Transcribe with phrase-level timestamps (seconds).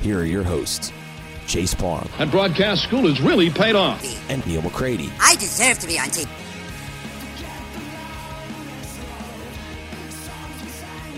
[0.00, 0.92] here are your hosts,
[1.46, 2.08] Chase Parham.
[2.18, 4.02] And broadcast school has really paid off.
[4.30, 5.10] and Neal McCready.
[5.20, 6.28] I deserve to be on TV.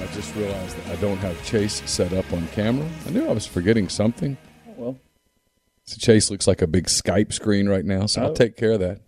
[0.01, 2.89] I just realized that I don't have Chase set up on camera.
[3.07, 4.37] I knew I was forgetting something.
[4.77, 4.99] well.
[5.85, 8.25] So Chase looks like a big Skype screen right now, so Oh.
[8.27, 9.01] I'll take care of that.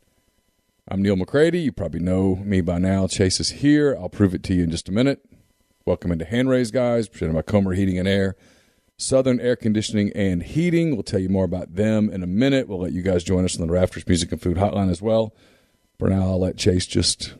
[0.88, 1.60] I'm Neal McCready.
[1.60, 3.06] You probably know me by now.
[3.06, 3.96] Chase is here.
[3.98, 5.20] I'll prove it to you in just a minute.
[5.86, 8.36] Welcome into Hand Raise, guys, presented by Comer Heating and Air.
[8.96, 10.92] Southern Air Conditioning and Heating.
[10.92, 12.68] We'll tell you more about them in a minute.
[12.68, 15.34] We'll let you guys join us on the Rafters Music and Food Hotline as well.
[15.98, 17.34] For now, I'll let Chase just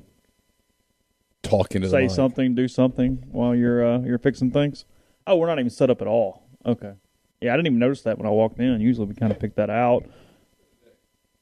[1.43, 4.85] talk into the Say something, do something while you're uh, you're fixing things.
[5.27, 6.43] Oh, we're not even set up at all.
[6.67, 6.95] Okay.
[7.41, 8.81] Yeah, I didn't even notice that when I walked in.
[8.81, 10.07] Usually we kind of pick that out.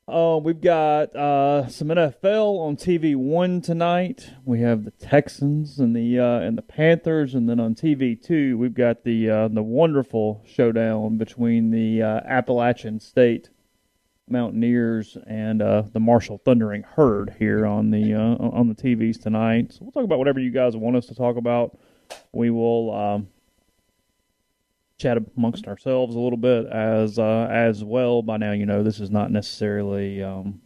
[0.08, 4.30] Uh, we've got uh, some NFL on TV one tonight.
[4.44, 8.58] We have the Texans and the uh, and the Panthers, and then on TV two
[8.58, 13.50] we've got the uh, the wonderful showdown between the uh, Appalachian State
[14.28, 19.72] Mountaineers and uh, the Marshall Thundering Herd here on the on the TVs tonight.
[19.72, 21.78] So we'll talk about whatever you guys want us to talk about.
[22.32, 23.28] We will um,
[25.02, 28.22] chat amongst ourselves a little bit as uh, as well.
[28.22, 30.60] By now, you know this is not necessarily um,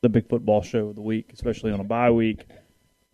[0.00, 2.46] the big football show of the week, especially on a bye week.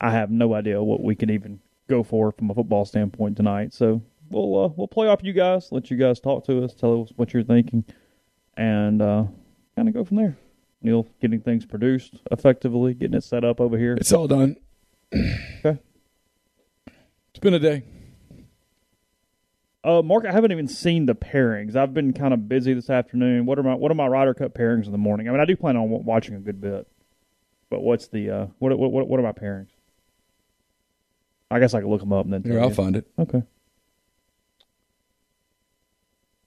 [0.01, 3.73] I have no idea what we can even go for from a football standpoint tonight.
[3.73, 7.03] So we'll uh, we'll play off you guys, let you guys talk to us, tell
[7.03, 7.85] us what you're thinking,
[8.57, 9.25] and uh,
[9.75, 10.37] kind of go from there.
[10.83, 13.95] Neil getting things produced effectively, getting it set up over here.
[13.95, 14.57] It's all done.
[15.15, 15.81] Okay.
[17.31, 17.83] It's been a day.
[19.87, 21.77] Uh, Mark, I haven't even seen the pairings.
[21.77, 23.47] I've been kind of busy this afternoon.
[23.47, 25.29] What are my what are my Ryder Cup pairings in the morning?
[25.29, 26.89] I mean, I do plan on watching a good bit,
[27.71, 29.69] but what's the uh, what what what are my pairings?
[31.53, 32.43] I guess I could look them up and then.
[32.43, 32.75] Here, I'll you.
[32.75, 33.07] find it.
[33.17, 33.45] Okay.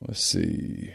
[0.06, 0.94] Let's see.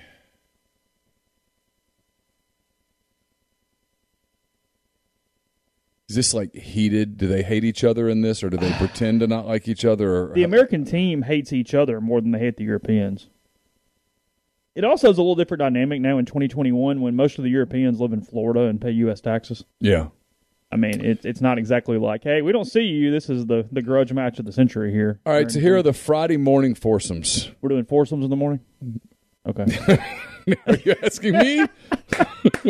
[6.08, 7.16] Is this like heated?
[7.16, 9.84] Do they hate each other in this, or do they pretend to not like each
[9.84, 10.30] other?
[10.30, 13.28] Or The American team hates each other more than they hate the Europeans.
[14.74, 18.00] It also is a little different dynamic now in 2021 when most of the Europeans
[18.00, 19.20] live in Florida and pay U.S.
[19.20, 19.64] taxes.
[19.80, 20.08] yeah,
[20.72, 23.12] I mean, it's it's not exactly like, hey, we don't see you.
[23.12, 25.20] This is the the grudge match of the century here.
[25.24, 27.48] All right, so here are the Friday morning foursomes.
[27.60, 28.60] We're doing foursomes in the morning.
[29.46, 29.66] Okay.
[30.66, 31.66] Are you asking me?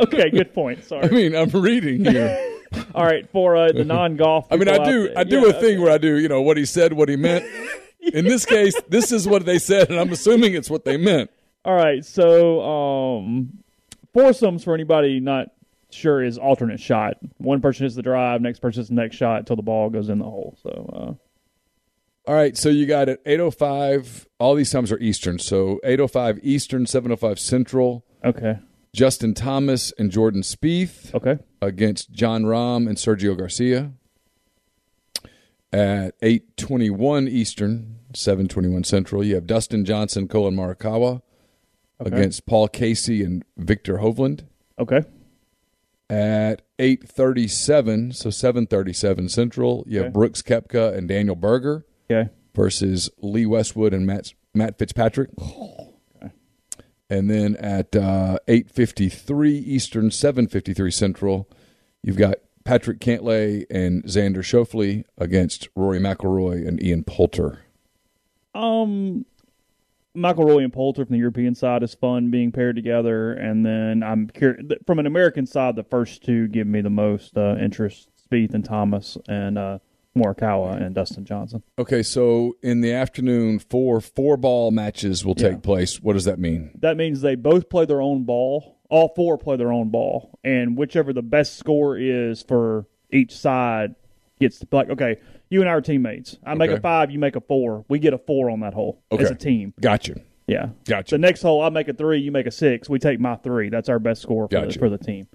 [0.00, 0.30] okay.
[0.30, 0.82] Good point.
[0.88, 1.04] Sorry.
[1.04, 2.57] I mean, I'm reading here.
[2.94, 3.28] All right.
[3.30, 4.46] For uh, the non-golf.
[4.50, 6.56] I mean, I do, I do yeah, a thing where I do, you know, what
[6.56, 7.44] he said, what he meant.
[8.12, 11.30] In this case, this is what they said, and I'm assuming it's what they meant.
[11.64, 12.04] All right.
[12.04, 13.58] So, um,
[14.14, 15.48] foursomes for anybody not
[15.90, 17.18] sure is alternate shot.
[17.38, 20.08] One person hits the drive, next person hits the next shot until the ball goes
[20.08, 20.56] in the hole.
[20.62, 24.26] So, uh, All right, so you got it 805.
[24.38, 25.38] All these times are Eastern.
[25.38, 28.04] So 805 Eastern, 705 Central.
[28.24, 28.58] okay.
[28.98, 31.38] Justin Thomas and Jordan Spieth Okay.
[31.62, 33.92] against Jon Rahm and Sergio Garcia.
[35.72, 41.22] At 821 Eastern, 721 Central, you have Dustin Johnson, Collin Morikawa
[42.00, 44.46] against Paul Casey and Viktor Hovland.
[44.80, 45.02] Okay.
[46.10, 50.12] At 837, so 737 Central, you have Okay.
[50.12, 51.84] Brooks Koepka and Daniel Berger.
[52.10, 52.30] Okay.
[52.52, 55.30] versus Lee Westwood and Matt Matt Fitzpatrick.
[57.10, 61.48] And then at uh, eight fifty three Eastern, seven fifty three Central,
[62.02, 67.60] you've got Patrick Cantlay and Xander Schauffele against Rory McIlroy and Ian Poulter.
[68.54, 69.24] Um,
[70.14, 74.28] McIlroy and Poulter from the European side is fun being paired together, and then I'm
[74.28, 75.76] curious from an American side.
[75.76, 79.78] The first two give me the most uh, interest: Spieth and Thomas, and uh,
[80.18, 81.62] Morikawa and Dustin Johnson.
[81.78, 85.58] Okay, so in the afternoon, four four ball matches will take Yeah.
[85.58, 86.02] place.
[86.02, 86.70] What does that mean?
[86.80, 88.76] That means they both play their own ball.
[88.90, 93.94] All four play their own ball, and whichever the best score is for each side
[94.40, 94.88] gets to like.
[94.88, 95.16] Okay,
[95.50, 96.38] you and I are teammates.
[96.44, 97.84] I make a five, you make a four.
[97.88, 99.74] We get a four on that hole as a team.
[99.80, 100.20] Gotcha.
[100.46, 100.70] Yeah.
[100.86, 101.16] Gotcha.
[101.16, 102.88] The next hole, I make a three, you make a six.
[102.88, 103.68] We take my three.
[103.68, 104.68] That's our best score for, Gotcha.
[104.72, 105.26] the, for the team.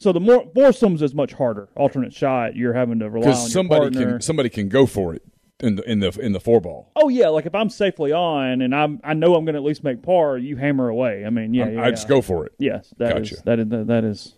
[0.00, 1.68] So the more foursomes is much harder.
[1.76, 4.12] Alternate shot, you're having to rely on your somebody partner.
[4.12, 5.22] can somebody can go for it
[5.60, 6.90] in the in the in the four ball.
[6.96, 9.64] oh yeah, like if I'm safely on and I'm I know I'm going to at
[9.64, 11.24] least make par, you hammer away.
[11.24, 12.08] I mean, yeah, I'm- yeah I just yeah.
[12.08, 12.52] go for it.
[12.58, 13.42] Yes, that is Gotcha.
[13.44, 14.34] that is that is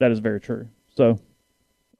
[0.00, 0.68] that is very true.
[0.96, 1.20] So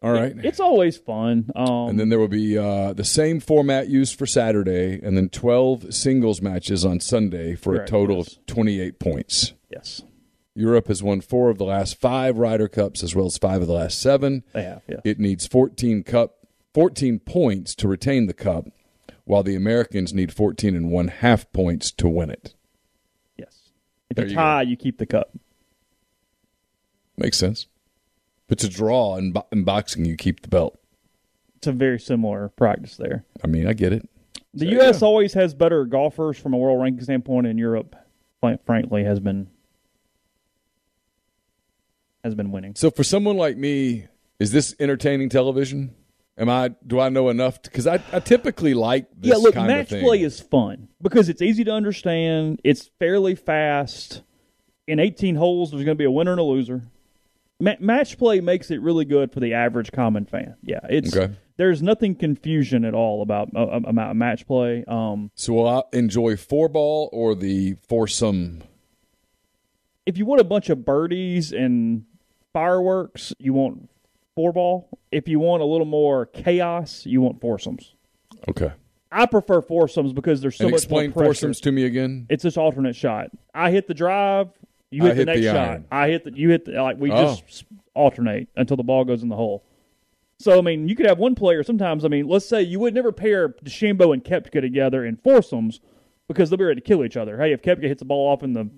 [0.03, 0.35] All right.
[0.43, 1.51] it's always fun.
[1.55, 5.29] Um, and then there will be uh, the same format used for Saturday, and then
[5.29, 8.37] 12 singles matches on Sunday for Correct, a total yes.
[8.37, 9.53] of 28 points.
[9.71, 10.03] yes,
[10.55, 13.67] Europe has won four of the last five Ryder Cups, as well as five of
[13.67, 14.45] the last seven.
[14.53, 14.83] they have.
[14.89, 16.37] Yeah, It needs 14 cup,
[16.75, 18.67] 14 points to retain the cup,
[19.25, 22.55] while the Americans need 14 and one half points to win it.
[23.37, 23.71] yes.
[24.11, 25.31] If There you you tie, you keep the cup.
[27.17, 27.67] Makes sense.
[28.49, 30.79] But to draw in, bo- in boxing, you keep the belt.
[31.57, 33.25] It's a very similar practice there.
[33.43, 34.09] I mean, I get it.
[34.53, 35.01] The So, U.S.
[35.01, 35.07] yeah.
[35.07, 37.97] always has better golfers from a world ranking standpoint, and Europe,
[38.67, 39.49] frankly, has been
[42.25, 42.75] has been winning.
[42.75, 44.07] So for someone like me,
[44.41, 45.95] is this entertaining television?
[46.37, 46.71] Am I?
[46.85, 47.63] Do I know enough?
[47.63, 50.05] Because I, I typically like this yeah, look, kind match of thing.
[50.05, 52.61] play is fun because it's easy to understand.
[52.65, 54.23] It's fairly fast.
[54.89, 56.83] In 18 holes, there's going to be a winner and a loser.
[57.61, 60.57] Ma- match play makes it really good for the average common fan.
[60.61, 61.33] Yeah, it's Okay.
[61.57, 64.85] there's nothing confusion at all about uh, about match play.
[64.89, 68.65] Um, so will I enjoy four ball or the foursome?
[70.07, 72.05] if you want a bunch of birdies and
[72.55, 73.91] fireworks, you want
[74.35, 74.89] four ball.
[75.13, 77.95] If you want a little more chaos, you want foursomes.
[78.49, 78.73] Okay.
[79.13, 81.27] I prefer foursomes because there's so and much explain more pressure.
[81.27, 82.27] foursomes to me again.
[82.31, 83.29] It's this alternate shot.
[83.55, 84.49] I hit the drive,
[84.91, 85.69] you I hit the hit next the shot.
[85.69, 85.85] iron.
[85.93, 87.37] I hit the you hit the like we Oh.
[87.37, 87.65] just
[87.95, 89.63] alternate until the ball goes in the hole.
[90.41, 91.63] So I mean, you could have one player.
[91.63, 95.81] Sometimes I mean, let's say you would never pair DeChambeau and Koepka together in foursomes
[96.27, 97.39] because they'll be ready to kill each other.
[97.39, 98.69] Hey, if Koepka hits the ball off in the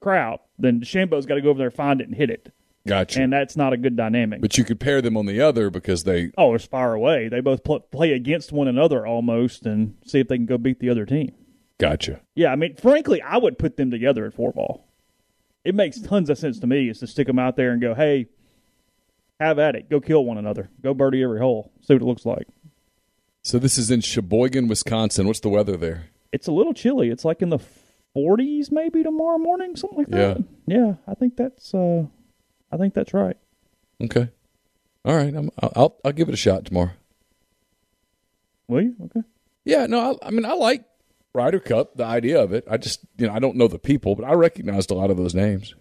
[0.00, 2.52] crowd, then DeChambeau's got to go over there, find it, and hit it,
[2.86, 3.22] Gotcha.
[3.22, 4.40] and that's not a good dynamic.
[4.42, 6.30] but you could pair them on the other because they.
[6.36, 7.28] oh, it's far away.
[7.28, 10.80] They both pl- play against one another almost, and see if they can go beat
[10.80, 11.32] the other team.
[11.78, 12.20] Gotcha.
[12.34, 14.86] Yeah, I mean, frankly, I would put them together at four ball.
[15.64, 17.94] It makes tons of sense to me is to stick them out there and go,
[17.94, 18.26] hey,
[19.40, 19.88] have at it.
[19.88, 20.68] Go kill one another.
[20.82, 21.72] Go birdie every hole.
[21.80, 22.46] See what it looks like.
[23.42, 25.26] So this is in Sheboygan, Wisconsin.
[25.26, 26.10] What's the weather there?
[26.32, 27.08] It's a little chilly.
[27.08, 27.58] It's like in the
[28.16, 30.44] 40s maybe tomorrow morning, something like that.
[30.66, 32.04] Yeah, Yeah, I think that's uh
[32.74, 33.36] I think that's right.
[34.02, 34.28] Okay.
[35.04, 35.32] All right.
[35.32, 36.90] I'm, I'll, I'll give it a shot tomorrow.
[38.66, 38.96] Will you?
[39.04, 39.22] Okay.
[39.64, 39.86] Yeah.
[39.86, 40.18] No.
[40.20, 40.84] I, I mean, I like
[41.32, 41.96] Ryder Cup.
[41.96, 42.64] The idea of it.
[42.68, 45.16] I just you know I don't know the people, but I recognized a lot of
[45.16, 45.74] those names.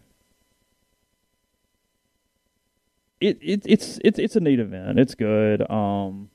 [3.19, 4.99] It, it it's it's it's a neat event.
[4.99, 5.69] It's good.
[5.71, 6.29] Um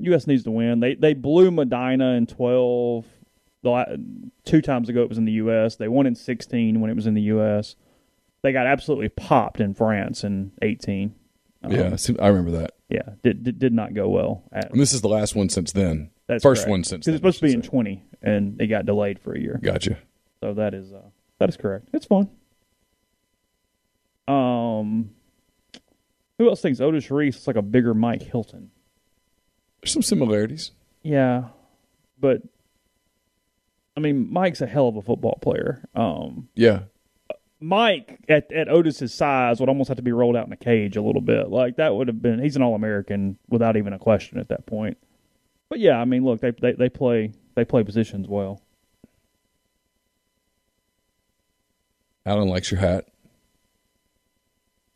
[0.00, 0.80] US needs to win.
[0.80, 3.04] They they blew Medina in 12
[3.62, 5.76] the two times ago it was in the US.
[5.76, 7.76] They won in 16 when it was in the US.
[8.44, 11.14] They got absolutely popped in France in 18.
[11.62, 11.96] Um, yeah.
[12.20, 12.72] I remember that.
[12.90, 14.42] Yeah, did, did did not go well.
[14.52, 16.10] At, And this is the last one since then.
[16.26, 16.70] that's First correct.
[16.70, 17.68] one since Cuz it's supposed to be in say.
[17.70, 19.58] 20 and it got delayed for a year.
[19.62, 19.96] Gotcha.
[20.40, 21.00] So that is uh,
[21.38, 21.88] that is correct.
[21.94, 22.28] It's fun.
[24.28, 25.10] Um,
[26.38, 28.70] who else thinks Otis Reese is like a bigger Mike Hilton?
[29.80, 30.72] There's some similarities.
[31.02, 31.44] Yeah,
[32.20, 32.42] but
[33.96, 35.82] I mean, Mike's a hell of a football player.
[35.94, 36.80] Um, Yeah.
[37.64, 40.96] Mike at at Otis's size would almost have to be rolled out in a cage
[40.96, 41.48] a little bit.
[41.48, 42.38] Like that would have been.
[42.38, 44.98] He's an All American without even a question at that point.
[45.70, 48.60] But yeah, I mean, look, they they they play they play positions well.
[52.26, 53.06] Alan likes your hat.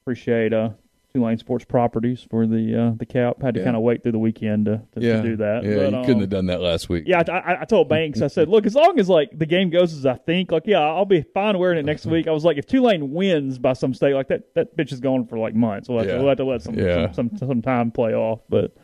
[0.02, 0.70] appreciate uh
[1.18, 3.42] Tulane Sports Properties for the uh, the cap.
[3.42, 3.64] Had to Yeah.
[3.64, 5.20] kind of wait through the weekend to, to, Yeah.
[5.20, 5.64] to do that.
[5.64, 5.76] Yeah.
[5.76, 7.04] But, you um, couldn't have done that last week.
[7.06, 8.22] Yeah, I, I, told Banks.
[8.22, 10.80] I said, look, as long as like the game goes as I think, like yeah,
[10.80, 12.28] I'll be fine wearing it next week.
[12.28, 15.26] I was like, if Tulane wins by some state, like that, that bitch is gone
[15.26, 15.88] for like months.
[15.88, 16.14] We'll have, Yeah.
[16.14, 17.10] to, we'll have to let some, Yeah.
[17.12, 18.76] some some some time play off, but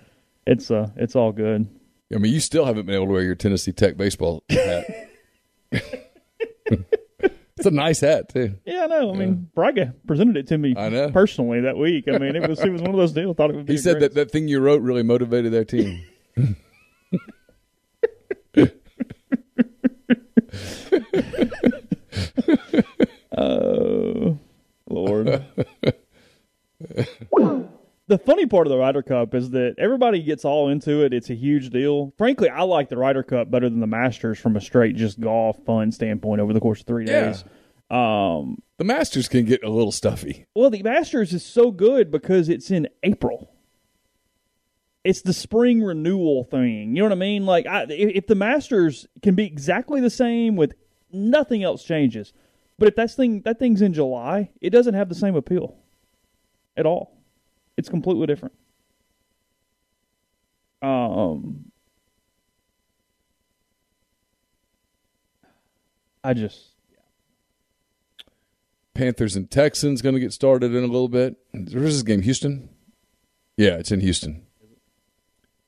[0.46, 1.68] it's uh it's all good.
[2.14, 5.08] I mean, you still haven't been able to wear your Tennessee Tech baseball hat.
[7.56, 8.56] It's a nice hat too.
[8.64, 9.14] Yeah, I know.
[9.14, 11.10] I mean, Braga presented it to me I know.
[11.10, 12.06] personally that week.
[12.08, 13.36] I mean, it was it was one of those deals.
[13.36, 13.74] Thought it would be.
[13.74, 16.02] He said that that thing you wrote really motivated their team.
[23.36, 24.38] Oh,
[24.88, 25.44] Lord.
[28.06, 31.12] the funny part of the Ryder Cup is that everybody gets all into it.
[31.14, 32.12] It's a huge deal.
[32.18, 35.58] Frankly, I like the Ryder Cup better than the Masters from a straight just golf
[35.64, 37.26] fun standpoint over the course of three Yeah.
[37.26, 37.44] days.
[37.90, 40.46] Um, The Masters can get a little stuffy.
[40.54, 43.50] well, the Masters is so good because it's in April.
[45.04, 46.90] It's the spring renewal thing.
[46.96, 47.44] You know what I mean?
[47.44, 50.74] Like, I, if if the Masters can be exactly the same with
[51.12, 52.32] nothing else changes,
[52.78, 55.76] but if that thing that thing's in July, it doesn't have the same appeal
[56.76, 57.12] at all.
[57.76, 58.54] It's completely different.
[60.82, 61.72] Um,
[66.22, 66.74] I just
[68.94, 71.36] Panthers and Texans going to get started in a little bit.
[71.52, 72.22] Where's this game?
[72.22, 72.68] Houston?
[73.56, 74.46] Yeah, it's in Houston.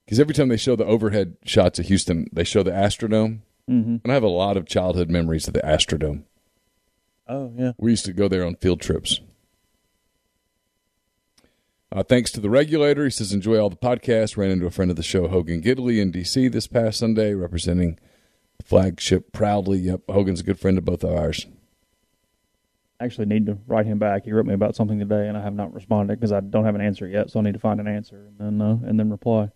[0.04, 3.40] Because every time they show the overhead shots of Houston, they show the Astrodome.
[3.68, 3.96] Mm-hmm.
[4.04, 6.22] And I have a lot of childhood memories of the Astrodome.
[7.26, 7.72] oh yeah.
[7.78, 9.20] We used to go there on field trips.
[11.92, 13.04] Uh, thanks to the regulator.
[13.04, 14.36] He says, enjoy all the podcasts.
[14.36, 16.48] Ran into a friend of the show, Hogan Gidley, in D.C.
[16.48, 17.98] this past Sunday, representing
[18.58, 19.78] the flagship proudly.
[19.78, 21.46] Yep, Hogan's a good friend of both of ours.
[22.98, 24.24] I actually need to write him back.
[24.24, 26.74] He wrote me about something today, and I have not responded because I don't have
[26.74, 27.30] an answer yet.
[27.30, 29.50] So I need to find an answer and then uh, and then reply.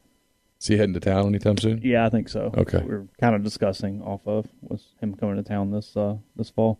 [0.60, 1.80] Is he heading to town anytime soon?
[1.82, 2.52] Yeah, I think so.
[2.54, 2.82] Okay.
[2.82, 6.50] we are kind of discussing off of was him coming to town this uh, this
[6.50, 6.78] fall.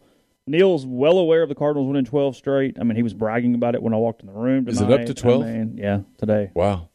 [0.50, 2.76] Neil's well aware of the Cardinals winning twelve straight.
[2.80, 4.66] I mean, he was bragging about it when I walked in the room.
[4.68, 5.42] Is it up to 12?
[5.42, 6.50] I mean, yeah, today.
[6.54, 6.88] Wow.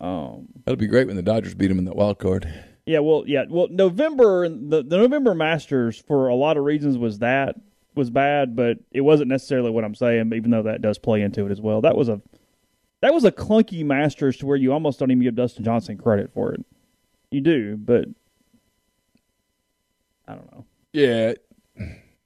[0.00, 2.52] Um, That'll be great when the Dodgers beat him in that wild card.
[2.86, 7.20] Yeah, well, yeah, well, November the the November Masters for a lot of reasons was
[7.20, 7.54] that
[7.94, 10.32] was bad, but it wasn't necessarily what I'm saying.
[10.34, 11.80] Even though that does play into it as well.
[11.80, 12.20] That was a
[13.00, 16.32] that was a clunky Masters to where you almost don't even give Dustin Johnson credit
[16.34, 16.64] for it.
[17.30, 18.06] You do, but
[20.26, 20.64] I don't know.
[20.92, 21.34] Yeah,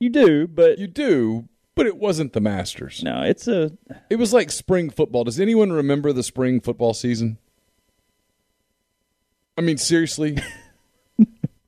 [0.00, 3.02] You do, but you do, but it wasn't the Masters.
[3.02, 3.72] no, it's a
[4.08, 5.24] It was like spring football.
[5.24, 7.38] Does anyone remember the spring football season?
[9.56, 10.32] I mean, seriously?
[11.18, 11.26] Do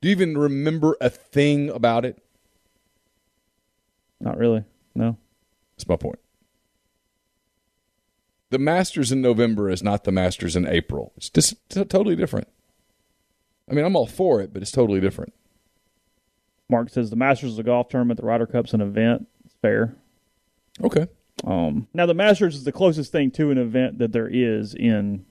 [0.08, 2.22] you even remember a thing about it?
[4.20, 4.64] not really.
[4.94, 5.16] No,
[5.76, 6.18] That's my point.
[8.50, 11.12] The Masters in November is not the Masters in April.
[11.16, 12.48] It's just t- totally different.
[13.70, 15.32] I mean, I'm all for it, but it's totally different.
[16.70, 18.20] Mark says the Masters is a golf tournament.
[18.20, 19.26] The Ryder Cup's an event.
[19.44, 19.96] It's fair.
[20.82, 21.06] Okay.
[21.44, 25.24] Um, now the Masters is the closest thing to an event that there is in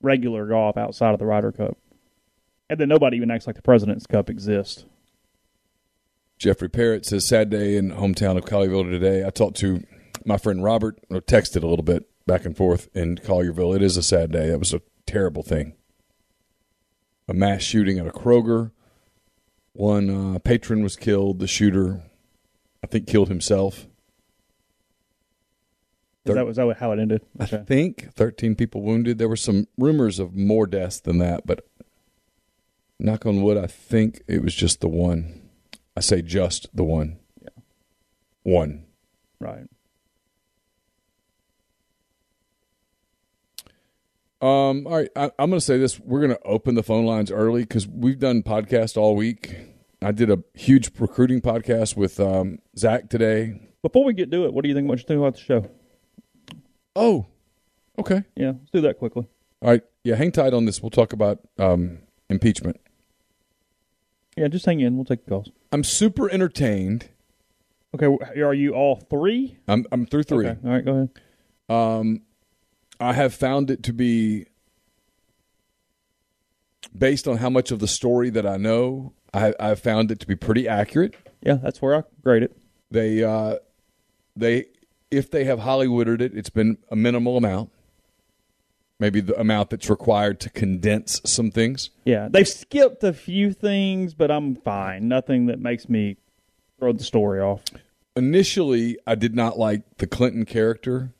[0.00, 1.78] regular golf outside of the Ryder Cup,
[2.68, 4.84] and then nobody even acts like the President's Cup exists.
[6.38, 9.24] Jeffrey Parrott says, sad day in hometown of Collierville today.
[9.24, 9.84] I talked to
[10.24, 13.76] my friend Robert, or texted a little bit back and forth in Collierville.
[13.76, 14.48] It is a sad day.
[14.48, 15.74] That was a terrible thing.
[17.28, 18.72] A mass shooting at a Kroger.
[19.72, 21.38] One uh, patron was killed.
[21.38, 22.02] The shooter,
[22.82, 23.86] I think, killed himself.
[26.24, 27.22] Is that was that how it ended?
[27.40, 29.18] I think 13 people wounded.
[29.18, 31.66] There were some rumors of more deaths than that, but
[33.00, 35.40] knock on wood, I think it was just the one.
[35.96, 37.18] I say just the one.
[37.42, 37.48] Yeah.
[38.44, 38.84] One.
[39.40, 39.66] Right.
[44.42, 46.00] Um, all right, I, I'm going to say this.
[46.00, 49.56] We're going to open the phone lines early because we've done podcast all week.
[50.02, 53.60] I did a huge recruiting podcast with um, Zach today.
[53.82, 54.88] Before we get to it, what do you think?
[54.88, 55.70] What you think about the show?
[56.96, 57.26] Oh,
[58.00, 58.24] okay.
[58.34, 59.28] Yeah, let's do that quickly.
[59.62, 59.82] All right.
[60.02, 60.82] Yeah, hang tight on this.
[60.82, 62.80] We'll talk about um, impeachment.
[64.36, 64.96] Yeah, just hang in.
[64.96, 65.50] We'll take the calls.
[65.70, 67.10] I'm super entertained.
[67.94, 68.06] Okay,
[68.40, 69.58] are you all three?
[69.68, 70.48] I'm, I'm through three.
[70.48, 70.58] Okay.
[70.64, 71.10] All right, go ahead.
[71.68, 72.22] Um,
[73.02, 74.46] I have found it to be
[76.96, 79.12] based on how much of the story that I know.
[79.34, 81.14] I, I've found it to be pretty accurate.
[81.42, 82.56] Yeah, that's where I grade it.
[82.90, 83.56] They, uh,
[84.36, 84.66] they,
[85.10, 87.70] if they have Hollywooded it, it's been a minimal amount.
[89.00, 91.90] Maybe the amount that's required to condense some things.
[92.04, 95.08] Yeah, they've skipped a few things, but I'm fine.
[95.08, 96.18] Nothing that makes me
[96.78, 97.62] throw the story off.
[98.14, 101.14] Initially, I did not like the Clinton character,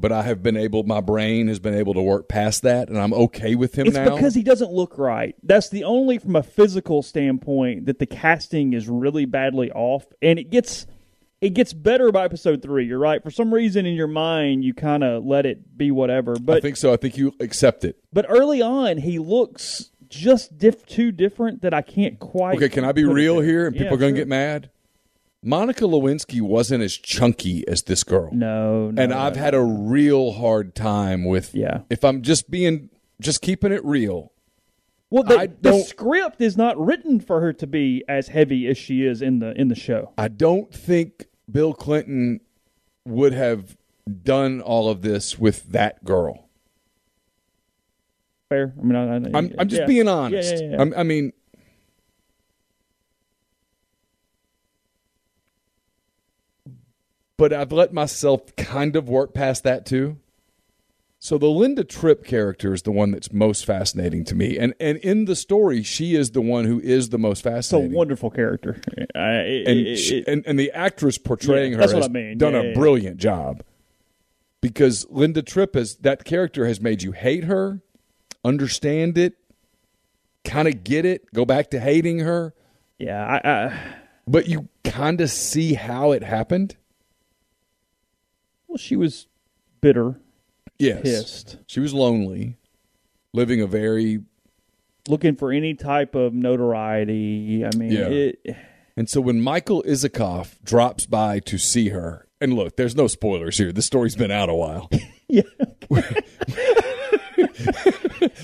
[0.00, 2.98] but I have been able, my brain has been able to work past that, and
[2.98, 4.14] I'm okay with him It's now.
[4.14, 5.34] because he doesn't look right.
[5.42, 10.38] That's the only from a physical standpoint that the casting is really badly off, and
[10.38, 10.86] it gets
[11.40, 12.84] it gets better by episode three.
[12.86, 13.22] You're right.
[13.22, 16.34] For some reason in your mind, you kind of let it be whatever.
[16.40, 16.92] But I think so.
[16.92, 17.96] I think you accept it.
[18.12, 22.56] but early on, he looks just diff- too different that I can't quite.
[22.56, 23.66] Okay, can I be real here?
[23.68, 24.24] And Yeah, people are going to sure.
[24.24, 24.70] get mad.
[25.48, 28.28] Monica Lewinsky wasn't as chunky as this girl.
[28.32, 29.42] No, no and I've no.
[29.42, 31.80] had a real hard time with Yeah.
[31.88, 34.32] if I'm just being just keeping it real.
[35.08, 39.06] Well, the, the script is not written for her to be as heavy as she
[39.06, 40.12] is in the in the show.
[40.18, 42.40] I don't think Bill Clinton
[43.06, 43.78] would have
[44.22, 46.50] done all of this with that girl.
[48.50, 48.74] Fair.
[48.78, 49.86] I mean, I, I'm just yeah.
[49.86, 50.56] being honest.
[50.60, 51.32] Yeah, yeah, I mean,
[57.38, 60.18] but I've let myself kind of work past that too.
[61.20, 64.98] So the Linda Tripp character is the one that's most fascinating to me, and and
[64.98, 67.86] in the story, she is the one who is the most fascinating.
[67.90, 68.80] it's a wonderful character.
[69.16, 72.38] I, it- and, it- she, and and the actress portraying Yeah, her has I mean.
[72.38, 72.74] done Yeah, a yeah.
[72.74, 73.62] brilliant job.
[74.60, 77.80] Because Linda Tripp has that character has made you hate her,
[78.44, 79.34] understand it,
[80.44, 82.54] kind of get it, go back to hating her,
[82.98, 83.80] yeah, I, I,
[84.26, 86.76] but you kind of see how it happened.
[88.68, 89.26] Well, she was
[89.80, 90.20] bitter,
[90.78, 92.56] Yes, pissed, she was lonely,
[93.32, 94.20] living a very
[95.08, 97.64] looking for any type of notoriety.
[97.64, 98.08] I mean, Yeah.
[98.08, 98.56] it,
[98.96, 103.56] And so when Michael Isikoff drops by to see her, and look, there's no spoilers
[103.58, 103.72] here.
[103.72, 104.90] This story's been out a while.
[105.28, 105.42] yeah.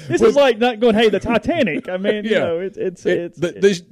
[0.09, 1.89] this is like not going, hey, the Titanic.
[1.89, 2.39] I mean, you Yeah.
[2.41, 3.85] know, it's it's It- it's the, the,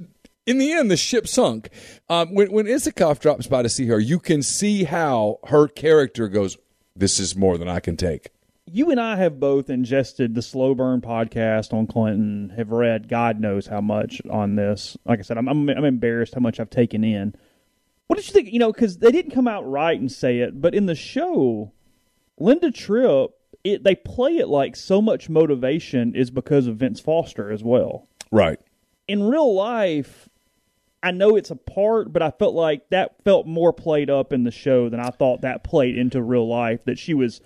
[0.45, 1.69] in the end, the ship sunk.
[2.09, 6.27] Um, when when Isikoff drops by to see her, you can see how her character
[6.27, 6.57] goes.
[6.95, 8.29] This is more than I can take.
[8.65, 12.53] you and I have both ingested the Slow Burn podcast on Clinton.
[12.55, 14.95] Have read God knows how much on this.
[15.05, 17.33] Like I said, I'm I'm, I'm embarrassed how much I've taken in.
[18.07, 18.51] What did you think?
[18.53, 21.71] You know, because they didn't come out right and say it, but in the show,
[22.37, 23.31] Linda Tripp,
[23.63, 28.07] it they play it like so much motivation is because of Vince Foster as well.
[28.31, 28.59] Right.
[29.07, 30.29] In real life,
[31.03, 34.43] I know it's a part, but I felt like that felt more played up in
[34.45, 36.83] the show than I thought that played into real life.
[36.85, 37.41] That she was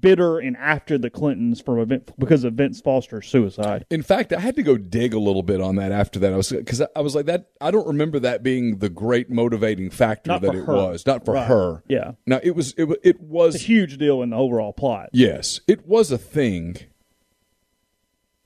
[0.00, 3.84] bitter and after the Clintons from Vin- because of Vince Foster's suicide.
[3.90, 6.32] In fact, I had to go dig a little bit on that after that.
[6.32, 7.46] I was because I was like that.
[7.60, 10.72] I don't remember that being the great motivating factor that it her.
[10.74, 11.04] was.
[11.06, 11.46] Not for Right.
[11.48, 11.82] her.
[11.88, 12.12] Yeah.
[12.26, 12.72] Now it was.
[12.76, 13.56] It, it was.
[13.56, 15.08] It's a huge deal in the overall plot.
[15.12, 16.76] Yes, it was a thing.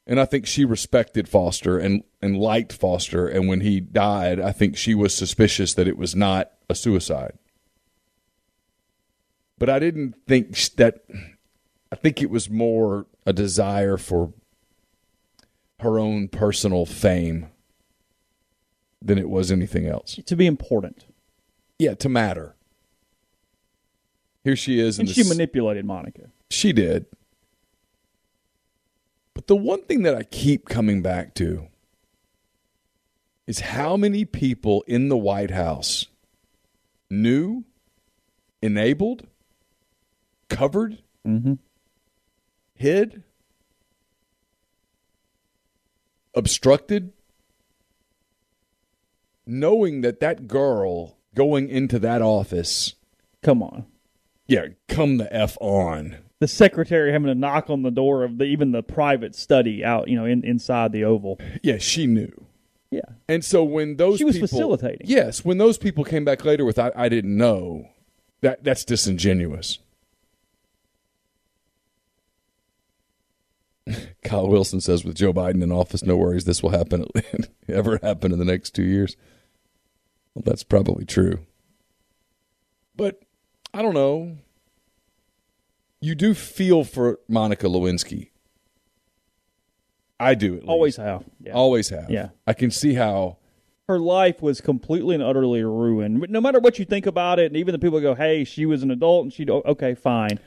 [0.06, 3.26] And I think she respected Foster and, and liked Foster.
[3.26, 7.38] And when he died, I think she was suspicious that it was not a suicide.
[9.58, 11.04] But I didn't think that.
[11.92, 14.32] I think it was more a desire for
[15.80, 17.46] her own personal fame
[19.00, 20.18] than it was anything else.
[20.26, 21.04] To be important.
[21.78, 22.56] Yeah, to matter.
[24.42, 26.30] Here she is, And she this- manipulated Monica.
[26.50, 27.06] she did.
[29.44, 31.68] But the one thing that I keep coming back to
[33.46, 36.06] is how many people in the White House
[37.10, 37.64] knew,
[38.62, 39.26] enabled,
[40.48, 41.54] covered, mm-hmm.
[42.74, 43.22] hid,
[46.34, 47.12] obstructed,
[49.44, 52.94] knowing that that girl going into that office,
[53.42, 53.84] Come on.
[54.46, 56.23] yeah, come the F on.
[56.44, 60.08] The secretary having to knock on the door of the even the private study out,
[60.08, 61.40] you know, in, inside the Oval.
[61.62, 62.30] Yeah, she knew.
[62.90, 63.00] Yeah.
[63.26, 65.06] And so when those She was people, facilitating.
[65.06, 67.88] yes, when those people came back later with I, I didn't know,
[68.42, 69.78] that that's disingenuous.
[74.22, 77.06] Kyle Wilson says with Joe Biden in office, no worries, this will happen
[77.68, 79.16] ever happen in the next two years.
[80.34, 81.38] Well, that's probably true.
[82.94, 83.22] But
[83.72, 84.36] I don't know.
[86.04, 88.28] You do feel for Monica Lewinsky.
[90.20, 90.68] I do at least.
[90.68, 91.24] Always have.
[91.40, 91.52] Yeah.
[91.54, 92.10] Always have.
[92.10, 92.28] Yeah.
[92.46, 93.38] I can see how
[93.88, 96.26] her life was completely and utterly ruined.
[96.28, 98.82] No matter what you think about it, and even the people go, "Hey, she was
[98.82, 100.38] an adult," and she, okay, fine.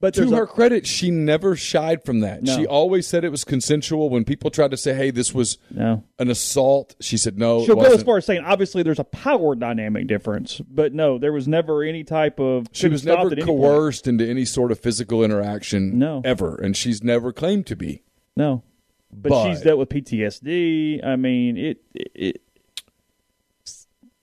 [0.00, 2.42] But to there's a- her credit, she never shied from that.
[2.42, 2.54] No.
[2.56, 4.10] She always said it was consensual.
[4.10, 6.04] When people tried to say, "Hey, this was no.
[6.18, 9.04] an assault," she said, "No, She'll it go as far as saying, obviously, there's a
[9.04, 12.66] power dynamic difference, but no, there was never any type of.
[12.72, 16.20] she was never at any coerced into any sort of physical interaction, No.
[16.24, 18.02] ever, and she's never claimed to be.
[18.36, 18.62] No,
[19.10, 21.00] but, But- she's dealt with PTSD.
[21.02, 22.42] I mean, it, it,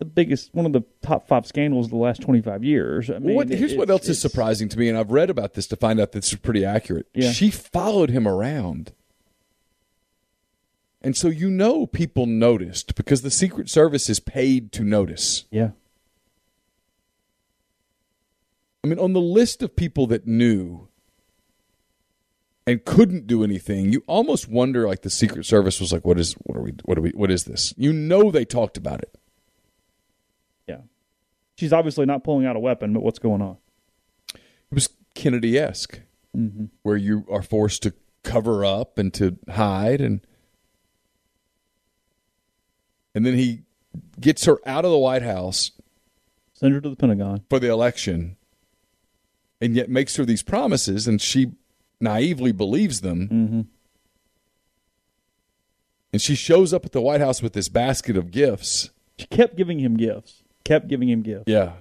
[0.01, 3.11] the biggest, one of the top five scandals of the last twenty five years.
[3.11, 5.53] I mean, what, here's it- what else is surprising to me, and I've read about
[5.53, 7.05] this to find out this is pretty accurate.
[7.13, 7.31] Yeah.
[7.31, 8.93] She followed him around.
[11.03, 15.45] And so you know people noticed because the Secret Service is paid to notice.
[15.51, 15.71] Yeah,
[18.83, 20.87] I mean, on the list of people that knew
[22.65, 26.33] and couldn't do anything, you almost wonder like the Secret Service was like, "What is?
[26.43, 26.73] What are we?
[26.85, 27.11] What are we?
[27.11, 29.15] What is this?" You know, they talked about it.
[31.61, 33.57] She's obviously not pulling out a weapon, but what's going on?
[34.33, 34.41] It
[34.73, 35.99] was Kennedy esque,
[36.35, 36.65] Mm-hmm.
[36.81, 37.93] where you are forced to
[38.23, 40.21] cover up and to hide, and
[43.13, 43.61] and then he
[44.19, 45.69] gets her out of the White House
[46.53, 47.43] Send her to the Pentagon.
[47.47, 48.37] for the election,
[49.61, 51.51] and yet makes her these promises, and she
[51.99, 53.29] naively believes them.
[53.29, 53.61] Mm-hmm.
[56.13, 58.89] And she shows up at the White House with this basket of gifts.
[59.19, 60.40] She kept giving him gifts.
[60.63, 61.45] Kept giving him gifts.
[61.47, 61.73] Yeah,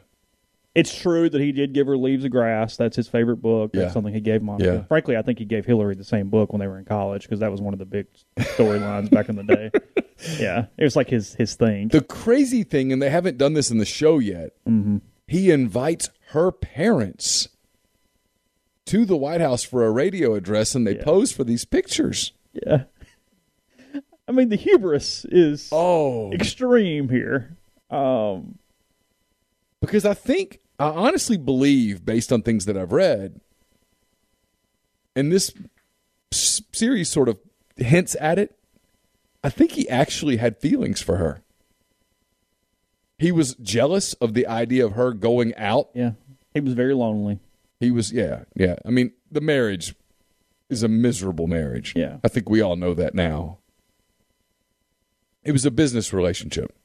[0.75, 2.77] It's true that he did give her Leaves of Grass.
[2.77, 3.73] That's his favorite book.
[3.73, 3.91] That's Yeah.
[3.93, 4.73] something he gave Monica.
[4.75, 4.83] Yeah.
[4.85, 7.41] Frankly, I think he gave Hillary the same book when they were in college because
[7.41, 8.07] that was one of the big
[8.39, 9.71] storylines back in the day.
[10.39, 11.89] Yeah, it was like his his thing.
[11.89, 14.51] The crazy thing, and they haven't done this in the show yet,
[15.27, 17.49] he invites her parents
[18.85, 21.05] to the White House for a radio address and they Yeah.
[21.05, 22.33] pose for these pictures.
[22.53, 22.83] yeah.
[24.29, 26.31] I mean, the hubris is Oh.
[26.33, 27.57] extreme here.
[27.91, 28.59] Um,
[29.81, 33.41] Because I think, I honestly believe, based on things that I've read,
[35.17, 35.53] and this
[36.31, 37.39] series sort of
[37.77, 38.59] hints at it,
[39.43, 41.43] I think he actually had feelings for her.
[43.19, 46.13] He was jealous of the idea of her going out yeah,
[46.55, 47.39] he was very lonely.
[47.79, 48.77] He was, yeah, yeah.
[48.85, 49.95] I mean, the marriage
[50.69, 51.95] is a miserable marriage.
[51.97, 52.19] Yeah.
[52.23, 53.59] I think we all know that now.
[55.43, 56.77] It was a business relationship.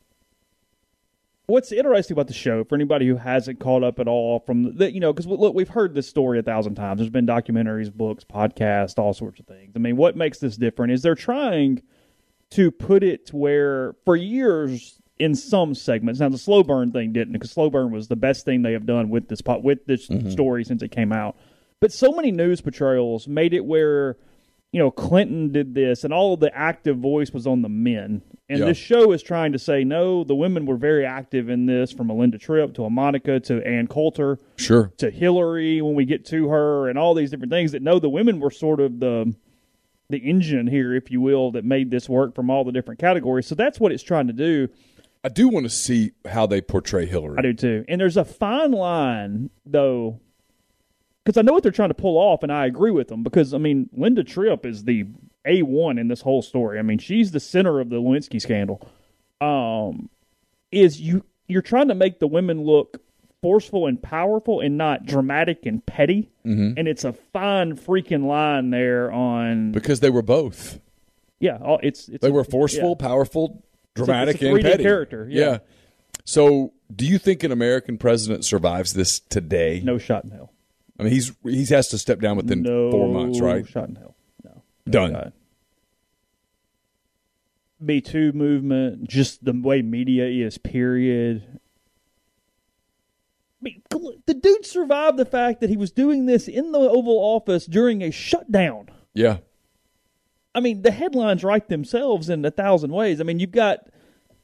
[1.48, 4.92] What's interesting about the show for anybody who hasn't caught up at all from the,
[4.92, 7.00] you know, because look, we've heard this story a thousand times.
[7.00, 9.74] There's been documentaries, books, podcasts, all sorts of things.
[9.76, 11.84] I mean, what makes this different is they're trying
[12.52, 16.20] to put it where for years in some segments.
[16.20, 18.86] Now the slow burn thing didn't, because slow burn was the best thing they have
[18.86, 20.30] done with this pot with this mm-hmm.
[20.30, 21.38] story since it came out.
[21.80, 24.18] But so many news portrayals made it where
[24.76, 28.22] you know Clinton did this, and all of the active voice was on the men.
[28.50, 28.66] And Yeah.
[28.66, 32.08] this show is trying to say no, the women were very active in this, from
[32.08, 34.92] Melinda Tripp to a Monica to Ann Coulter Sure.
[34.98, 37.72] to Hillary when we get to her, and all these different things.
[37.72, 39.34] That no, the women were sort of the
[40.10, 43.48] the engine here, if you will, that made this work from all the different categories.
[43.48, 44.68] So that's what it's trying to do.
[45.24, 47.38] I do want to see how they portray Hillary.
[47.40, 47.86] I do too.
[47.88, 50.20] And there's a fine line, though,
[51.26, 53.24] because I know what they're trying to pull off, and I agree with them.
[53.24, 55.06] Because I mean, Linda Tripp is the
[55.46, 56.80] a one in this whole story.
[56.80, 58.88] I mean, she's the center of the Lewinsky scandal.
[59.42, 60.10] Um,
[60.72, 63.02] is you you're trying to make the women look
[63.42, 66.30] forceful and powerful, and not dramatic and petty.
[66.46, 66.78] Mm-hmm.
[66.78, 70.80] And it's a fine freaking line there on Because they were both.
[71.40, 71.58] yeah.
[71.84, 73.08] It's, it's They were forceful, yeah.
[73.08, 74.84] powerful, dramatic, it's a and 3D petty.
[74.84, 75.60] character, yeah.
[76.24, 79.80] So, do you think an American president survives this today?
[79.84, 80.52] No shot in hell.
[81.00, 83.68] I mean, he's he has to step down within no four months, right?
[83.68, 84.16] Shot in hell.
[84.44, 84.64] No.
[84.90, 85.12] Done.
[85.12, 85.34] God.
[87.80, 91.44] Me Too movement, just the way media is, period.
[93.62, 93.82] I mean,
[94.26, 98.02] the dude survived the fact that he was doing this in the Oval Office during
[98.02, 98.90] a shutdown.
[99.14, 99.38] Yeah.
[100.54, 103.20] I mean, the headlines write themselves in a thousand ways.
[103.20, 103.80] I mean, you've got,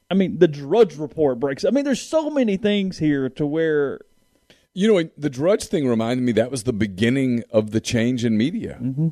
[0.09, 1.63] I mean, the Drudge Report breaks.
[1.63, 4.01] I mean, there's so many things here to where
[4.73, 8.37] You know, the Drudge thing reminded me that was the beginning of the change in
[8.37, 8.77] media.
[8.81, 9.09] Mm-hmm.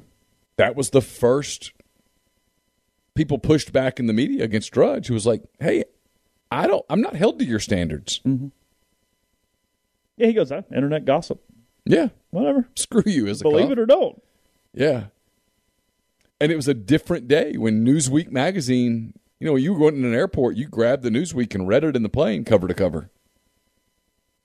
[0.56, 1.74] That was the first
[3.16, 5.84] people pushed back in the media against Drudge, who was like, "Hey,
[6.52, 8.22] I don't, I'm not held to your standards.
[8.26, 11.42] yeah, he goes, ah, internet gossip,
[11.86, 12.68] Yeah, whatever.
[12.76, 13.72] screw you as a Believe cop.
[13.74, 14.22] it or don't.
[14.74, 15.06] Yeah.
[16.42, 20.06] And it was a different day when Newsweek magazine, you know, you were going in
[20.06, 23.10] an airport, you grabbed the Newsweek and read it in the plane cover to cover.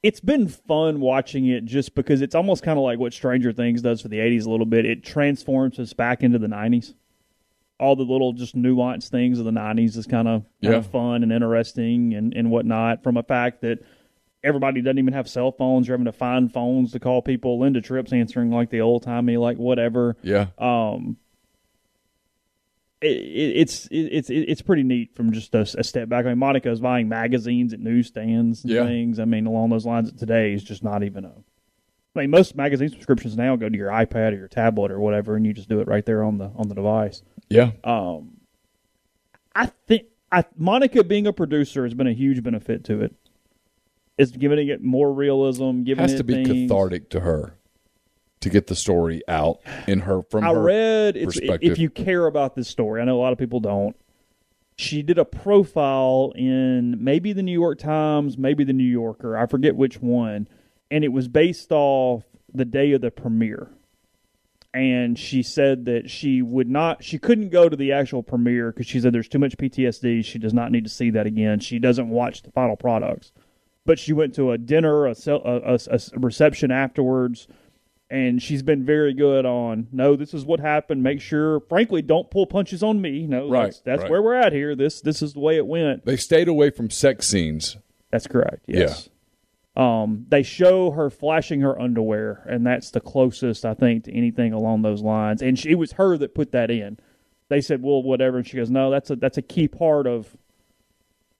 [0.04, 3.80] It's been fun watching it just because it's almost kind of like what Stranger Things
[3.80, 4.84] does for the 80s a little bit.
[4.84, 6.92] It transforms us back into the 90s.
[7.80, 10.82] All the little just nuanced things of the 90s is kind of Yeah.
[10.82, 13.78] fun and interesting and, and whatnot from a fact that
[14.44, 15.88] everybody doesn't even have cell phones.
[15.88, 17.58] You're having to find phones to call people.
[17.58, 20.16] Linda Tripp's answering like the old timey, like whatever.
[20.22, 20.48] Yeah.
[20.58, 21.16] Um,
[23.00, 26.24] it, it, it's it, it's it's pretty neat from just a, a step back.
[26.24, 28.84] I mean, Monica's buying magazines at newsstands and Yeah.
[28.86, 29.18] things.
[29.18, 30.12] I mean, along those lines.
[30.12, 31.32] Today is just not even a.
[32.16, 35.34] I mean, most magazine subscriptions now go to your iPad or your tablet or whatever,
[35.36, 37.22] and you just do it right there on the on the device.
[37.48, 37.72] Yeah.
[37.82, 38.38] Um,
[39.54, 43.14] I think I, Monica being a producer has been a huge benefit to it.
[44.16, 45.82] It's giving it more realism.
[45.82, 46.70] Giving has it has to be things.
[46.70, 47.56] cathartic to her
[48.44, 51.72] to get the story out in her from I her read it's, perspective.
[51.72, 53.96] if you care about this story, I know a lot of people don't.
[54.76, 59.46] She did a profile in maybe the New York Times, maybe the New Yorker, I
[59.46, 60.48] forget which one,
[60.90, 63.68] and it was based off the day of the premiere.
[64.72, 68.86] And she said that she would not, she couldn't go to the actual premiere because
[68.88, 70.24] she said there's too much PTSD.
[70.24, 71.60] She does not need to see that again.
[71.60, 73.30] She doesn't watch the final products.
[73.86, 77.46] but she went to a dinner, a, a, a, a reception afterwards,
[78.14, 79.88] and she's been very good on.
[79.90, 81.02] No, this is what happened.
[81.02, 83.26] Make sure, frankly, don't pull punches on me.
[83.26, 84.10] No, Right, that's, that's right.
[84.10, 84.76] where we're at here.
[84.76, 86.04] This this is the way it went.
[86.04, 87.76] They stayed away from sex scenes.
[88.10, 88.64] That's correct.
[88.68, 89.08] Yes.
[89.76, 94.52] Um, they show her flashing her underwear, and that's the closest I think to anything
[94.52, 95.42] along those lines.
[95.42, 96.98] And she, it was her that put that in.
[97.48, 100.36] They said, "Well, whatever," and she goes, "No, that's a that's a key part of."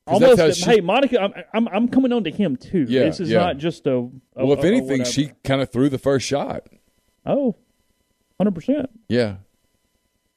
[0.06, 2.84] Almost, she- hey, Monica, I'm, I'm I'm coming on to him too.
[2.88, 3.38] Yeah, this is yeah.
[3.38, 3.92] not just a.
[3.96, 4.10] a
[4.44, 5.10] Well, if a- a anything, whatever.
[5.10, 6.66] she kind of threw the first shot.
[7.24, 7.56] oh,
[8.36, 8.90] 100 percent.
[9.08, 9.36] Yeah.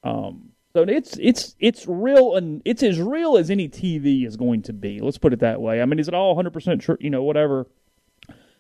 [0.04, 4.62] Um, so it's it's it's real and it's as real as any TV is going
[4.64, 5.00] to be.
[5.02, 5.82] Let's put it that way.
[5.82, 6.98] I mean, is it all 100 percent true?
[7.00, 7.68] You know, whatever.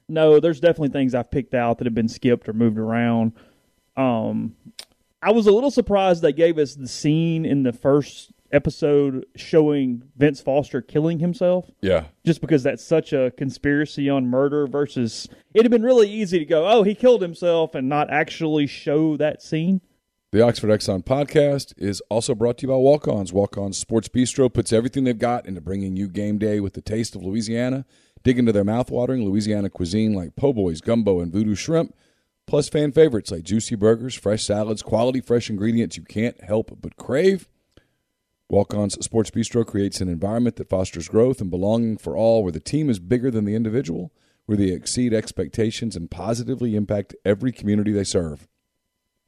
[0.10, 3.34] No, there's definitely things I've picked out that have been skipped or moved around.
[3.96, 4.56] Um,
[5.22, 10.04] I was a little surprised they gave us the scene in the first episode showing
[10.18, 12.06] Vince Foster killing himself Yeah.
[12.26, 16.46] just because that's such a conspiracy on murder versus it'd have been really easy to
[16.46, 19.82] go, oh, he killed himself and not actually show that scene.
[20.32, 23.32] The Oxford Exxon podcast is also brought to you by Walk Ons.
[23.32, 26.82] Walk Ons Sports Bistro puts everything they've got into bringing you game day with the
[26.82, 27.86] taste of Louisiana.
[28.24, 31.96] Dig into their mouthwatering Louisiana cuisine like po' boys, gumbo, and voodoo shrimp,
[32.46, 36.98] plus fan favorites like juicy burgers, fresh salads, quality fresh ingredients you can't help but
[36.98, 37.48] crave.
[38.50, 42.52] Walk On's Sports Bistro creates an environment that fosters growth and belonging for all, where
[42.52, 44.14] the team is bigger than the individual,
[44.46, 48.48] where they exceed expectations and positively impact every community they serve.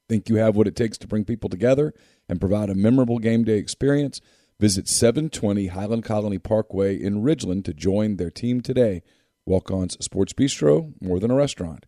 [0.08, 1.94] Think you have what it takes to bring people together
[2.30, 4.22] and provide a memorable game day experience?
[4.58, 9.04] Visit 720 Highland Colony Parkway in Ridgeland to join their team today.
[9.46, 11.86] Walk On's Sports Bistro, more than a restaurant.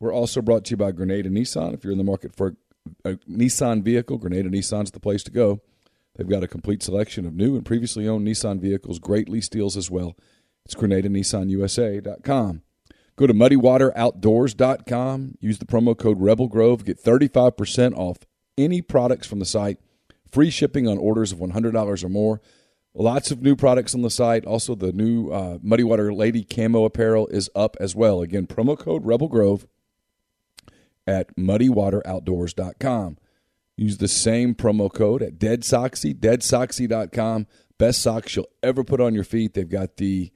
[0.00, 1.74] We're also brought to you by Grenada Nissan.
[1.74, 2.56] If you're in the market for
[3.04, 5.60] a Nissan vehicle, Grenada Nissan's the place to go.
[6.16, 9.76] They've got a complete selection of new and previously owned Nissan vehicles, great lease deals
[9.76, 10.16] as well.
[10.64, 12.62] It's GrenadaNissanUSA.com.
[13.16, 15.34] Go to muddywateroutdoors.com.
[15.40, 16.84] Use the promo code Rebel Grove.
[16.84, 18.18] Get 35% off
[18.56, 19.78] any products from the site.
[20.30, 22.40] Free shipping on orders of $100 or more.
[22.94, 24.44] Lots of new products on the site.
[24.44, 28.20] Also, the new uh, Muddy Water Lady Camo apparel is up as well.
[28.20, 29.66] Again, promo code Rebel Grove
[31.06, 33.18] at muddywateroutdoors.com.
[33.80, 37.46] Use the same promo code at DeadSoxy, deadsoxy.com.
[37.78, 39.54] Best socks you'll ever put on your feet.
[39.54, 40.30] They've got the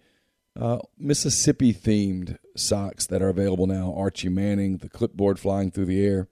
[0.59, 3.93] uh, Mississippi themed socks that are available now.
[3.95, 6.27] Archie Manning, the clipboard flying through the air,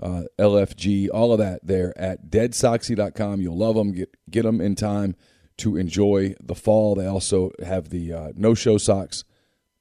[0.00, 3.40] uh, LFG, all of that there at deadsoxy.com.
[3.40, 3.90] You'll love them.
[3.90, 5.16] Get, get them in time
[5.56, 6.94] to enjoy the fall.
[6.94, 9.24] They also have the uh, no show socks,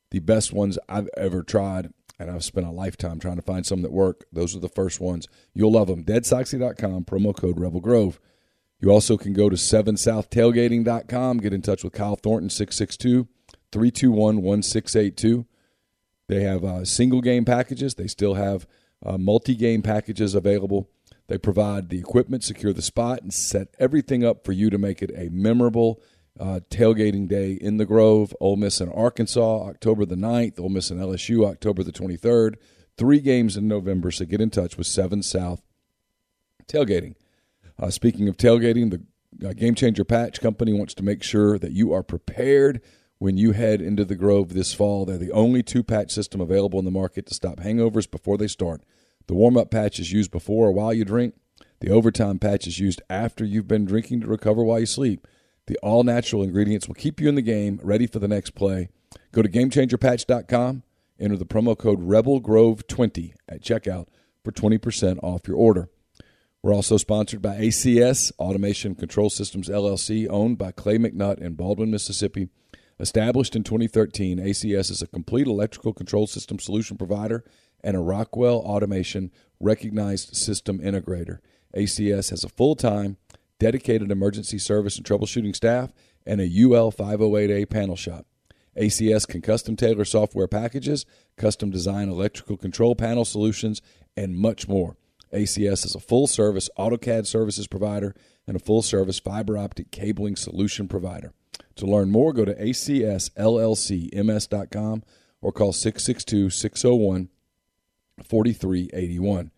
[0.09, 1.93] the best ones I've ever tried.
[2.27, 4.25] And I've spent a lifetime trying to find some that work.
[4.31, 5.27] Those are the first ones.
[5.53, 6.03] You'll love them.
[6.03, 8.19] Deadsoxy.com, promo code Rebel Grove.
[8.79, 13.27] You also can go to 7southtailgating.com, get in touch with Kyle Thornton, 662
[13.71, 15.45] 321 1682.
[16.27, 17.95] They have uh, single game packages.
[17.95, 18.67] They still have
[19.05, 20.89] uh, multi game packages available.
[21.27, 25.01] They provide the equipment, secure the spot, and set everything up for you to make
[25.01, 26.01] it a memorable
[26.39, 28.35] uh, tailgating day in the Grove.
[28.39, 30.59] Ole Miss and Arkansas, October the 9th.
[30.59, 32.55] Ole Miss and LSU, October the 23rd.
[32.97, 35.61] Three games in November, so get in touch with 7 South
[36.67, 37.15] Tailgating.
[37.79, 41.71] Uh, speaking of tailgating, the uh, Game Changer Patch Company wants to make sure that
[41.71, 42.81] you are prepared
[43.17, 45.05] when you head into the Grove this fall.
[45.05, 48.47] They're the only two patch system available in the market to stop hangovers before they
[48.47, 48.81] start.
[49.27, 51.35] The warm up patch is used before or while you drink.
[51.79, 55.27] The overtime patch is used after you've been drinking to recover while you sleep.
[55.67, 58.89] The all natural ingredients will keep you in the game, ready for the next play.
[59.31, 60.83] Go to GameChangerPatch.com,
[61.19, 64.07] enter the promo code RebelGrove20 at checkout
[64.43, 65.89] for 20% off your order.
[66.61, 71.91] We're also sponsored by ACS, Automation Control Systems LLC, owned by Clay McNutt in Baldwin,
[71.91, 72.49] Mississippi.
[72.99, 77.43] Established in 2013, ACS is a complete electrical control system solution provider
[77.83, 81.39] and a Rockwell Automation recognized system integrator.
[81.75, 83.17] ACS has a full time,
[83.63, 85.93] dedicated emergency service and troubleshooting staff
[86.25, 88.25] and a UL 508A panel shop.
[88.77, 91.05] ACS can custom tailor software packages,
[91.37, 93.81] custom design electrical control panel solutions,
[94.17, 94.97] and much more.
[95.33, 98.13] ACS is a full service AutoCAD services provider
[98.45, 101.31] and a full service fiber optic cabling solution provider.
[101.77, 105.03] To learn more, go to acsllcms.com
[105.41, 107.29] or call 662 601
[108.21, 109.51] 4381.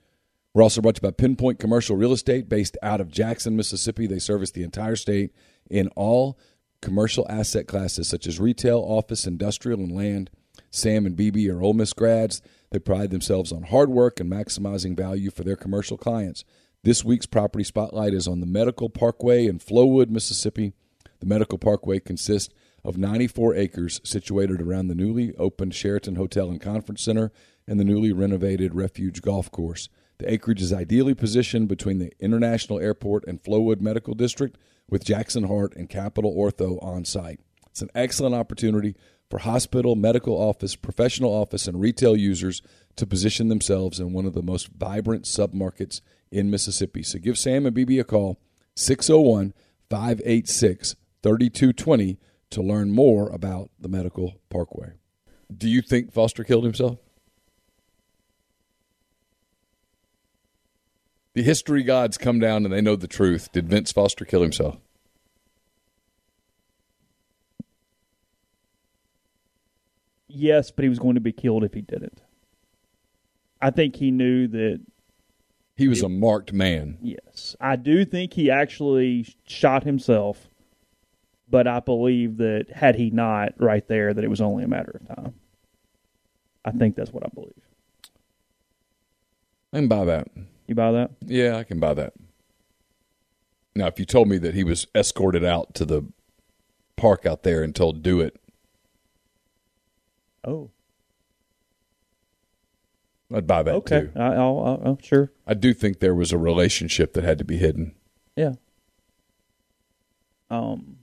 [0.55, 4.07] We're also brought to you by Pinpoint Commercial Real Estate based out of Jackson, Mississippi.
[4.07, 5.33] They service the entire state
[5.69, 6.39] in all
[6.81, 10.29] commercial asset classes such as retail, office, industrial, and land.
[10.71, 12.41] Sam and BB are Ole Miss grads.
[12.71, 16.45] They pride themselves on hard work and maximizing value for their commercial clients.
[16.83, 20.71] This week's property spotlight is on the Medical Parkway in Flowood, Mississippi.
[21.19, 26.61] The Medical Parkway consists of 94 acres situated around the newly opened Sheraton Hotel and
[26.61, 27.33] Conference Center
[27.67, 29.89] and the newly renovated Refuge Golf Course.
[30.17, 34.57] The acreage is ideally positioned between the International Airport and Flowood Medical District
[34.89, 37.39] with Jackson Heart and Capital Ortho on site.
[37.67, 38.95] It's an excellent opportunity
[39.29, 42.61] for hospital, medical office, professional office, and retail users
[42.95, 46.01] to position themselves in one of the most vibrant submarkets
[46.31, 47.03] in Mississippi.
[47.03, 48.39] So give Sam and BB a call,
[48.75, 49.53] 601
[49.89, 52.17] 586 3220,
[52.51, 54.93] to learn more about the Medical Parkway.
[55.55, 56.99] Do you think Foster killed himself?
[61.35, 63.51] The history gods come down and they know the truth.
[63.51, 64.77] Did Vince Foster kill himself?
[70.29, 72.21] Yes, but he was going to be killed if he didn't.
[73.61, 74.79] I think he knew that.
[75.75, 76.97] He was a marked man.
[77.01, 80.47] Yes, I do think he actually shot himself,
[81.49, 85.01] but I believe that had he not, right there, that it was only a matter
[85.01, 85.33] of time.
[86.63, 87.51] I think that's what I believe.
[89.73, 90.29] I can buy that.
[90.67, 91.11] You buy that?
[91.25, 92.13] Yeah, I can buy that.
[93.75, 96.03] Now, if you told me that he was escorted out to the
[96.95, 98.39] park out there and told do it,
[100.47, 100.69] Oh,
[103.33, 104.01] I'd buy that okay.
[104.01, 104.11] too.
[104.15, 105.31] I, I'll, I'll, I'll- sure.
[105.47, 107.95] I do think there was a relationship that had to be hidden.
[108.35, 108.53] Yeah.
[110.51, 110.97] Um.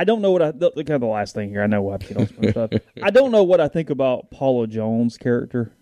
[0.00, 1.62] I don't know what I kind of the last thing here.
[1.62, 2.70] I know we'll have to get on some stuff.
[3.02, 5.72] I don't know what I think about Paula Jones' character.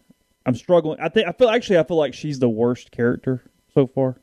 [0.44, 0.98] I'm struggling.
[1.00, 4.16] I think I feel actually I feel like she's the worst character so far.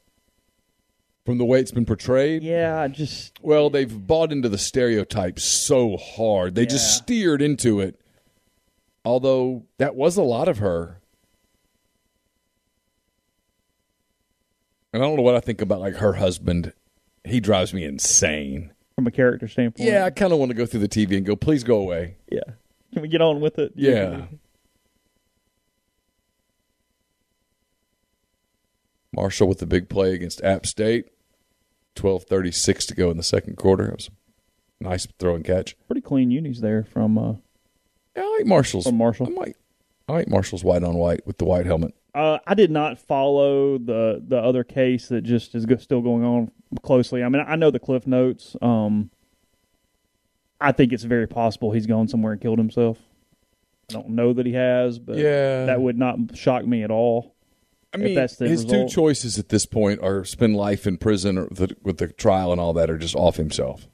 [1.26, 5.40] From the way it's been portrayed, Yeah, I just well, they've bought into the stereotype
[5.40, 6.56] so hard.
[6.56, 7.98] They just steered into it.
[9.06, 11.00] Although that was a lot of her.
[14.92, 16.74] And I don't know what I think about like her husband.
[17.24, 18.74] He drives me insane.
[18.96, 19.90] From a character standpoint.
[19.90, 22.18] Yeah, I kind of want to go through the TV and go, please go away.
[22.32, 22.42] yeah.
[22.94, 23.74] Can we get on with it?
[23.76, 24.28] Yeah.
[29.14, 31.08] Marshall with the big play against App State.
[31.98, 33.88] 12:36 to go in the second quarter.
[33.90, 34.10] It was
[34.80, 35.76] a nice throw and catch.
[35.88, 37.18] Pretty clean unis there from.
[37.18, 37.34] Uh,
[38.16, 38.86] Yeah, I like Marshall's.
[38.86, 39.28] From Marshall?
[39.28, 39.58] I like,
[40.08, 41.94] I like Marshall's white on white with the white helmet.
[42.14, 46.24] Uh, I did not follow the the other case that just is go- still going
[46.24, 46.52] on
[46.84, 47.24] closely.
[47.24, 48.56] I mean, I know the cliff notes.
[48.62, 49.10] Um,
[50.60, 52.98] I think it's very possible he's gone somewhere and killed himself.
[53.90, 55.66] I don't know that he has, but Yeah.
[55.66, 57.36] that would not shock me at all.
[57.94, 58.90] I If mean, that's the his result.
[58.90, 62.52] two choices at this point are spend life in prison or the, with the trial
[62.52, 63.88] and all that or just off himself.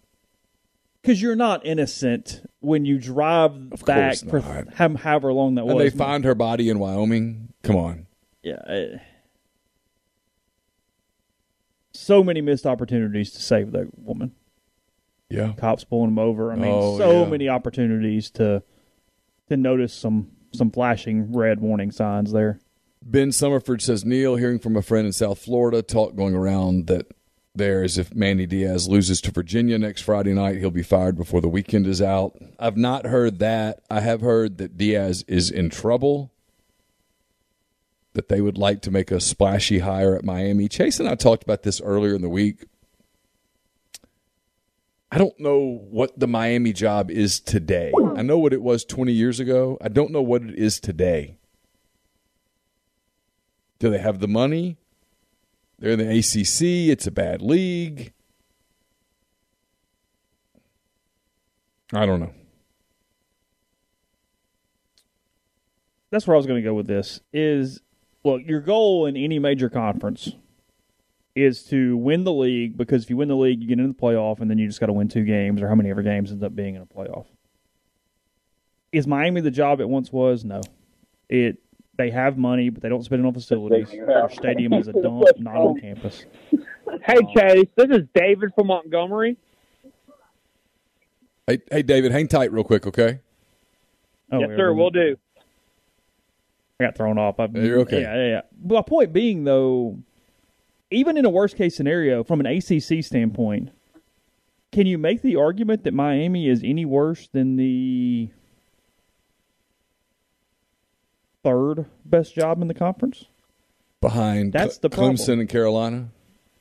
[1.02, 5.92] Because you're not innocent when you drive Of back for however long that And was.
[5.92, 7.50] they find her body in Wyoming.
[7.64, 8.06] Come on.
[8.44, 8.62] yeah.
[8.68, 8.98] eh.
[12.02, 14.32] So many missed opportunities to save that woman.
[15.30, 15.54] Yeah.
[15.58, 16.52] cops pulling them over.
[16.52, 17.30] I mean, Oh, so yeah.
[17.30, 18.64] many opportunities to
[19.50, 22.60] to notice some some flashing red warning signs there.
[23.04, 27.08] Ben Summerford says Neal, hearing from a friend in South Florida, talk going around that
[27.56, 31.40] there is if Manny Diaz loses to Virginia next Friday night, he'll be fired before
[31.42, 32.38] the weekend is out.
[32.60, 33.82] I've not heard that.
[33.90, 36.32] I have heard that Diaz is in trouble.
[38.14, 40.68] That they would like to make a splashy hire at Miami.
[40.68, 42.66] Chase and I talked about this earlier in the week.
[45.12, 47.92] I don't know what the Miami job is today.
[48.16, 49.78] I know what it was 20 years ago.
[49.82, 51.38] I don't know what it is today.
[53.80, 54.78] Do they have the money?
[55.80, 56.90] They're in the ACC.
[56.92, 58.14] It's a bad league.
[61.92, 62.34] I don't know.
[66.12, 67.20] That's where I was going to go with this.
[67.34, 67.82] Is
[68.24, 70.36] look, your goal in any major conference
[71.36, 74.00] is to win the league because if you win the league, you get into the
[74.00, 76.32] playoff, and then you just got to win two games or how many ever games
[76.32, 77.26] ends up being in a playoff.
[78.92, 80.44] Is Miami the job it once was?
[80.44, 80.62] No.
[81.30, 81.60] It
[81.98, 83.90] they have money, but they don't spend it on facilities.
[83.92, 86.26] Their stadium is a dump, not on campus.
[87.04, 89.38] Hey, um, Chase, this is David from Montgomery.
[91.48, 93.20] Hey, hey, David, hang tight real quick, okay?
[94.32, 95.18] Oh, yes, sir, we'll do.
[96.82, 97.40] I got thrown off.
[97.40, 98.02] I've, you're okay.
[98.02, 98.42] Yeah, yeah, yeah.
[98.60, 100.00] But my point being, though,
[100.90, 103.70] even in a worst case scenario, from an ACC standpoint,
[104.72, 108.30] can you make the argument that Miami is any worse than the
[111.44, 113.26] third best job in the conference?
[114.00, 115.18] Behind That's the problem.
[115.18, 116.10] Clemson and Carolina?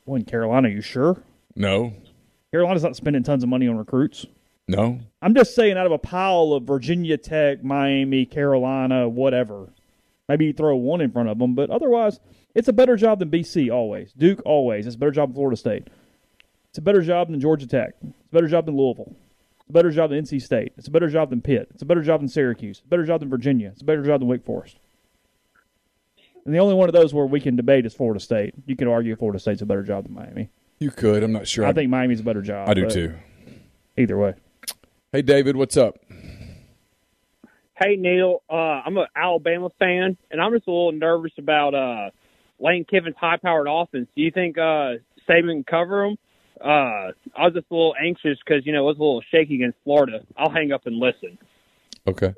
[0.04, 1.22] Well, in Carolina, you sure?
[1.54, 1.94] No.
[2.52, 4.26] Carolina's not spending tons of money on recruits.
[4.68, 5.00] No.
[5.22, 9.68] I'm just saying, out of a pile of Virginia Tech, Miami, Carolina, whatever,
[10.30, 12.20] maybe you throw one in front of them, but otherwise,
[12.54, 14.12] it's a better job than BC always.
[14.12, 14.86] Duke always.
[14.86, 15.88] It's a better job than Florida State.
[16.68, 17.94] It's a better job than Georgia Tech.
[18.00, 19.16] It's a better job than Louisville.
[19.58, 20.72] It's a better job than NC State.
[20.76, 21.68] It's a better job than Pitt.
[21.74, 22.78] It's a better job than Syracuse.
[22.78, 23.70] It's a better job than Virginia.
[23.70, 24.78] It's a better job than Wake Forest.
[26.46, 28.54] And the only one of those where we can debate is Florida State.
[28.66, 30.50] You could argue Florida State's a better job than Miami.
[30.78, 31.24] You could.
[31.24, 31.66] I'm not sure.
[31.66, 32.68] I think Miami's a better job.
[32.68, 33.14] I do too.
[33.98, 34.34] Either way.
[35.12, 35.98] Hey, David, what's up?
[37.82, 42.10] Hey Neal, uh, I'm an Alabama fan, and I'm just a little nervous about uh,
[42.58, 44.06] Lane Kiffin's high-powered offense.
[44.14, 46.18] Do you think uh, Saban can cover him?
[46.62, 46.66] Uh,
[47.34, 49.78] I was just a little anxious because you know it was a little shaky against
[49.82, 50.20] Florida.
[50.36, 51.38] I'll hang up and listen.
[52.06, 52.34] Okay.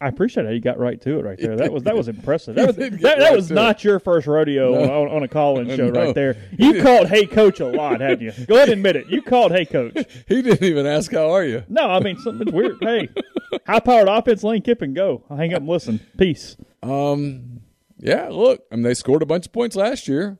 [0.00, 1.56] I appreciate how you got right to it right there.
[1.56, 2.54] That was that was impressive.
[2.54, 5.90] That was that, that right was not your first rodeo on, on a call-in show
[5.90, 6.00] No.
[6.06, 6.36] right there.
[6.58, 8.46] You called "Hey Coach" a lot, hadn't you?
[8.46, 9.08] Go ahead and admit it.
[9.08, 9.94] You called "Hey Coach."
[10.28, 11.64] He didn't even ask, How are you?
[11.68, 12.76] No, I mean something's weird.
[12.80, 13.08] Hey,
[13.66, 15.24] high-powered offense, Lane Kiffin, go.
[15.28, 15.98] I'll hang up and listen.
[16.16, 16.56] Peace.
[16.82, 17.62] Um,
[17.98, 20.38] yeah, look, I mean, they scored a bunch of points last year.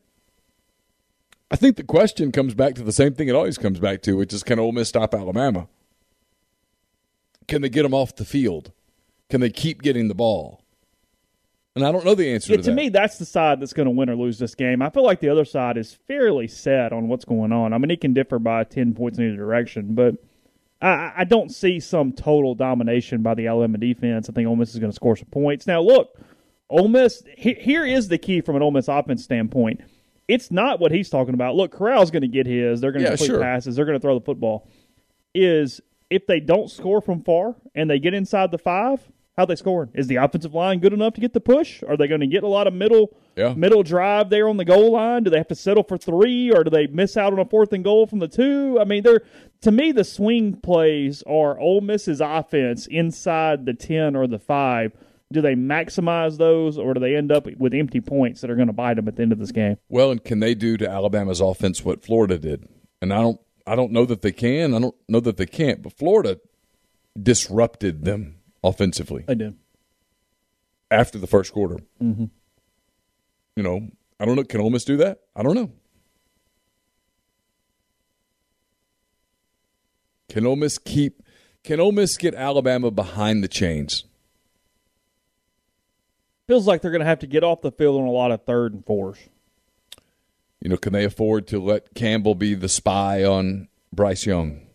[1.51, 4.13] I think the question comes back to the same thing it always comes back to,
[4.17, 5.67] which is can Ole Miss stop Alabama?
[7.49, 8.71] Can they get them off the field?
[9.31, 10.63] Can they keep getting the ball?
[11.77, 13.87] And I don't know the answer Yeah, to to me, that's the side that's going
[13.87, 14.83] to win or lose this game.
[14.83, 17.73] I feel like the other side is fairly set on what's going on.
[17.73, 20.17] I mean, it can differ by ten points in either direction, but
[20.83, 24.29] I, I don't see some total domination by the Alabama defense.
[24.29, 25.67] I think Ole Miss is going to score some points.
[25.67, 26.19] Now, look,
[26.69, 27.23] Ole Miss.
[27.37, 29.81] He, here is the key from an Ole Miss offense standpoint.
[30.27, 31.55] It's not what he's talking about.
[31.55, 32.81] Look, Corral's going to get his.
[32.81, 33.41] They're going to Yeah, complete sure.
[33.41, 33.77] passes.
[33.77, 34.69] They're going to throw the football.
[35.35, 39.01] Is if they don't score from far and they get inside the five,
[39.39, 39.89] how they scoring?
[39.95, 41.83] Is the offensive line good enough to get the push?
[41.89, 43.55] Are they going to get a lot of middle Yeah.
[43.55, 45.23] middle drive there on the goal line?
[45.23, 47.73] Do they have to settle for three, or do they miss out on a fourth
[47.73, 48.79] and goal from the two?
[48.81, 49.23] I mean, they're
[49.63, 54.93] to me the swing plays are Ole Miss's offense inside the ten or the five.
[55.33, 58.67] Do they maximize those, or do they end up with empty points that are going
[58.69, 59.77] to bite them at the end of this game?
[59.89, 62.67] Well, and can they do to Alabama's offense what Florida did?
[63.01, 64.75] And I don't I don't know that they can.
[64.75, 66.41] I don't know that they can't, but Florida
[67.21, 69.57] disrupted them offensively I did.
[70.91, 71.77] after the first quarter.
[72.03, 72.25] Mm-hmm.
[73.57, 73.89] You know,
[74.21, 74.45] I don't know.
[74.45, 75.21] Can Ole Miss do that?
[75.37, 75.71] I don't know.
[80.29, 81.23] Can Ole Miss keep?
[81.65, 84.05] Can Ole Miss get Alabama behind the chains?
[86.47, 88.45] Feels like they're going to have to get off the field on a lot of
[88.45, 89.19] third and fours.
[90.61, 94.67] You know, can they afford to let Campbell be the spy on Bryce Young?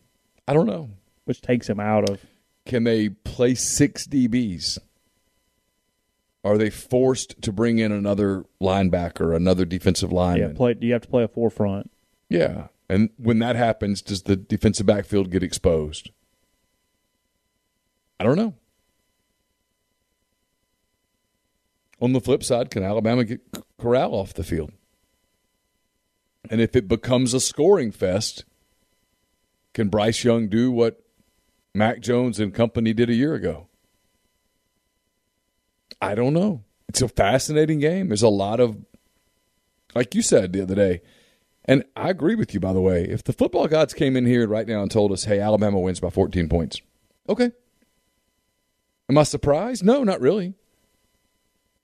[0.47, 0.89] I don't know.
[1.25, 2.19] which takes him out of.
[2.65, 4.77] Can they play six DBs?
[6.45, 10.55] Are they forced to bring in another linebacker, another defensive Yeah, lineman?
[10.55, 10.73] play.
[10.73, 11.89] Do you have to play a forefront?
[12.29, 12.67] Yeah.
[12.89, 16.11] And when that happens, does the defensive backfield get exposed?
[18.19, 18.55] I don't know.
[22.01, 23.41] On the flip side, can Alabama get
[23.79, 24.71] Corral off the field?
[26.49, 28.43] And if it becomes a scoring fest,
[29.73, 31.01] can Bryce Young do what
[31.75, 33.67] Mac Jones and company did a year ago?
[36.01, 36.63] I don't know.
[36.87, 38.09] It's a fascinating game.
[38.09, 38.77] There's a lot of,
[39.95, 41.01] like you said the other day,
[41.65, 43.05] and I agree with you, by the way.
[43.05, 45.99] If the football gods came in here right now and told us, hey, Alabama wins
[45.99, 46.81] by 14 points,
[47.27, 47.51] okay.
[49.09, 49.83] Am I surprised?
[49.83, 50.53] No, not really.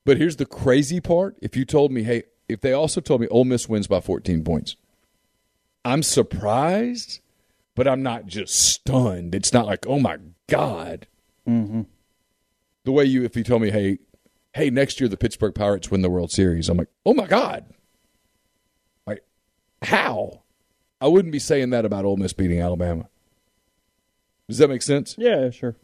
[0.06, 1.38] But here's the crazy part.
[1.42, 4.44] If you told me, hey, if they also told me Ole Miss wins by 14
[4.44, 4.76] points,
[5.86, 7.22] I'm surprised,
[7.80, 9.34] but I'm not just stunned.
[9.34, 10.18] It's not like, oh my
[10.50, 11.08] God.
[11.48, 11.84] Mm-hmm.
[12.84, 14.00] The way you, if you told me, hey,
[14.54, 17.64] hey, next year the Pittsburgh Pirates win the World Series, I'm like, oh my God.
[19.08, 19.24] Like,
[19.82, 20.42] how?
[21.00, 23.08] I wouldn't be saying that about Ole Miss beating Alabama.
[24.50, 25.16] Does that make sense?
[25.18, 25.78] Yeah, sure.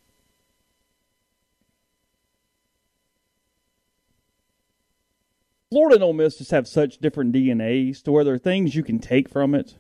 [5.70, 8.84] Florida and Ole Miss just have such different DNAs to where there are things you
[8.84, 9.78] can take from it,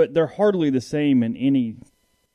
[0.00, 1.76] but they're hardly the same in any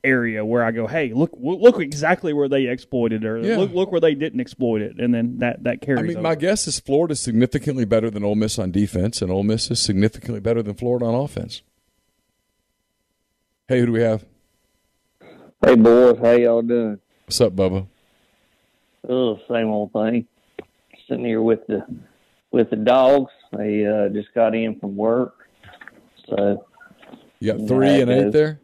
[0.04, 3.56] area where I go, hey, look, look exactly where they exploited, or Yeah.
[3.56, 5.98] look, look where they didn't exploit it, and then that that carries.
[5.98, 6.22] I mean, over.
[6.22, 9.80] my guess is Florida's significantly better than Ole Miss on defense, and Ole Miss is
[9.80, 11.62] significantly better than Florida on offense.
[13.66, 14.24] Hey, who do we have?
[15.64, 17.00] Hey boys, how y'all doing?
[17.24, 17.88] What's up, Bubba?
[19.08, 20.28] Oh, same old thing.
[21.08, 21.84] Sitting here with the
[22.52, 23.32] with the dogs.
[23.52, 25.48] They uh, just got in from work,
[26.28, 26.64] so
[27.40, 28.60] You got three and eight there.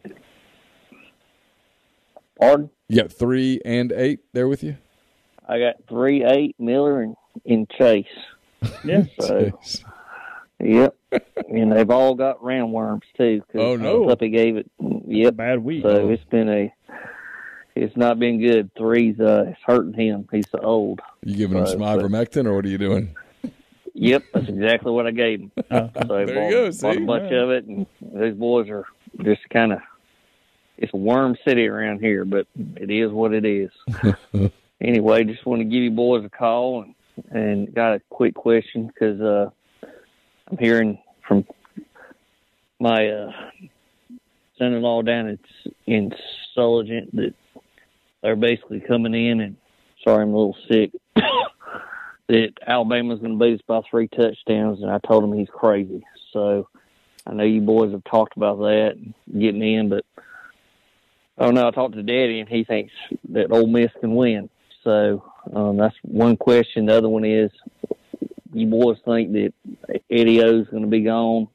[2.39, 2.71] pardon.
[2.89, 4.77] You got three and eight there with you.
[5.49, 7.17] I got three, eight, Miller, and,
[7.47, 8.07] and Chase.
[8.85, 9.51] yeah, So
[10.61, 10.97] yep,
[11.49, 13.43] and they've all got roundworms too.
[13.53, 14.07] 'cause Oh, no.
[14.07, 14.71] Puppy gave it.
[15.07, 15.37] Yep.
[15.37, 15.83] bad week.
[15.83, 16.73] So it's been a.
[17.75, 18.71] It's not been good.
[18.77, 20.29] Three's uh, it's hurting him.
[20.31, 21.01] He's so old.
[21.25, 23.17] You giving him Right, some but- ivermectin, or what are you doing?
[23.95, 25.53] Yep, that's exactly what I gave him.
[25.71, 28.69] Uh, So I There you bought, go, bought a bunch of it, and those boys
[28.71, 28.87] are
[29.23, 29.81] just kind of
[30.79, 33.71] it's a worm city around here, but it is what it is.
[34.81, 36.95] anyway, just want to give you boys a call and
[37.31, 39.51] and got a quick question because uh,
[40.51, 41.47] I'm hearing from
[42.81, 43.33] my uh,
[44.59, 45.39] son-in-law down in,
[45.87, 46.15] in
[46.55, 47.35] Sulligent that
[48.23, 49.57] they're basically coming in and
[50.03, 50.93] sorry I'm a little sick
[52.29, 56.05] that Alabama's going to beat us by three touchdowns and I told him he's crazy
[56.33, 56.69] so
[57.27, 58.95] I know you boys have talked about that
[59.33, 60.05] getting in but
[61.39, 62.93] I don't know I talked to Daddy and he thinks
[63.31, 64.49] that Ole Miss can win
[64.85, 67.51] so um, that's one question the other one is
[68.53, 69.53] you boys think that
[70.11, 71.49] Eddie O's going to be gone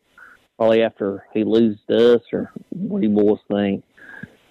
[0.57, 3.84] probably after he loses to us, or what do you boys think?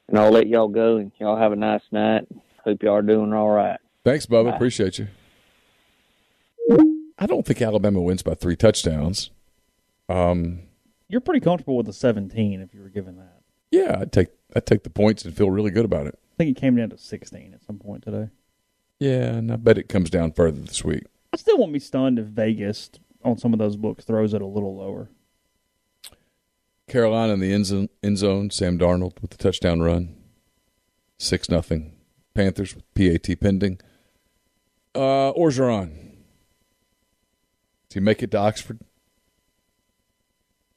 [0.08, 2.26] And I'll let y'all go, and y'all have a nice night.
[2.64, 3.78] Hope y'all are doing all right.
[4.04, 4.50] Thanks, Bubba.
[4.50, 4.56] Bye.
[4.56, 5.08] Appreciate you.
[7.26, 9.30] I don't think Alabama wins by three touchdowns.
[10.08, 10.60] Um,
[11.08, 13.40] You're pretty comfortable with the 17 if you were given that.
[13.72, 16.16] Yeah, I'd take I'd take the points and feel really good about it.
[16.16, 18.28] I think it came down to 16 at some point today.
[19.00, 21.02] Yeah, and I bet it comes down further this week.
[21.32, 22.90] I still won't be stunned if Vegas
[23.24, 25.10] on some of those books throws it a little lower.
[26.88, 30.14] Carolina in the end zone, end zone, Sam Darnold with the touchdown run.
[31.18, 31.96] 6 nothing.
[32.34, 33.80] Panthers with PAT pending.
[34.94, 36.05] Uh, Orgeron.
[37.96, 38.78] He make it to Oxford?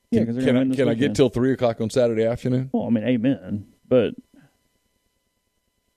[0.09, 2.69] Yeah, can, can I, can I get till 3 o'clock on Saturday afternoon?
[2.71, 3.67] Well, I mean, amen.
[3.85, 4.13] But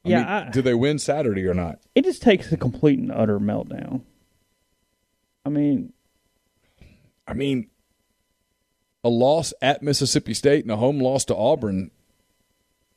[0.04, 1.78] I yeah, mean, I, do they win Saturday or not?
[1.94, 4.00] It just takes a complete and utter meltdown.
[5.46, 5.92] I mean,
[7.28, 7.68] I mean,
[9.04, 11.92] a loss at Mississippi State and a home loss to Auburn,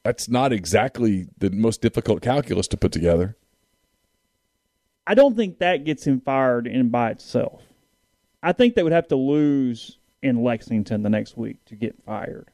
[0.01, 3.37] that's not exactly the most difficult calculus to put together.
[5.05, 7.61] I don't think that gets him fired in by itself.
[8.43, 12.49] I think they would have to lose in Lexington the next week to get fired.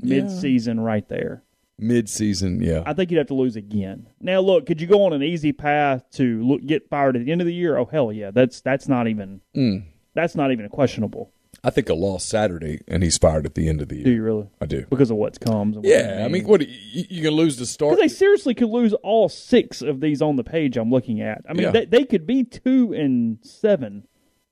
[0.00, 1.42] Mid season, right there.
[1.78, 2.82] Mid season, yeah.
[2.86, 4.08] I think you'd have to lose again.
[4.20, 7.32] Now, look, could you go on an easy path to look, get fired at the
[7.32, 7.76] end of the year?
[7.76, 9.84] Oh hell yeah, that's that's not even mm.
[10.14, 11.32] that's not even questionable.
[11.62, 14.04] I think a loss Saturday, and he's fired at the end of the year.
[14.04, 14.48] Do you really?
[14.60, 15.76] I do because of what's comes.
[15.76, 17.96] What yeah, I mean, what you, you can lose the start.
[17.96, 21.44] Because they seriously could lose all six of these on the page I'm looking at.
[21.48, 21.70] I mean, yeah.
[21.70, 24.06] they, they could be two and seven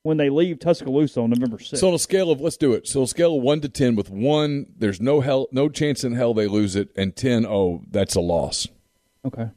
[0.06, 1.78] when they leave Tuscaloosa on November 6th.
[1.78, 2.86] So on a scale of let's do it.
[2.86, 6.14] So a scale of one to ten, with one, there's no hell, no chance in
[6.14, 8.68] hell they lose it, and ten, oh, that's a loss.
[9.24, 9.50] Okay.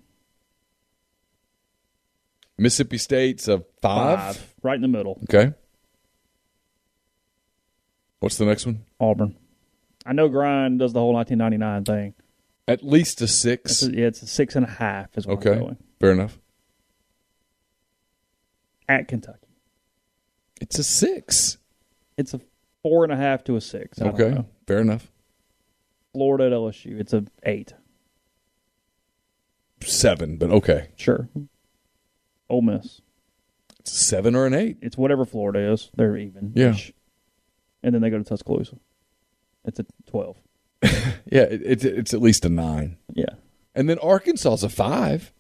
[2.58, 5.22] Mississippi State's a five, five right in the middle.
[5.24, 5.54] Okay.
[8.20, 8.84] What's the next one?
[9.00, 9.38] Auburn.
[10.06, 12.14] I know Grind does the whole 1999 thing.
[12.68, 13.84] At least a six.
[13.84, 15.16] A, yeah, it's a six and a half.
[15.16, 15.78] Is what okay.
[16.00, 16.40] Fair enough.
[18.90, 19.49] At Kentucky.
[20.60, 21.58] It's a six.
[22.18, 22.42] It's a
[22.84, 24.02] four and a half to a six.
[24.02, 24.44] I okay.
[24.68, 25.12] Fair enough.
[26.14, 27.00] Florida at LSU.
[27.00, 27.74] It's a eight.
[29.82, 30.90] Seven, but okay.
[30.96, 31.30] Sure.
[32.50, 33.02] Ole Miss.
[33.80, 34.78] It's a seven or an eight.
[34.82, 35.90] It's whatever Florida is.
[35.96, 36.52] They're even.
[36.56, 36.76] Yeah
[37.84, 38.78] and then they go to Tuscaloosa.
[39.66, 40.38] It's a twelve.
[40.84, 42.98] yeah, it, it's it's at least a nine.
[43.14, 43.34] Yeah,
[43.76, 45.34] and then Arkansas's a five.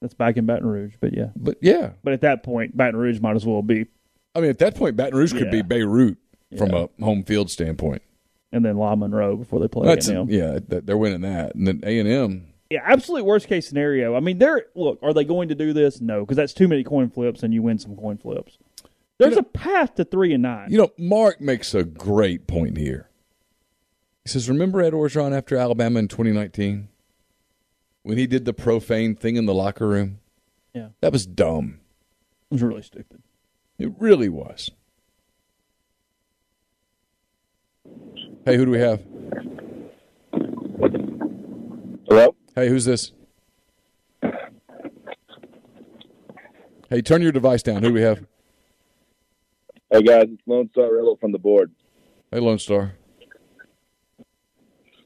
[0.00, 3.20] That's back in Baton Rouge, but yeah, but yeah, but at that point, Baton Rouge
[3.20, 3.86] might as well be.
[4.36, 5.50] I mean, at that point, Baton Rouge could yeah.
[5.50, 6.18] be Beirut
[6.58, 6.86] from yeah.
[7.00, 8.02] a home field standpoint,
[8.52, 9.86] and then La Monroe before they play.
[9.86, 10.28] That's A&M.
[10.28, 12.46] yeah, they're winning that, and then A and M.
[12.70, 14.14] Yeah, absolute worst case scenario.
[14.14, 14.98] I mean, they're look.
[15.02, 16.02] Are they going to do this?
[16.02, 18.58] No, because that's too many coin flips, and you win some coin flips.
[19.18, 20.70] There's you know, a path to three and nine.
[20.70, 23.08] You know, Mark makes a great point here.
[24.24, 26.88] He says, "Remember Ed Orgeron after Alabama in 2019
[28.02, 30.18] when he did the profane thing in the locker room?
[30.74, 31.80] Yeah, that was dumb.
[32.50, 33.22] It was really stupid.
[33.78, 34.70] It really was."
[38.44, 39.02] Hey, who do we have?
[42.08, 42.34] Hello.
[42.54, 43.12] Hey, who's this?
[46.88, 47.82] Hey, turn your device down.
[47.82, 48.24] Who do we have?
[49.90, 51.72] Hey guys, it's Lone Star Rebel from the board.
[52.30, 52.94] Hey Lone Star.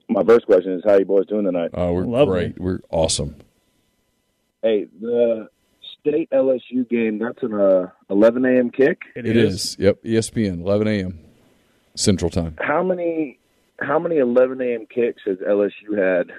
[0.08, 1.70] My first question is how you boys doing tonight?
[1.74, 2.48] Oh, we're Lovely.
[2.48, 2.60] great.
[2.60, 3.36] We're awesome.
[4.62, 5.48] Hey, the
[6.00, 8.70] state LSU game, that's an uh, 11 a.m.
[8.70, 9.02] kick?
[9.14, 9.54] it, it is.
[9.54, 9.76] is.
[9.78, 11.18] Yep, ESPN, 11 a.m.
[11.94, 12.56] Central Time.
[12.60, 13.38] How many
[13.80, 14.86] how many 11 a.m.
[14.86, 16.30] kicks has LSU had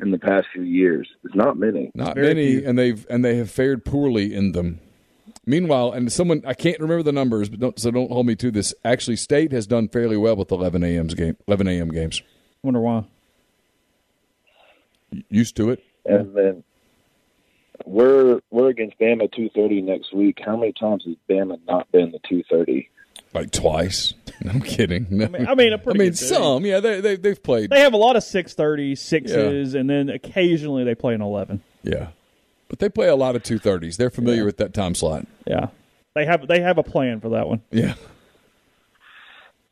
[0.00, 1.08] in the past few years?
[1.24, 1.90] It's not many.
[1.94, 2.68] Not many, few.
[2.68, 4.80] and they've and they have fared poorly in them.
[5.46, 8.50] Meanwhile, and someone I can't remember the numbers, but don't, so don't hold me to
[8.50, 8.74] this.
[8.84, 11.06] Actually, State has done fairly well with 11 a.m.
[11.08, 11.88] game, 11 a.m.
[11.88, 12.22] games.
[12.62, 13.04] Wonder why.
[15.30, 15.82] Used to it.
[16.04, 16.64] And then
[17.84, 20.38] we're we're against Bama 2:30 next week.
[20.44, 22.88] How many times has Bama not been the 2:30?
[23.34, 24.14] Like twice.
[24.48, 25.06] I'm kidding.
[25.10, 25.26] No.
[25.26, 26.28] I mean, I mean, a I pretty mean good team.
[26.28, 26.66] some.
[26.66, 27.70] Yeah, they, they they've played.
[27.70, 31.62] They have a lot of six thirty sixes, and then occasionally they play an eleven.
[31.82, 32.08] Yeah,
[32.68, 33.96] but they play a lot of two thirties.
[33.96, 35.26] They're familiar with that time slot.
[35.46, 35.68] Yeah,
[36.14, 37.62] they have they have a plan for that one.
[37.70, 37.94] Yeah.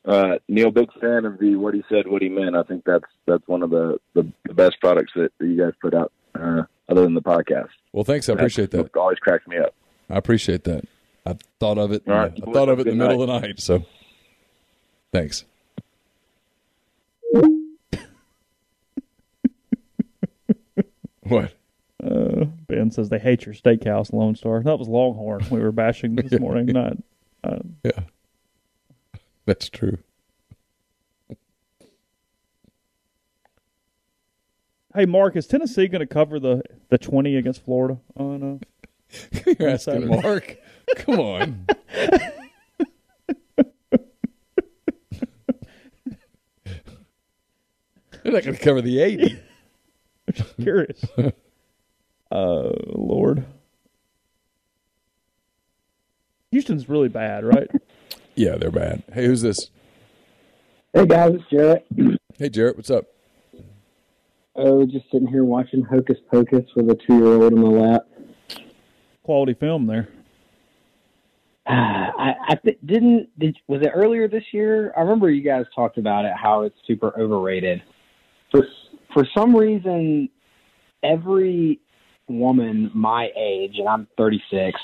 [0.04, 2.56] Uh, Neal, big fan of the what he said, what he meant.
[2.56, 5.72] I think that's that's one of the the, the best products that, that you guys
[5.80, 7.68] put out, uh, other than the podcast.
[7.92, 8.28] Well, thanks.
[8.28, 8.86] I appreciate that.
[8.86, 9.74] It always cracks me up.
[10.08, 10.84] I appreciate that.
[11.24, 12.02] I thought of it.
[12.06, 12.32] All right.
[12.32, 13.60] I thought of it in the Good middle of the night.
[13.60, 13.84] So,
[15.12, 15.44] thanks.
[21.22, 21.52] what?
[22.02, 24.62] Uh, ben says they hate your steakhouse, Lone Star.
[24.62, 26.66] That was Longhorn we were bashing this morning.
[26.72, 26.98] Not
[27.42, 28.00] uh, Yeah,
[29.44, 29.98] that's true.
[34.96, 37.98] Hey, Mark, is Tennessee going to cover the the twenty against Florida?
[38.16, 40.56] On uh, You're asking Mark.
[40.96, 41.66] Come on.
[48.22, 49.38] They're not going to cover the eighty.
[50.26, 51.04] i'm curious.
[52.32, 53.44] uh, Lord,
[56.50, 57.70] Houston's really bad, right?
[58.34, 59.04] Yeah, they're bad.
[59.12, 59.70] Hey, who's this?
[60.92, 61.86] Hey guys, it's Jarrett.
[62.38, 62.76] Hey, Jarrett.
[62.76, 63.06] What's up?
[64.58, 68.06] Oh, just sitting here watching Hocus Pocus with a two-year-old in my lap.
[69.22, 70.08] Quality film there.
[71.66, 73.28] I, I th- didn't.
[73.38, 74.94] Did, was it earlier this year?
[74.96, 77.82] I remember you guys talked about it, how it's super overrated.
[78.50, 78.62] For
[79.12, 80.30] for some reason,
[81.02, 81.80] every
[82.28, 84.80] woman my age, and I'm 36,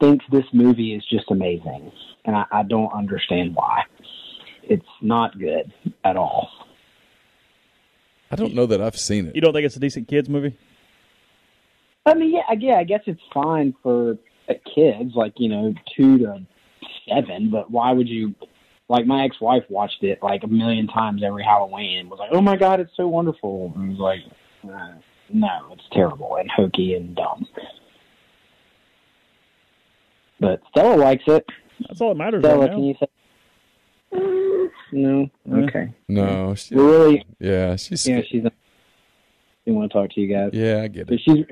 [0.00, 1.92] thinks this movie is just amazing,
[2.24, 3.82] and I, I don't understand why.
[4.62, 5.72] It's not good
[6.04, 6.48] at all.
[8.34, 9.34] I don't know that I've seen it.
[9.34, 10.56] You don't think it's a decent kids movie?
[12.04, 14.18] I mean, yeah, I- yeah, I guess it's fine for
[14.48, 16.40] uh, kids, like you know, two to
[17.08, 17.50] seven.
[17.50, 18.34] But why would you?
[18.88, 22.42] Like my ex-wife watched it like a million times every Halloween and was like, "Oh
[22.42, 24.20] my god, it's so wonderful!" And was like,
[25.32, 27.46] "No, it's terrible and hokey and dumb."
[30.40, 31.46] But Stella likes it.
[31.88, 34.70] That's all that matters Stella, right can you say?
[34.94, 35.28] No.
[35.50, 35.92] Okay.
[36.08, 37.26] No, she, We're really.
[37.40, 38.44] yeah, she's Yeah, she's.
[39.64, 40.50] She want to talk to you guys.
[40.52, 41.20] yeah, I get But it.
[41.24, 41.44] she's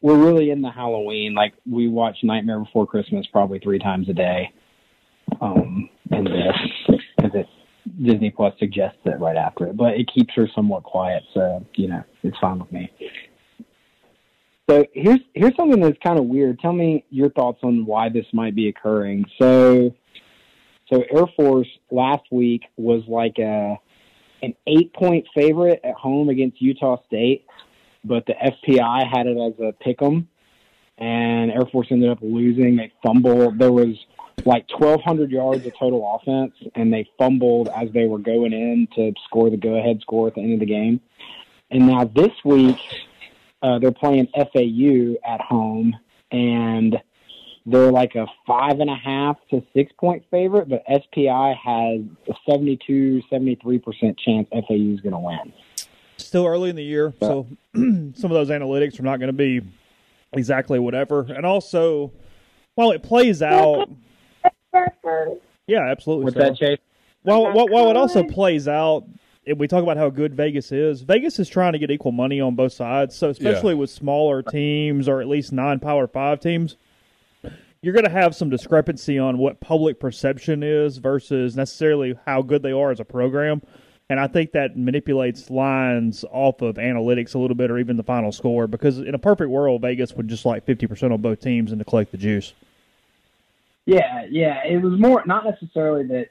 [0.00, 1.34] we're really in the Halloween.
[1.34, 4.52] Like we watch Nightmare Before Christmas probably three times a day.
[5.40, 7.46] Um, and this because it
[8.02, 11.88] Disney Plus suggests it right after it, but it keeps her somewhat quiet, so you
[11.88, 12.90] know it's fine with me.
[14.68, 16.58] So here's here's something that's kind of weird.
[16.60, 19.24] Tell me your thoughts on why this might be occurring.
[19.40, 19.94] So,
[20.90, 23.78] so Air Force last week was like a
[24.42, 27.44] an eight point favorite at home against Utah State,
[28.04, 30.28] but the FPI had it as a pick 'em,
[30.96, 32.76] and Air Force ended up losing.
[32.76, 33.58] They fumbled.
[33.58, 33.96] There was
[34.44, 39.12] like 1,200 yards of total offense, and they fumbled as they were going in to
[39.24, 41.00] score the go ahead score at the end of the game.
[41.70, 42.78] And now this week,
[43.62, 45.96] uh, they're playing FAU at home,
[46.30, 46.98] and
[47.70, 52.34] they're like a five and a half to six point favorite, but SPI has a
[52.48, 55.52] 72, 73% chance FAU is going to win.
[56.16, 59.60] Still early in the year, so some of those analytics are not going to be
[60.32, 61.20] exactly whatever.
[61.20, 62.12] And also,
[62.74, 63.88] while it plays out,
[65.66, 66.24] yeah, absolutely.
[66.24, 66.50] What's Sarah.
[66.50, 66.78] that, Chase?
[67.24, 69.04] Well, while, while it also plays out,
[69.44, 72.40] if we talk about how good Vegas is, Vegas is trying to get equal money
[72.40, 73.14] on both sides.
[73.14, 76.76] So, especially with smaller teams or at least non Power Five teams,
[77.82, 82.62] you're going to have some discrepancy on what public perception is versus necessarily how good
[82.62, 83.62] they are as a program.
[84.10, 88.02] And I think that manipulates lines off of analytics a little bit or even the
[88.02, 91.72] final score because in a perfect world, Vegas would just like 50% on both teams
[91.72, 92.54] and to collect the juice.
[93.84, 94.64] Yeah, yeah.
[94.66, 96.28] It was more not necessarily that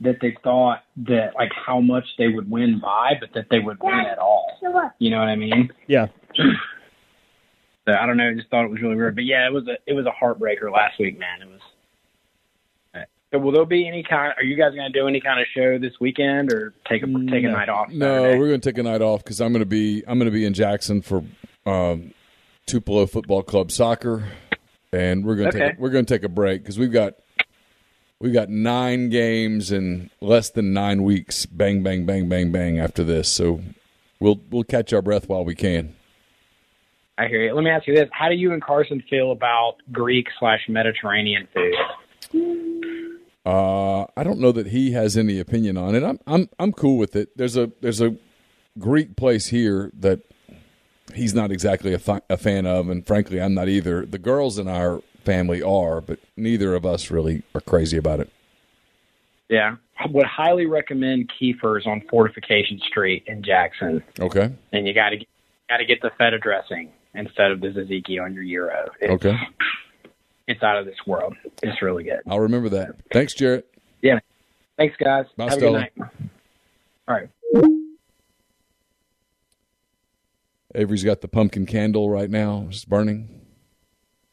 [0.00, 3.78] that they thought that like how much they would win by, but that they would
[3.82, 4.58] win at all.
[4.98, 5.70] You know what I mean?
[5.86, 6.08] Yeah.
[7.86, 8.28] So I don't know.
[8.30, 9.14] I just thought it was really weird.
[9.14, 11.42] But yeah, it was a it was a heartbreaker last week, man.
[11.42, 11.60] It was.
[13.32, 14.32] So will there be any kind?
[14.36, 17.06] Are you guys going to do any kind of show this weekend, or take a
[17.06, 17.90] take a night off?
[17.90, 20.30] No, we're going to take a night off because I'm going to be I'm going
[20.30, 21.24] to be in Jackson for
[21.66, 22.12] um,
[22.66, 24.28] Tupelo Football Club soccer,
[24.92, 25.70] and we're going to Okay.
[25.72, 27.14] take, we're going to take a break because we've got
[28.20, 31.46] we've got nine games in less than nine weeks.
[31.46, 32.78] Bang, bang, bang, bang, bang.
[32.78, 33.60] After this, so
[34.20, 35.95] we'll we'll catch our breath while we can.
[37.18, 37.54] I hear you.
[37.54, 41.48] Let me ask you this: How do you and Carson feel about Greek slash Mediterranean
[41.54, 41.74] food?
[43.44, 46.02] Uh, I don't know that he has any opinion on it.
[46.02, 47.36] I'm I'm I'm cool with it.
[47.36, 48.16] There's a there's a
[48.78, 50.20] Greek place here that
[51.14, 54.04] he's not exactly a, fa- a fan of, and frankly, I'm not either.
[54.04, 58.30] The girls in our family are, but neither of us really are crazy about it.
[59.48, 64.50] Yeah, I would highly recommend Keifer's on Fortification Street in Jackson, Okay.
[64.72, 65.18] and you got to
[65.68, 68.86] got to get the feta dressing instead of the tzatziki on your gyro.
[69.00, 69.36] It's, Okay.
[70.46, 71.34] it's out of this world.
[71.62, 72.20] It's really good.
[72.28, 72.90] I'll remember that.
[73.12, 73.66] Thanks, Jarrett.
[74.02, 74.18] Yeah.
[74.76, 75.24] Thanks, guys.
[75.36, 75.78] Bye, Have a Stella.
[75.94, 76.10] good night.
[77.08, 77.28] All right.
[80.74, 82.66] Avery's got the pumpkin candle right now.
[82.68, 83.40] It's burning.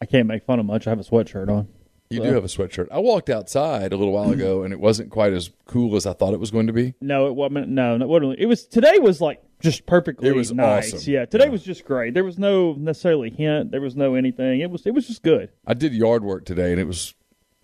[0.01, 0.87] I can't make fun of much.
[0.87, 1.69] I have a sweatshirt on.
[2.09, 2.87] You So- do have a sweatshirt.
[2.91, 6.13] I walked outside a little while ago, and it wasn't quite as cool as I
[6.13, 6.93] thought it was going to be.
[6.99, 7.69] No, it wasn't.
[7.69, 8.39] No, no, it wasn't.
[8.39, 8.99] It was today.
[8.99, 10.27] Was like just perfectly.
[10.29, 10.93] It was nice.
[10.93, 11.11] awesome.
[11.13, 12.13] Yeah, today was just great.
[12.13, 13.71] There was no necessarily hint.
[13.71, 14.59] There was no anything.
[14.59, 14.85] It was.
[14.85, 15.49] It was just good.
[15.65, 17.15] I did yard work today, and it was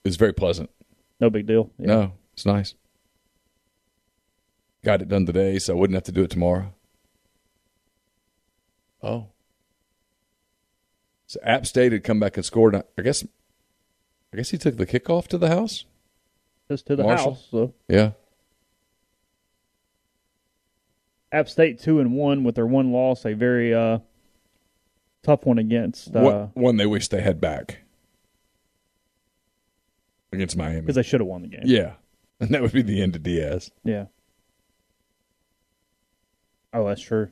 [0.04, 0.70] it was very pleasant.
[1.20, 1.70] No big deal.
[1.78, 1.86] Yeah.
[1.88, 2.74] No, it's nice.
[4.84, 6.74] Got it done today, so I wouldn't have to do it tomorrow.
[9.04, 9.28] Oh.
[11.28, 12.76] So App State had come back and scored.
[12.76, 13.26] I guess
[14.34, 15.86] I guess he took the kickoff to the house.
[16.72, 17.34] Just to the Marshall?
[17.34, 17.48] house.
[17.52, 18.12] So Yeah.
[21.32, 23.26] App State two and one with their one loss.
[23.26, 24.00] A very uh,
[25.24, 27.80] tough one against uh, What one they wish they had back.
[30.32, 30.82] Against Miami.
[30.82, 31.62] because they should have won the game.
[31.66, 31.94] Yeah.
[32.42, 33.70] And that would be the end of Diaz.
[33.84, 34.06] Yeah.
[36.72, 37.28] Oh, that's true.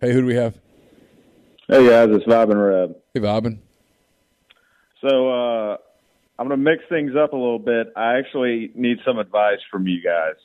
[0.00, 0.58] Hey, who do we have?
[1.68, 2.96] Hey guys, it's Bob and Reb.
[3.12, 3.60] Hey, Bobbin.
[5.02, 5.76] So uh,
[6.38, 7.92] I'm going to mix things up a little bit.
[7.96, 10.36] I actually need some advice from you guys.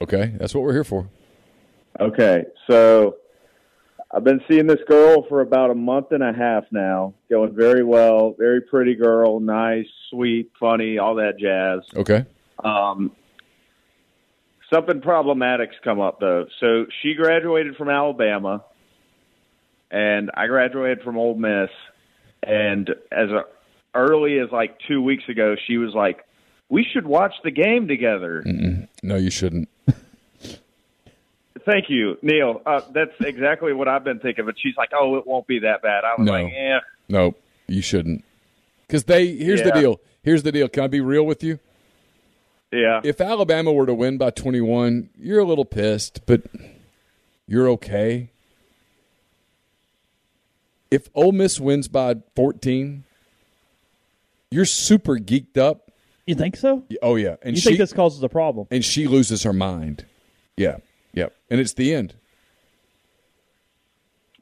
[0.00, 1.08] Okay, that's what we're here for.
[2.00, 3.16] Okay, so
[4.12, 7.84] I've been seeing this girl for about a month and a half now, going very
[7.84, 8.34] well.
[8.38, 11.80] Very pretty girl, nice, sweet, funny, all that jazz.
[11.98, 12.24] Okay.
[12.62, 13.12] Um,
[14.72, 16.46] something problematic's come up though.
[16.60, 18.64] So she graduated from Alabama,
[19.90, 21.70] and I graduated from Ole Miss.
[22.42, 23.44] And as a,
[23.96, 26.24] early as like two weeks ago, she was like,
[26.68, 28.88] "We should watch the game together." Mm-mm.
[29.02, 29.68] No, you shouldn't.
[31.64, 32.62] Thank you, Neal.
[32.64, 34.44] Uh, that's exactly what I've been thinking.
[34.44, 36.32] But she's like, "Oh, it won't be that bad." I was No.
[36.32, 37.34] like, "Yeah." No,
[37.66, 38.22] you shouldn't.
[38.86, 40.00] Because they here's the deal.
[40.22, 40.68] Here's the deal.
[40.68, 41.58] Can I be real with you?
[42.72, 43.00] Yeah.
[43.02, 46.42] If Alabama were to win by 21, you're a little pissed, but
[47.48, 48.28] you're okay.
[50.90, 53.04] If Ole Miss wins by 14,
[54.50, 55.90] you're super geeked up.
[56.26, 56.82] You think so?
[57.02, 58.66] Oh yeah, and you she think this causes a problem?
[58.70, 60.04] and she loses her mind.
[60.56, 60.76] Yeah,
[61.12, 62.14] yeah, and it's the end.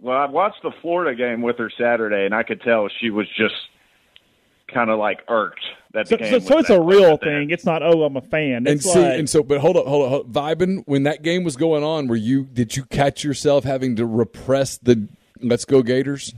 [0.00, 3.26] Well, I watched the Florida game with her Saturday, and I could tell she was
[3.36, 3.54] just
[4.68, 6.28] kind of like irked that So, game.
[6.28, 7.20] so, was so it's that a real late.
[7.20, 7.50] thing.
[7.50, 7.82] It's not.
[7.82, 8.56] Oh, I'm a fan.
[8.66, 10.32] and It's see, like, and so, but hold up, hold up, hold up.
[10.58, 12.06] vibing when that game was going on.
[12.08, 12.44] Were you?
[12.44, 15.06] Did you catch yourself having to repress the
[15.40, 16.34] "Let's go Gators"?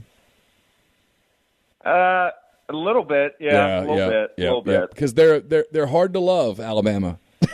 [1.83, 2.31] Uh,
[2.69, 4.79] a little bit, yeah, a little yeah, bit, a yeah, little yeah.
[4.81, 4.89] bit.
[4.91, 7.19] Because they're they're they're hard to love, Alabama.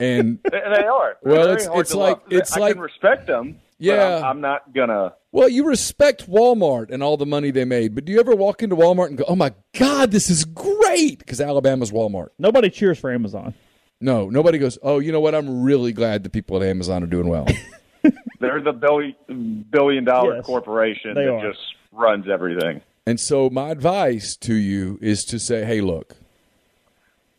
[0.00, 1.16] and They, they are.
[1.22, 2.22] They're Well, it's- it's like- love.
[2.32, 3.60] it's I like- can respect them.
[3.78, 4.18] Yeah.
[4.18, 5.14] I'm, I'm not gonna.
[5.32, 8.62] well, you respect Walmart and all the money they made, but do you ever walk
[8.62, 11.18] into Walmart and go, "Oh my God, this is great"?
[11.18, 12.28] Because Alabama's Walmart.
[12.38, 13.52] nobody cheers for Amazon.
[14.00, 15.34] No, nobody goes, "Oh, you know what?
[15.34, 17.46] I'm really glad the people at Amazon are doing well."
[18.40, 21.50] They're the billion billion dollar Yes, corporation that are.
[21.52, 21.60] just
[21.92, 22.80] runs everything.
[23.06, 26.16] And so my advice to you is to say, "Hey, look.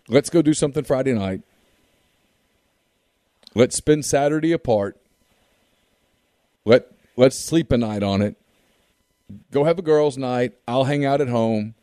[0.07, 1.41] Let's go do something Friday night.
[3.55, 4.97] Let's spend Saturday apart.
[6.65, 8.35] Let let's sleep a night on it.
[9.49, 10.53] Go have a girls' night.
[10.67, 11.73] I'll hang out at home.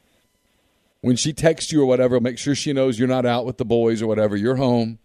[1.01, 3.65] When she texts you or whatever, make sure she knows you're not out with the
[3.65, 4.37] boys or whatever.
[4.37, 5.01] You're home.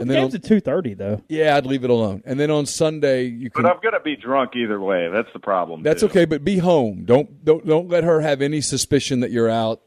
[0.00, 1.22] And The then game's on- at two thirty though.
[1.28, 2.22] yeah, I'd leave it alone.
[2.24, 5.08] And then on Sunday you can But I'm gonna be drunk either way.
[5.12, 5.82] That's the problem.
[5.82, 6.06] That's too.
[6.06, 7.04] okay, but be home.
[7.04, 9.80] Don't don't don't let her have any suspicion that you're out,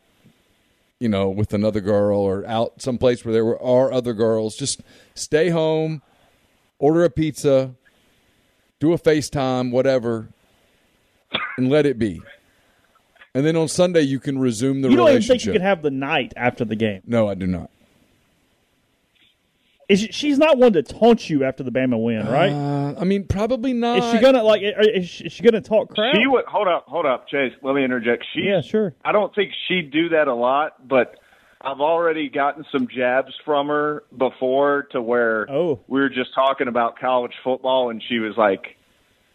[0.99, 4.57] you know, with another girl or out someplace where there were, are other girls.
[4.57, 4.81] Just
[5.15, 6.01] stay home,
[6.77, 7.73] order a pizza,
[8.81, 10.27] do a FaceTime, whatever,
[11.57, 12.21] and let it be.
[13.33, 15.27] And then on Sunday you can resume the you don't even relationship.
[15.39, 17.01] think you could have the night after the game.
[17.07, 17.69] no, I do not.
[19.89, 22.51] Is she, she's not one to taunt you after the Bama win, right?
[22.51, 23.99] Uh, I mean, probably not.
[23.99, 24.61] is she gonna like?
[24.63, 26.15] Is she, is she gonna talk crap?
[26.15, 27.51] She would hold up, hold up, Chase.
[27.61, 28.25] Let me interject.
[28.33, 28.93] She, yeah, sure.
[29.03, 31.15] I don't think she'd do that a lot, but
[31.59, 35.79] I've already gotten some jabs from her before to where Oh.
[35.87, 38.77] we were just talking about college football, and she was like,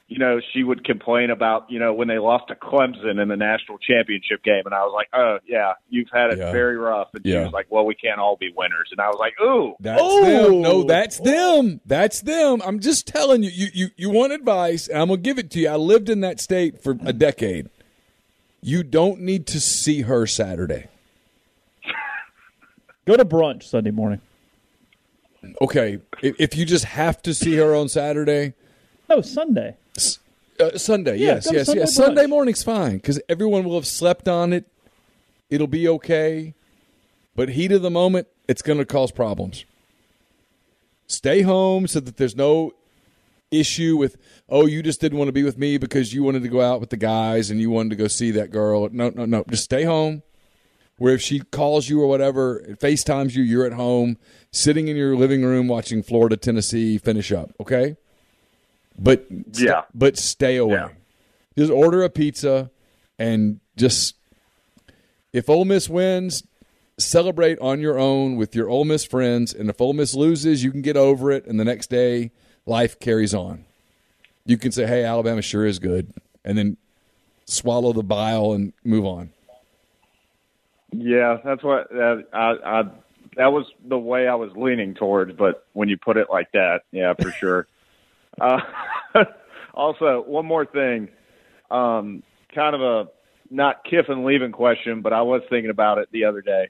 [0.09, 3.37] you know, she would complain about, you know, when they lost to Clemson in the
[3.37, 6.53] national championship game, and I was like, oh yeah, you've had it Yeah.
[6.53, 9.17] very rough, and she was like, well, we can't all be winners, and I was
[9.19, 10.25] like, ooh, That's Oh!
[10.25, 10.61] them.
[10.63, 11.81] No, that's them.
[11.85, 12.63] That's them.
[12.65, 15.51] I'm just telling you, you, you, you want advice, and I'm going to give it
[15.53, 15.69] to you.
[15.69, 17.69] I lived in that state for a decade.
[18.63, 20.87] You don't need to see her Saturday.
[23.07, 24.21] Go to brunch Sunday morning.
[25.61, 28.55] Okay, if, if you just have to see her on Saturday,
[29.09, 29.77] No, Sunday.
[30.61, 31.91] Uh, Sunday, Yeah, yes, yes, Sunday yes.
[31.93, 32.05] brunch.
[32.05, 34.65] Sunday morning's fine because everyone will have slept on it.
[35.51, 36.55] It'll be okay,
[37.35, 39.65] but heat of the moment, it's going to cause problems.
[41.07, 42.73] Stay home so that there's no
[43.53, 44.17] issue with
[44.49, 46.81] oh you just didn't want to be with me because you wanted to go out
[46.81, 49.63] with the guys and you wanted to go see that girl no no no just
[49.63, 50.21] stay home
[50.99, 54.19] where if she calls you or whatever facetimes you you're at home
[54.51, 57.97] sitting in your living room watching florida tennessee finish up okay
[58.99, 59.83] but Yeah.
[59.95, 60.89] but stay away Yeah.
[61.57, 62.71] just order a pizza
[63.19, 64.15] and just
[65.33, 66.45] if Ole Miss wins,
[66.99, 69.53] celebrate on your own with your Ole Miss friends.
[69.53, 72.31] And if Ole Miss loses, you can get over it, and the next day
[72.65, 73.65] life carries on.
[74.47, 76.13] You can say, "Hey, Alabama sure is good,"
[76.45, 76.77] and then
[77.45, 79.31] swallow the bile and move on.
[80.93, 82.83] Yeah, that's what uh, I, I.
[83.37, 86.83] That was the way I was leaning towards, but when you put it like that,
[86.93, 87.67] yeah, for sure.
[88.41, 88.59] Uh,
[89.75, 91.09] also, one more thing,
[91.71, 92.23] um,
[92.55, 93.09] kind of a
[93.51, 96.69] not Kiffin leaving question, but I was thinking about it the other day.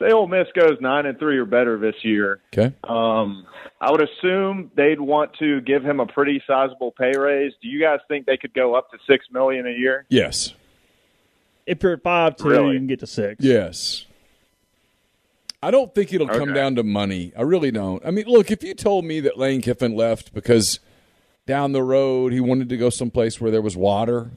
[0.00, 2.40] Say Ole Miss goes nine and three or better this year.
[2.56, 2.74] Okay.
[2.84, 3.46] Um,
[3.82, 7.52] I would assume they'd want to give him a pretty sizable pay raise.
[7.60, 10.06] Do you guys think they could go up to six million a year?
[10.08, 10.54] Yes.
[11.66, 12.72] If you're at five two, Really?
[12.72, 13.44] you can get to six.
[13.44, 14.06] Yes.
[15.62, 17.32] I don't think it'll come down to money.
[17.36, 18.04] I really don't.
[18.04, 20.80] I mean, look, if you told me that Lane Kiffin left because
[21.46, 24.30] down the road he wanted to go someplace where there was water.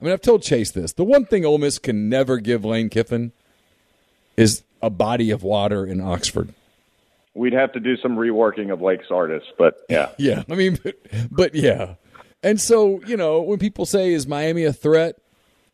[0.00, 0.92] I mean, I've told Chase this.
[0.92, 3.32] The one thing Ole Miss can never give Lane Kiffin
[4.36, 6.52] is a body of water in Oxford.
[7.34, 10.10] We'd have to do some reworking of Lake Sardis, but yeah.
[10.18, 10.96] Yeah, I mean, but,
[11.30, 11.94] but yeah.
[12.42, 15.16] And so, you know, when people say, is Miami a threat?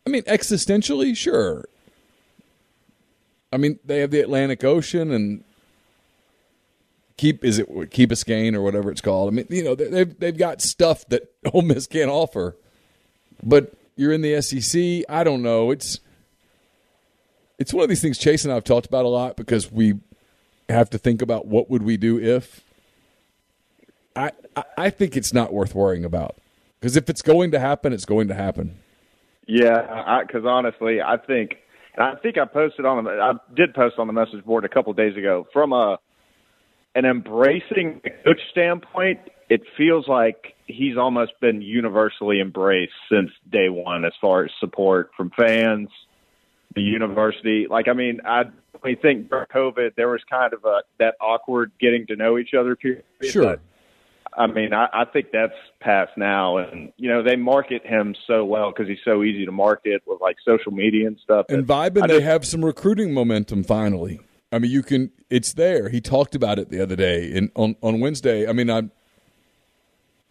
[0.06, 1.64] I mean, existentially, sure.
[3.52, 5.44] I mean, they have the Atlantic Ocean and
[7.16, 9.32] keep is it Key Biscayne or whatever it's called.
[9.32, 12.56] I mean, you know, they- they've they've got stuff that Ole Miss can't offer.
[13.42, 15.04] But you're in the SEC.
[15.08, 15.70] I don't know.
[15.70, 16.00] It's
[17.58, 19.94] it's one of these things Chase and I have talked about a lot because we
[20.68, 22.62] have to think about what would we do if.
[24.16, 24.32] I-
[24.76, 26.36] I think it's not worth worrying about
[26.80, 28.76] because if it's going to happen, it's going to happen.
[29.46, 31.56] Yeah, because honestly, I think,
[31.94, 34.68] and I think I posted on the, I did post on the message board a
[34.68, 35.46] couple days ago.
[35.52, 35.98] From a
[36.94, 44.04] an embracing coach standpoint, it feels like he's almost been universally embraced since day one,
[44.04, 45.88] as far as support from fans,
[46.74, 47.66] the university.
[47.68, 48.44] Like, I mean, I
[48.84, 52.54] I think during COVID there was kind of a that awkward getting to know each
[52.58, 53.04] other period.
[53.22, 53.58] Sure.
[54.32, 58.44] I mean, I, I think that's past now, and you know they market him so
[58.44, 61.46] well because he's so easy to market with like social media and stuff.
[61.48, 64.20] And Vibin, they have some recruiting momentum finally.
[64.52, 65.10] I mean, you can.
[65.28, 65.88] It's there.
[65.88, 68.48] He talked about it the other day and on on Wednesday.
[68.48, 68.84] I mean, I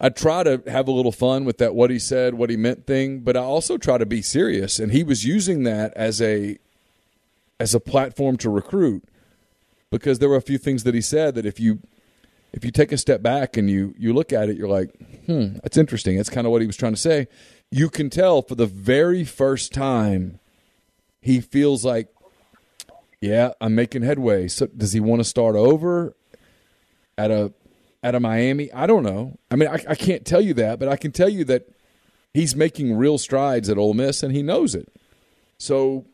[0.00, 2.86] I try to have a little fun with that what he said, what he meant
[2.86, 4.78] thing, but I also try to be serious.
[4.78, 6.58] And he was using that as a
[7.58, 9.04] as a platform to recruit
[9.90, 11.80] because there were a few things that he said that if you
[12.52, 14.90] if you take a step back and you you look at it, you're like,
[15.26, 16.16] hmm, that's interesting.
[16.16, 17.28] That's kind of what he was trying to say.
[17.70, 20.40] You can tell for the very first time
[21.20, 22.08] he feels like,
[23.20, 24.48] yeah, I'm making headway.
[24.48, 26.14] So does he want to start over
[27.16, 27.52] at a
[28.02, 28.72] at a Miami?
[28.72, 29.38] I don't know.
[29.50, 31.68] I mean, I, I can't tell you that, but I can tell you that
[32.32, 34.88] he's making real strides at Ole Miss, and he knows it.
[35.58, 36.06] So,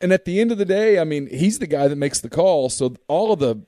[0.00, 2.28] and at the end of the day, I mean, he's the guy that makes the
[2.28, 2.68] call.
[2.68, 3.60] So all of the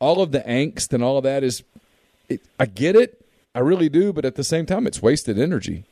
[0.00, 1.62] all of the angst and all of that is,
[2.28, 3.24] it, I get it,
[3.54, 5.84] I really do, but at the same time, it's wasted energy.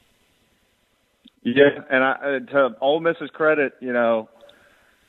[1.42, 4.28] Yeah, and I, uh, to Ole Miss's credit, you know,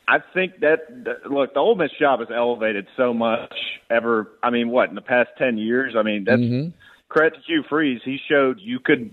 [0.08, 3.54] I think that, look, the Ole Miss job has elevated so much.
[3.92, 5.96] Ever, I mean, what in the past ten years?
[5.98, 6.70] I mean, that's Mm-hmm.
[7.10, 8.02] credit to Hugh Freeze.
[8.04, 9.12] He showed you could.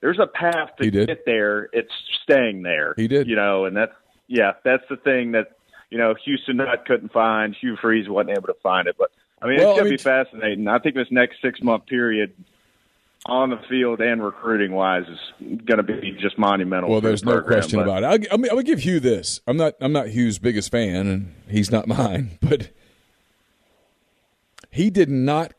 [0.00, 1.68] There's a path to get there.
[1.72, 1.90] It's
[2.22, 2.94] staying there.
[2.96, 3.26] He did.
[3.26, 3.92] You know, and that's
[4.28, 5.57] yeah, that's the thing that
[5.90, 7.54] you know Houston Nutt couldn't find.
[7.60, 8.96] Hugh Freeze wasn't able to find it.
[8.98, 9.10] But
[9.40, 10.68] I mean, Well, it's I gonna be fascinating.
[10.68, 12.32] I think this next six month period.
[13.26, 15.18] On the field and recruiting wise is
[15.66, 16.88] going to be just monumental.
[16.88, 18.06] Well, for the there's no question but- about it.
[18.30, 19.40] I'll, I mean, I'm gonna give Hugh this.
[19.46, 19.74] I'm not.
[19.80, 22.38] I'm not Hugh's biggest fan, and he's not mine.
[22.40, 22.70] But
[24.70, 25.52] he did not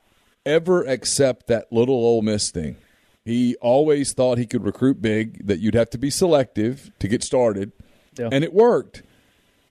[0.46, 2.78] ever accept that little Ole Miss thing.
[3.26, 5.46] He always thought he could recruit big.
[5.46, 7.72] That you'd have to be selective to get started,
[8.18, 8.30] Yeah.
[8.32, 9.04] and it worked.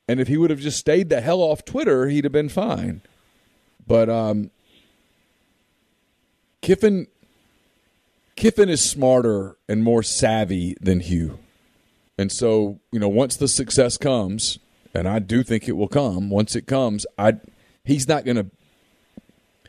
[0.09, 3.03] And if he would have just stayed the hell off Twitter, he'd have been fine.
[3.87, 4.51] But um,
[6.63, 7.07] Kiffin
[8.37, 11.39] Kiffin is smarter and more savvy than Hugh.
[12.17, 14.59] And so, you know, once the success comes,
[14.95, 16.31] and I do think it will come.
[16.31, 17.35] Once it comes, I
[17.85, 18.47] he's not going to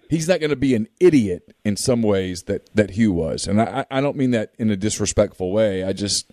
[0.10, 3.62] he's not going to be an idiot in some ways that that Hugh was, and
[3.62, 5.84] I I don't mean that in a disrespectful way.
[5.84, 6.30] I just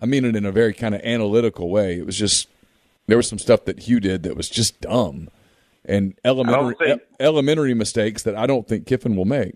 [0.00, 1.98] I mean it in a very kind of analytical way.
[1.98, 2.48] It was just
[3.06, 5.28] there was some stuff that Hugh did that was just dumb
[5.84, 9.54] and elementary think- e- elementary mistakes that I don't think Kiffin will make.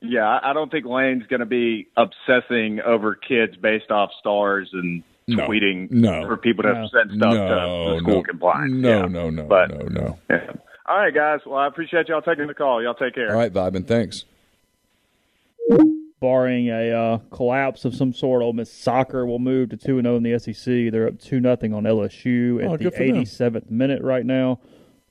[0.00, 5.02] Yeah, I don't think Lane's going to be obsessing over kids based off stars and
[5.28, 5.46] No.
[5.46, 6.26] tweeting No.
[6.26, 6.88] for people to No.
[6.88, 8.22] send stuff No, to the school no.
[8.24, 8.72] compliance.
[8.72, 9.06] No, yeah.
[9.06, 10.18] no, no, But- no, no.
[10.28, 10.50] Yeah.
[10.86, 11.38] All right, guys.
[11.46, 12.82] Well, I appreciate y'all taking the call.
[12.82, 13.30] Y'all take care.
[13.30, 14.24] All right, Vibin, thanks.
[16.22, 20.06] Barring a uh, collapse of some sort, Ole Miss soccer will move to two and
[20.06, 20.90] zero in the SEC.
[20.90, 24.60] They're up two nothing on LSU Oh, at good the eighty seventh minute right now,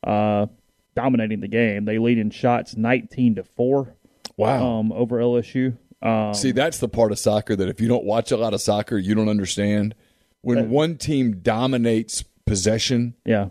[0.03, 0.47] uh,
[0.95, 1.85] dominating the game.
[1.85, 3.93] They lead in shots nineteen to four.
[4.37, 4.65] Wow.
[4.79, 5.77] um, over LSU.
[6.01, 8.61] Um, See, that's the part of soccer that if you don't watch a lot of
[8.61, 9.93] soccer, you don't understand.
[10.41, 13.49] When Uh, one team dominates possession, yeah,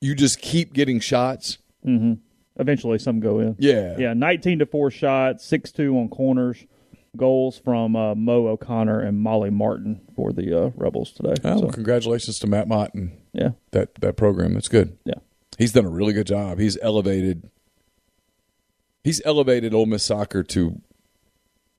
[0.00, 1.58] you just keep getting shots.
[1.82, 2.14] hmm
[2.58, 3.54] eventually some go in.
[3.58, 3.96] Yeah.
[3.98, 6.64] yeah, nineteen to four shots, six two on corners.
[7.16, 11.34] Goals from uh, Mo O'Connor and Molly Martin for the uh, Rebels today.
[11.44, 14.54] Oh, So, congratulations to Matt Mott and yeah, that that program.
[14.54, 14.96] That's good.
[15.04, 15.14] Yeah.
[15.58, 16.58] he's done a really good job.
[16.58, 17.50] He's elevated.
[19.04, 20.80] He's elevated Ole Miss soccer to,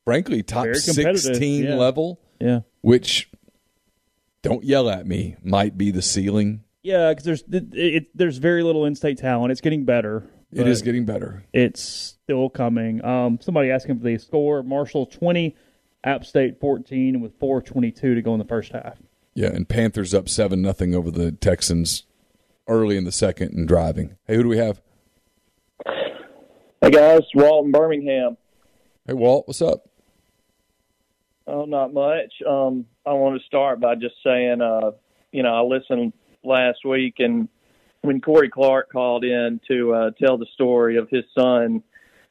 [0.06, 1.76] frankly, top sixteen yeah.
[1.76, 2.20] level.
[2.40, 2.60] Yeah.
[2.82, 3.30] which,
[4.44, 6.64] don't yell at me, might be the ceiling.
[6.84, 9.52] yeah, because there's it, it, there's very little in-state talent.
[9.52, 10.30] It's getting better.
[10.52, 11.44] It is getting better.
[11.54, 13.04] it's still coming.
[13.04, 15.56] Um, somebody asking for the score: Marshall twenty,
[16.04, 18.98] App State fourteen, with four twenty-two to go in the first half.
[19.34, 22.04] Yeah, and Panthers up seven nothing over the Texans
[22.68, 24.16] early in the second and driving.
[24.26, 24.82] Hey, who do we have?
[25.86, 28.38] Hey guys, Walt in Birmingham.
[29.06, 29.88] Hey, Walt, what's up?
[31.46, 32.34] Oh, not much.
[32.48, 34.92] Um, I want to start by just saying, uh,
[35.32, 37.48] you know, I listened last week, and
[38.02, 41.84] when Corey Clark called in to uh, tell the story of his son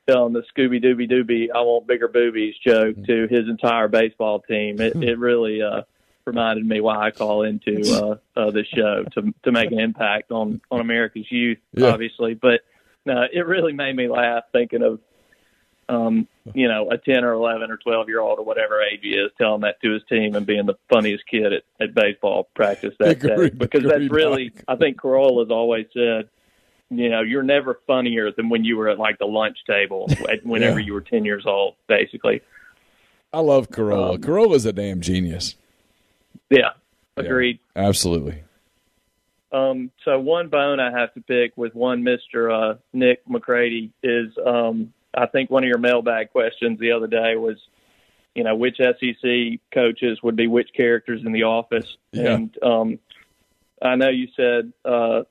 [0.08, 4.80] telling the Scooby Dooby Dooby, I want bigger boobies joke to his entire baseball team,
[4.80, 5.82] it, it really uh,
[6.24, 10.30] reminded me why I call into uh, uh, this show to to make an impact
[10.30, 11.88] on on America's youth, Yeah.
[11.88, 12.34] obviously.
[12.34, 12.60] But
[13.04, 15.00] no, it really made me laugh thinking of
[15.88, 19.10] um, you know, a 10 or 11 or 12 year old or whatever age he
[19.10, 22.94] is telling that to his team and being the funniest kid at, at baseball practice
[22.98, 23.56] that Agree, day.
[23.56, 26.28] Because that's really, I think Corolla's always said,
[26.90, 30.44] you know, you're never funnier than when you were at like the lunch table at-
[30.46, 30.86] whenever Yeah.
[30.86, 32.40] you were 10 years old, basically.
[33.32, 34.14] I love Corolla.
[34.14, 35.56] Um, Corolla's a damn genius.
[36.50, 36.70] Yeah,
[37.16, 37.58] agreed.
[37.74, 38.42] Absolutely.
[39.52, 44.32] Um, so one bone I have to pick with one Mister uh, Nick McCready is
[44.44, 47.56] um, I think one of your mailbag questions the other day was,
[48.34, 52.34] you know, which SEC coaches would be which characters in The Office, Yeah.
[52.34, 52.98] and um,
[53.80, 55.22] I know you said uh,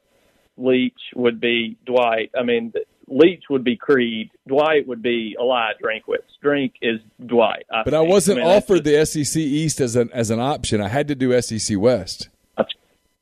[0.57, 2.31] Leach would be Dwight.
[2.38, 2.73] I mean,
[3.07, 4.31] Leach would be Creed.
[4.47, 6.23] Dwight would be Eli Drinkwitz.
[6.41, 7.65] Drink is Dwight.
[7.71, 10.81] I But I wasn't mean, that's offered the SEC East as an as an option.
[10.81, 12.29] I had to do SEC West.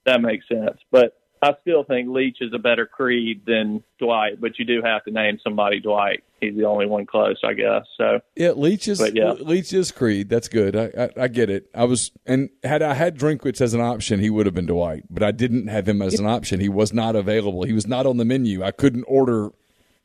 [0.06, 0.78] That makes sense.
[0.92, 5.04] But I still think Leach is a better Creed than Dwight, but you do have
[5.04, 6.24] to name somebody Dwight.
[6.40, 7.84] He's the only one close, I guess.
[7.98, 9.34] So Yeah, Leach is yeah.
[9.34, 10.30] Leach is Creed.
[10.30, 10.76] That's good.
[10.76, 11.70] I, I I get it.
[11.76, 15.04] I was and had I had Drinkwitz as an option, he would have been Dwight.
[15.10, 16.62] But I didn't have him as an option.
[16.62, 17.64] He was not available.
[17.64, 18.64] He was not on the menu.
[18.64, 19.52] I couldn't order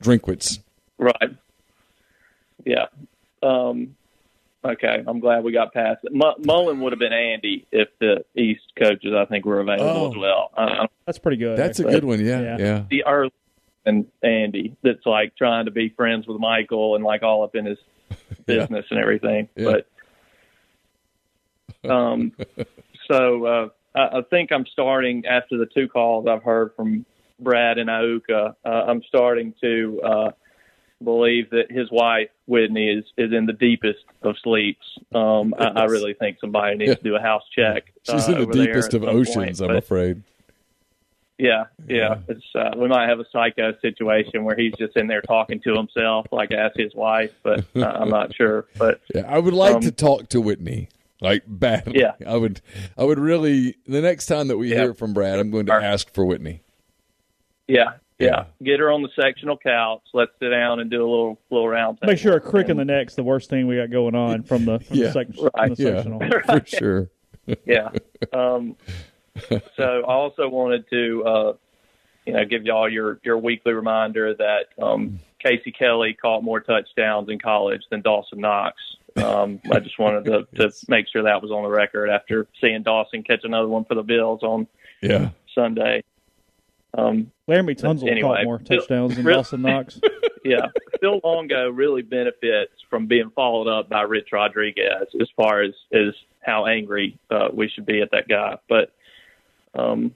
[0.03, 0.59] Drinkwitz.
[0.99, 1.37] right.
[2.65, 2.87] Yeah.
[3.45, 3.95] Um
[4.65, 6.13] okay, I'm glad we got past it.
[6.15, 10.11] M- Mullen would have been Andy if the East coaches I think were available Oh.
[10.11, 10.51] as well.
[10.57, 11.59] Uh, That's pretty good.
[11.59, 12.25] That's a good one.
[12.25, 12.85] Yeah, yeah.
[12.91, 13.33] the early
[13.87, 17.65] and Andy that's like trying to be friends with Michael and like all up in
[17.65, 17.79] his
[18.47, 19.49] business and everything.
[19.57, 19.77] Yeah.
[21.83, 22.33] But um,
[23.11, 27.07] so uh, I, I think I'm starting after the two calls I've heard from
[27.41, 28.55] Brad and Auka.
[28.65, 30.31] Uh, I'm starting to uh,
[31.03, 34.85] believe that his wife Whitney is is in the deepest of sleeps.
[35.15, 37.93] Um, I, I really think somebody needs to do a house check.
[38.03, 39.35] She's uh, in the deepest of oceans.
[39.37, 39.61] point.
[39.61, 40.23] I'm But- afraid.
[41.39, 42.19] yeah, yeah.
[42.29, 45.75] It's uh, we might have a psycho situation where he's just in there talking to
[45.75, 48.67] himself, like as his wife, but uh, I'm not sure.
[48.77, 50.89] But Yeah, I would like Um, to talk to Whitney.
[51.21, 52.01] Like badly.
[52.01, 52.13] Yeah.
[52.27, 52.61] I would
[52.97, 54.77] I would really the next time that we Yeah.
[54.83, 56.63] hear from Brad, I'm going to ask for Whitney.
[57.69, 60.03] yeah, yeah, get her on the sectional couch.
[60.13, 61.99] Let's sit down and do a little little round.
[62.03, 64.65] Make sure a crick in the neck's the worst thing we got going on from
[64.65, 65.07] the from Yeah.
[65.09, 65.77] the, sec- from Right.
[65.77, 66.43] the Yeah, sectional.
[66.45, 67.11] for sure.
[67.65, 67.91] yeah.
[68.33, 68.77] Um,
[69.77, 71.53] so I also wanted to, uh,
[72.27, 77.29] you know, give y'all your your weekly reminder that um, Casey Kelly caught more touchdowns
[77.31, 78.77] in college than Dawson Knox.
[79.17, 82.83] Um, I just wanted to, to make sure that was on the record after seeing
[82.83, 84.67] Dawson catch another one for the Bills on
[85.01, 85.31] Yeah.
[85.55, 86.03] Sunday.
[86.97, 90.01] Um, Laremy Tunsil anyway, caught more touchdowns than Dawson Knox.
[90.45, 90.67] yeah,
[91.01, 96.15] Phil Longo really benefits from being followed up by Rich Rodriguez as far as as
[96.41, 98.57] how angry uh, we should be at that guy.
[98.69, 98.93] But
[99.75, 100.15] um,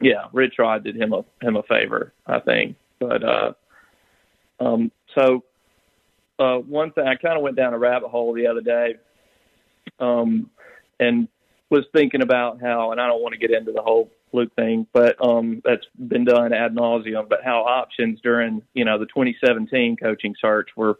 [0.00, 2.76] yeah, Rich Rod did him a him a favor, I think.
[2.98, 3.52] But uh,
[4.58, 5.44] um, so
[6.38, 8.96] uh, one thing I kind of went down a rabbit hole the other day,
[10.00, 10.50] um,
[10.98, 11.28] and
[11.70, 14.86] was thinking about how, and I don't want to get into the whole Luke thing,
[14.92, 17.28] but um, that's been done ad nauseum.
[17.28, 20.98] But how options during you know the 2017 coaching search were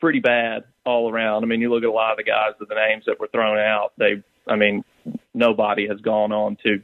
[0.00, 1.44] pretty bad all around.
[1.44, 3.28] I mean, you look at a lot of the guys of the names that were
[3.28, 3.92] thrown out.
[3.96, 4.84] They, I mean,
[5.32, 6.82] nobody has gone on to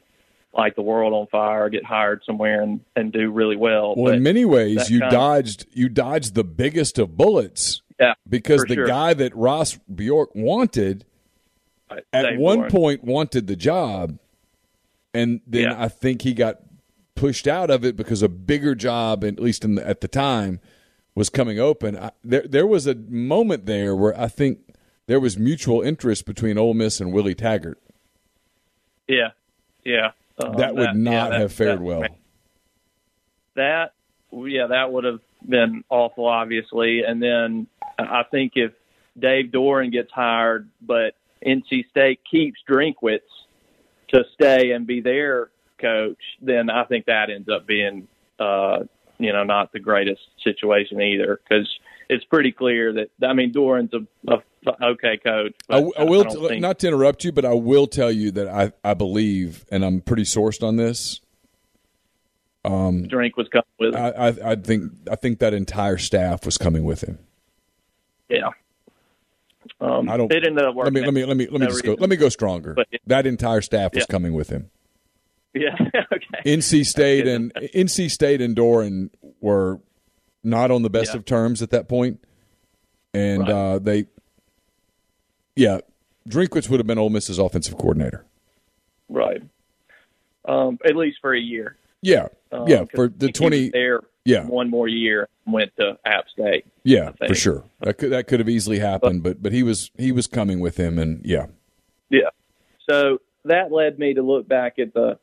[0.53, 3.93] light the world on fire, get hired somewhere, and and do really well.
[3.95, 7.81] Well, in many ways, you kind of- dodged you dodged the biggest of bullets.
[7.99, 8.87] Yeah, because the sure.
[8.87, 11.03] guy that Ross Bjork wanted
[12.13, 14.17] at one point wanted the job,
[15.13, 15.81] and then Yeah.
[15.83, 16.57] I think he got
[17.15, 20.59] pushed out of it because a bigger job, at least in the, at the time,
[21.15, 21.97] was coming open.
[21.97, 24.59] I, there there was a moment there where I think
[25.07, 27.79] there was mutual interest between Ole Miss and Willie Taggart.
[29.07, 29.29] Yeah,
[29.83, 30.11] yeah.
[30.37, 32.03] Um, that would not yeah, that- have fared that- well.
[33.55, 33.93] That,
[34.31, 37.03] yeah, that would have been awful, obviously.
[37.03, 38.71] And then I think if
[39.17, 43.19] Dave Doeren gets hired, but NC State keeps Drinkwitz
[44.09, 45.49] to stay and be their
[45.79, 48.07] coach, then I think that ends up being,
[48.39, 48.79] uh,
[49.17, 51.67] you know, not the greatest situation either because
[52.09, 54.33] it's pretty clear that I mean Doeren's a,
[54.67, 55.53] a okay coach.
[55.69, 58.47] I, I will don't think- not to interrupt you, but I will tell you that
[58.47, 61.21] I, I believe, and I'm pretty sourced on this.
[62.65, 64.01] Um, Drink was coming with him.
[64.01, 67.17] I, I, I think I think that entire staff was coming with him.
[68.27, 68.49] Yeah.
[69.81, 70.31] Um, I don't.
[70.31, 71.95] It ended up Let me let me let me let me just go.
[71.97, 72.73] Let me go stronger.
[72.73, 74.11] But it- that entire staff was Yeah.
[74.11, 74.69] coming with him.
[75.53, 75.75] Yeah.
[76.13, 76.27] okay.
[76.45, 79.09] NC State and NC State and Doeren
[79.41, 79.79] were
[80.43, 81.17] not on the best Yeah.
[81.19, 82.19] of terms at that point,
[83.13, 83.49] and Right.
[83.51, 84.05] uh, they,
[85.55, 85.79] yeah,
[86.27, 88.25] Drinkwitz would have been Ole Miss's offensive coordinator.
[89.09, 89.41] Right.
[90.45, 91.77] Um, at least for a year.
[92.01, 93.69] Yeah, Um, yeah, for the twenty.
[93.69, 94.45] there Yeah.
[94.45, 96.65] one more year went to App State.
[96.83, 97.63] Yeah, for sure.
[97.81, 100.77] That could that could have easily happened, but but he was he was coming with
[100.77, 101.47] him, and yeah,
[102.09, 102.29] Yeah.
[102.89, 105.19] So that led me to look back at the,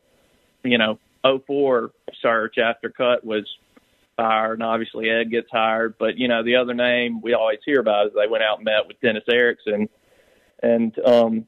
[0.63, 1.91] you know, 04
[2.23, 3.45] search after Cut was
[4.17, 5.97] fired, and obviously Ed gets hired.
[5.99, 8.65] But you know, the other name we always hear about is they went out and
[8.65, 9.89] met with Dennis Erickson,
[10.63, 11.47] and um,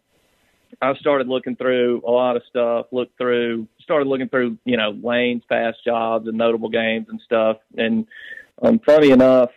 [0.80, 2.86] I started looking through a lot of stuff.
[2.92, 7.56] Looked through, started looking through, you know, Lane's past jobs and notable games and stuff.
[7.76, 8.06] And
[8.62, 9.50] um, funny enough,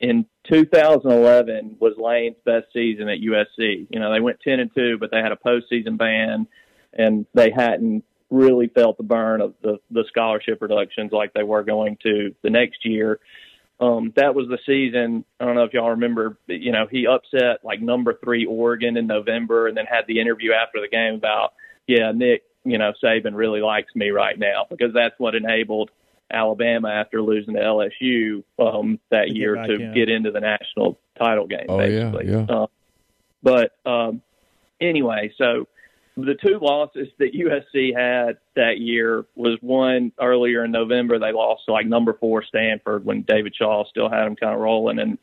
[0.00, 3.86] in 2011 was Lane's best season at USC.
[3.88, 6.46] You know, they went 10 and 2, but they had a postseason ban,
[6.92, 11.62] and they hadn't really felt the burn of the the scholarship reductions like they were
[11.62, 13.20] going to the next year.
[13.80, 15.24] Um, that was the season.
[15.40, 16.38] I don't know if y'all remember.
[16.46, 20.52] You know, he upset like number three Oregon in November, and then had the interview
[20.52, 21.54] after the game about,
[21.86, 25.90] yeah, Nick, you know, Saban really likes me right now because that's what enabled
[26.32, 29.94] Alabama after losing to LSU um, that To get year back to in.
[29.94, 31.66] get into the national title game.
[31.68, 32.32] Oh, yeah, basically.
[32.32, 32.46] yeah.
[32.48, 32.66] Uh,
[33.42, 34.22] but um,
[34.80, 35.68] anyway, so
[36.16, 41.18] the two losses that USC had that year was one earlier in November.
[41.18, 44.60] They lost to like number four Stanford when David Shaw still had them kind of
[44.60, 45.18] rolling, and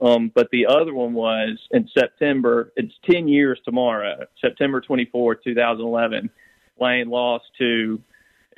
[0.00, 2.70] um, but the other one was in September.
[2.76, 6.30] It's ten years tomorrow, September twenty fourth, two thousand eleven.
[6.78, 7.98] Lane lost to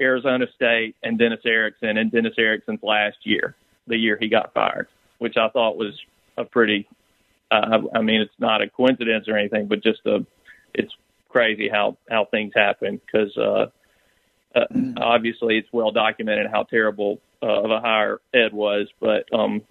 [0.01, 3.57] Arizona State and Dennis Erickson, and Dennis Erickson's last year,
[3.87, 4.89] the year he got fired,
[5.19, 5.99] which I thought was
[6.37, 6.89] a pretty.
[7.51, 10.25] Uh, I mean, it's not a coincidence or anything, but just a.
[10.75, 10.93] It's
[11.29, 13.67] crazy how how things happen because uh,
[14.55, 14.67] uh,
[14.99, 19.63] obviously it's well documented how terrible uh, of a hire Ed was, but um,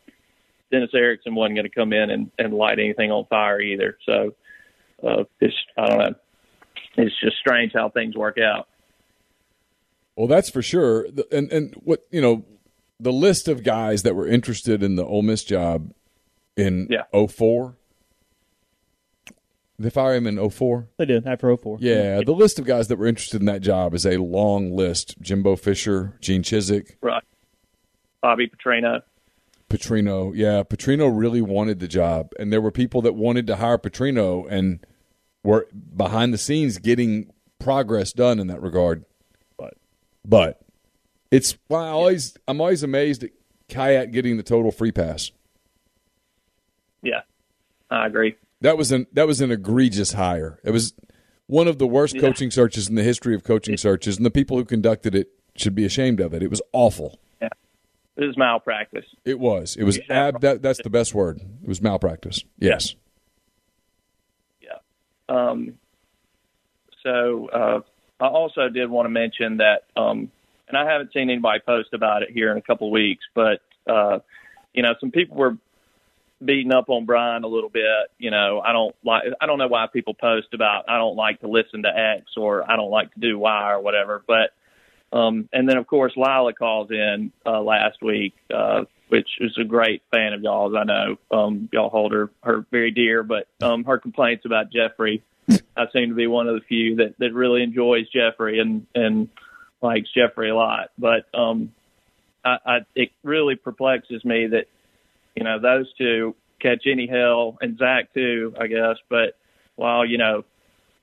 [0.71, 3.97] Dennis Erickson wasn't going to come in and, and light anything on fire either.
[4.05, 4.35] So
[5.03, 6.15] uh, it's I don't know.
[6.97, 8.67] It's just strange how things work out.
[10.17, 11.07] Well, that's for sure.
[11.31, 12.43] And and what you know,
[12.99, 15.93] the list of guys that were interested in the Ole Miss job
[16.57, 17.03] in Yeah.
[17.27, 17.75] 04.
[19.79, 20.87] They fire him in 04?
[20.97, 21.77] They did after 04.
[21.79, 25.21] Yeah, the list of guys that were interested in that job is a long list.
[25.21, 27.23] Jimbo Fisher, Gene Chizik, Right.
[28.23, 29.03] Bobby Petrino.
[29.69, 30.31] Petrino.
[30.35, 34.47] Yeah, Petrino really wanted the job, and there were people that wanted to hire Petrino
[34.49, 34.79] and
[35.43, 39.05] were behind the scenes getting progress done in that regard.
[40.27, 40.59] But
[41.31, 43.31] it's well, I always I'm always amazed at
[43.69, 45.31] Kayak getting the total free pass.
[47.01, 47.21] Yeah,
[47.89, 48.35] I agree.
[48.61, 50.59] That was an that was an egregious hire.
[50.63, 50.93] It was
[51.47, 52.21] one of the worst Yeah.
[52.21, 55.75] coaching searches in the history of coaching searches, and the people who conducted it should
[55.75, 56.43] be ashamed of it.
[56.43, 57.19] It was awful.
[57.41, 57.49] Yeah,
[58.17, 59.05] it was malpractice.
[59.23, 59.75] It was.
[59.77, 60.41] It was ab.
[60.41, 61.39] That, that's the best word.
[61.39, 62.43] It was malpractice.
[62.57, 62.95] Yes.
[64.61, 64.77] Yeah.
[65.29, 65.75] Um,
[67.03, 67.79] so uh,
[68.19, 70.31] I also did want to mention that, um,
[70.67, 73.61] and I haven't seen anybody post about it here in a couple of weeks, but
[73.87, 74.19] uh,
[74.73, 75.57] you know, some people were
[76.43, 77.83] beating up on Brian a little bit.
[78.17, 79.23] You know, I don't like.
[79.41, 82.69] I don't know why people post about I don't like to listen to X or
[82.69, 84.23] I don't like to do Y or whatever.
[84.25, 84.53] But
[85.17, 89.63] um, and then of course Lila calls in uh, last week, uh, which is a
[89.63, 90.75] great fan of y'all's.
[90.75, 95.23] I know um, y'all hold her her very dear, but um, her complaints about Jeffrey.
[95.49, 99.29] I seem to be one of the few that that really enjoys Jeffrey and and
[99.81, 100.91] likes Jeffrey a lot.
[100.97, 101.71] But um,
[102.43, 104.67] I, I it really perplexes me that
[105.37, 108.95] you know, those two catch any hell and Zach too, I guess.
[109.07, 109.37] But
[109.75, 110.43] while, you know,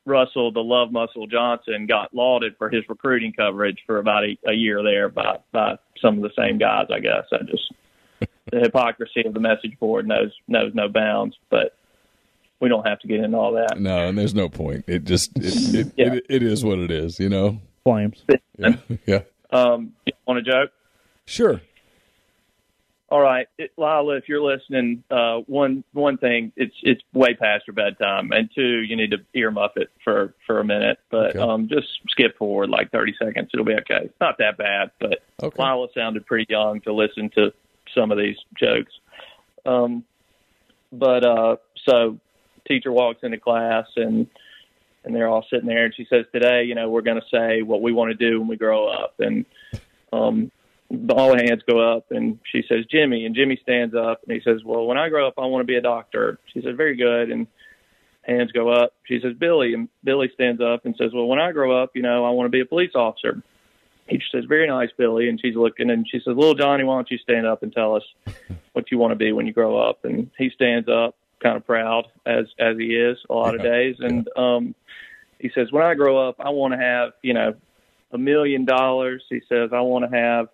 [0.04, 4.52] Russell, the love muscle Johnson got lauded for his recruiting coverage for about a, a
[4.52, 7.26] year there by, by some of the same guys, I guess.
[7.32, 7.72] I just,
[8.50, 11.76] the hypocrisy of the message board knows, knows no bounds, but
[12.64, 13.78] we don't have to get into all that.
[13.78, 14.86] No, and there's no point.
[14.88, 16.14] It just, it, it, yeah.
[16.14, 17.60] it, it is what it is, you know?
[17.84, 18.24] Flames.
[18.58, 18.76] Yeah.
[19.06, 19.20] yeah.
[19.52, 20.70] Um, you want a joke?
[21.26, 21.60] Sure.
[23.10, 27.64] All right, it, Lila, if you're listening, uh, one one thing, it's it's way past
[27.66, 31.38] your bedtime, and two, you need to earmuff it for for a minute, but Okay.
[31.38, 33.50] um, just skip forward like 30 seconds.
[33.52, 34.06] It'll be okay.
[34.06, 35.62] It's not that bad, but Okay.
[35.62, 37.52] Lila sounded pretty young to listen to
[37.94, 38.92] some of these jokes.
[39.66, 40.02] Um,
[40.90, 42.18] but uh, so
[42.66, 44.26] teacher walks into class and
[45.04, 47.62] and they're all sitting there and she says today you know we're going to say
[47.62, 49.14] what we want to do when we grow up.
[49.18, 49.44] And
[50.12, 50.50] um
[51.10, 54.62] all hands go up and she says jimmy and jimmy stands up and he says
[54.64, 56.38] well when i grow up i want to be a doctor.
[56.52, 57.30] She says very good.
[57.30, 57.46] And
[58.22, 58.94] hands go up.
[59.04, 62.02] She says billy and billy stands up and says well when i grow up you
[62.02, 63.42] know i want to be a police officer.
[64.06, 67.10] He says very nice billy and she's looking and she says little johnny why don't
[67.10, 68.04] you stand up and tell us
[68.72, 70.04] what you want to be when you grow up?
[70.04, 73.96] And he stands up kind of proud as as he is a lot of days.
[74.00, 74.74] And um
[75.38, 77.54] he says when i grow up i want to have you know
[78.12, 79.22] a million dollars.
[79.28, 80.48] He says i want to have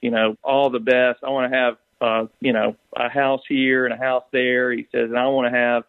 [0.00, 1.20] you know all the best.
[1.24, 4.70] I want to have uh you know a house here and a house there.
[4.70, 5.84] He says and i want to have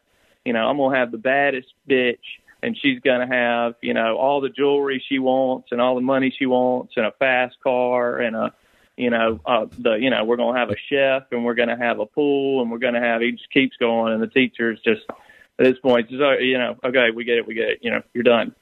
[0.45, 2.19] you know i'm going to have the baddest bitch
[2.63, 6.01] and she's going to have you know all the jewelry she wants and all the
[6.01, 8.53] money she wants and a fast car and a
[8.97, 11.69] you know uh the you know we're going to have a chef and we're going
[11.69, 14.27] to have a pool and we're going to have he just keeps going and the
[14.27, 17.69] teacher's just at this point says oh, you know okay we get it we get
[17.69, 18.53] it you know you're done.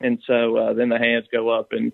[0.00, 1.92] And so uh then the hands go up and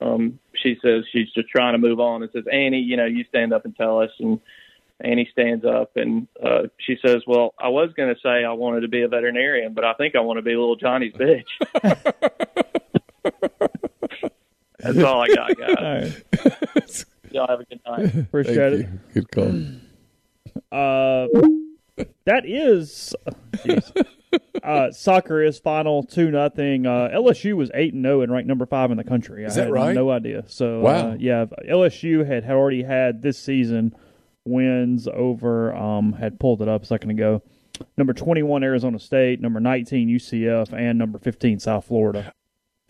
[0.00, 3.24] um she says she's just trying to move on and says annie you know you
[3.24, 4.10] stand up and tell us.
[4.20, 4.40] And
[5.00, 8.82] annie stands up and uh she says well i was going to say i wanted
[8.82, 11.46] to be a veterinarian but i think i want to be a little johnny's bitch
[14.82, 17.04] that's all i got guys All right.
[17.32, 19.12] y'all have a good night Appreciate it.
[19.14, 19.52] Good call.
[20.72, 21.26] Uh,
[22.24, 23.14] that is
[23.58, 24.04] jeez.
[24.62, 26.86] uh, soccer is final two nothing.
[26.86, 29.44] Uh, LSU was eight and zero and ranked number five in the country.
[29.44, 29.94] Is I that had right?
[29.94, 30.44] No idea.
[30.48, 31.10] So Wow.
[31.12, 33.94] uh, yeah, LSU had, had already had this season
[34.44, 35.74] wins over.
[35.74, 37.42] Um, had pulled it up a second ago.
[37.96, 42.32] Number twenty one Arizona State, number nineteen UCF, and number fifteen South Florida.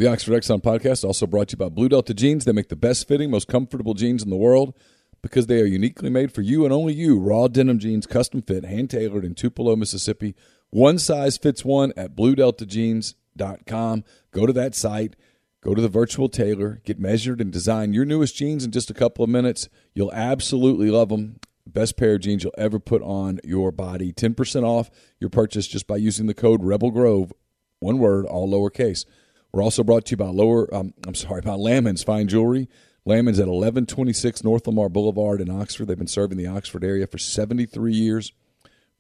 [0.01, 2.47] The Oxford Exchange podcast also brought to you by Blue Delta Jeans.
[2.47, 4.75] They make the best fitting, most comfortable jeans in the world
[5.21, 7.21] because they are uniquely made for you and only you.
[7.21, 10.35] Raw denim jeans, custom fit, hand tailored in Tupelo, Mississippi.
[10.71, 14.05] One size fits one at bluedeltajeans.com.
[14.31, 15.17] Go to that site,
[15.63, 18.95] go to the virtual tailor, get measured, and design your newest jeans in just a
[18.95, 19.69] couple of minutes.
[19.93, 21.41] You'll absolutely love them.
[21.67, 24.15] Best pair of jeans you'll ever put on your body.
[24.15, 27.35] 10% off your purchase just by using the code Rebel Grove.
[27.81, 29.05] One word, all lowercase.
[29.53, 30.73] We're also brought to you by Lower.
[30.75, 32.69] Um, I'm sorry, by Lammons Fine Jewelry.
[33.07, 35.87] Lammons at 1126 North Lamar Boulevard in Oxford.
[35.87, 38.33] They've been serving the Oxford area for 73 years.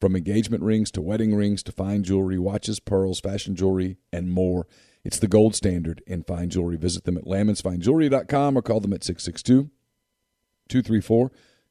[0.00, 4.66] From engagement rings to wedding rings to fine jewelry, watches, pearls, fashion jewelry, and more.
[5.04, 6.76] It's the gold standard in fine jewelry.
[6.76, 9.70] Visit them at lammonsfinejewelry.com or call them at 662
[10.68, 11.30] 234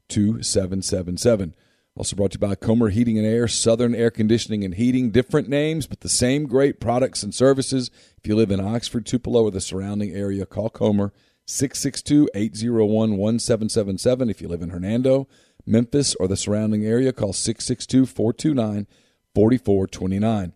[0.10, 1.56] 2777.
[2.00, 5.12] Also brought to you by Comer Heating and Air, Southern Air Conditioning and Heating.
[5.12, 7.92] Different names, but the same great products and services.
[8.18, 11.12] If you live in Oxford, Tupelo, or the surrounding area, call Comer
[11.46, 14.30] 662 801 1777.
[14.30, 15.28] If you live in Hernando,
[15.66, 18.88] Memphis, or the surrounding area, call 662 429
[19.36, 20.54] 4429.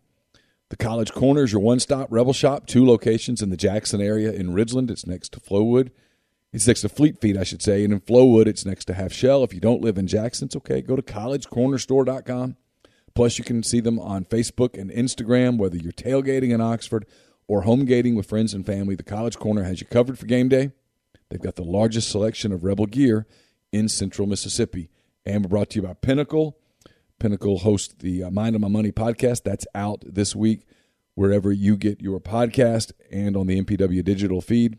[0.70, 4.32] The College Corner is your one stop Rebel Shop, two locations in the Jackson area.
[4.32, 5.92] In Ridgeland, it's next to Flowwood.
[6.54, 7.84] It's next to Fleet Feet, I should say.
[7.84, 9.44] And in Flowwood, it's next to Half Shell.
[9.44, 10.82] If you don't live in Jackson, it's okay.
[10.82, 12.58] Go to collegecornerstore.com.
[13.16, 17.08] Plus, you can see them on Facebook and Instagram, whether you're tailgating in Oxford
[17.48, 18.94] or home gating with friends and family.
[18.96, 20.72] The College Corner has you covered for game day.
[21.30, 23.26] They've got the largest selection of Rebel gear
[23.72, 24.92] in central Mississippi.
[25.26, 26.60] And we're brought to you by Pinnacle.
[27.18, 29.44] Pinnacle hosts the uh, Mind of My Money podcast.
[29.44, 30.68] That's out this week
[31.16, 34.78] wherever you get your podcast and on the MPW digital feed.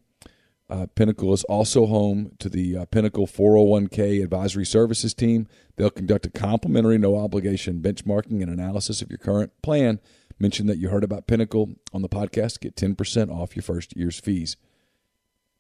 [0.71, 5.47] Uh, Pinnacle is also home to the uh, Pinnacle 401k advisory services team.
[5.77, 10.01] They'll conduct a complimentary, no obligation benchmarking and analysis of your current plan.
[10.39, 12.61] Mention that you heard about Pinnacle on the podcast.
[12.61, 14.57] Get 10% off your first year's fees.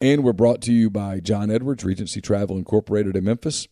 [0.01, 3.68] And we're brought to you by John Edwards, Regency Travel Incorporated in Memphis.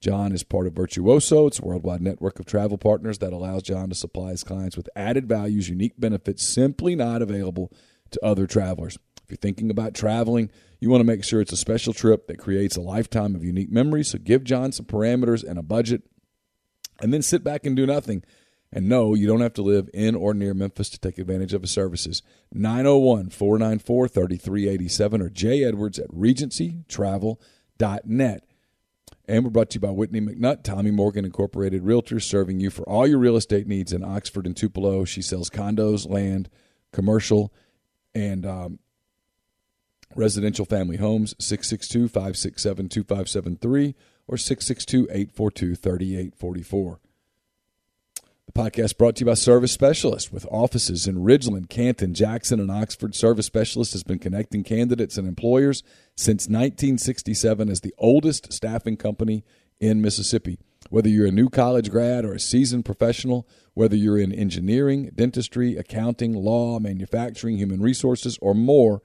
[0.00, 1.46] John is part of Virtuoso.
[1.46, 4.88] It's a worldwide network of travel partners that allows John to supply his clients with
[4.94, 7.72] added values, unique benefits simply not available
[8.10, 8.98] to other travelers.
[9.24, 10.50] If you're thinking about traveling,
[10.84, 13.72] you want to make sure it's a special trip that creates a lifetime of unique
[13.72, 14.08] memories.
[14.08, 16.02] So give John some parameters and a budget,
[17.00, 18.22] and then sit back and do nothing.
[18.70, 21.62] And no, you don't have to live in or near Memphis to take advantage of
[21.62, 22.20] his services.
[22.52, 25.64] 901 494 3387 or J.
[25.64, 28.44] Edwards at regencytravel.net.
[29.26, 32.86] And we're brought to you by Whitney McNutt, Tommy Morgan Incorporated Realtors, serving you for
[32.86, 35.06] all your real estate needs in Oxford and Tupelo.
[35.06, 36.50] She sells condos, land,
[36.92, 37.54] commercial,
[38.14, 38.80] and um,
[40.16, 41.34] residential family homes.
[41.38, 43.94] 662 567 2573
[44.26, 47.00] or 662 842 3844.
[48.46, 52.70] The podcast brought to you by Service Specialist with offices in Ridgeland, Canton, Jackson, and
[52.70, 53.14] Oxford.
[53.14, 55.82] Service Specialist has been connecting candidates and employers
[56.14, 59.44] since 1967 as the oldest staffing company
[59.80, 60.58] in Mississippi.
[60.90, 65.76] Whether you're a new college grad or a seasoned professional, whether you're in engineering, dentistry,
[65.76, 69.00] accounting, law, manufacturing, human resources, or more,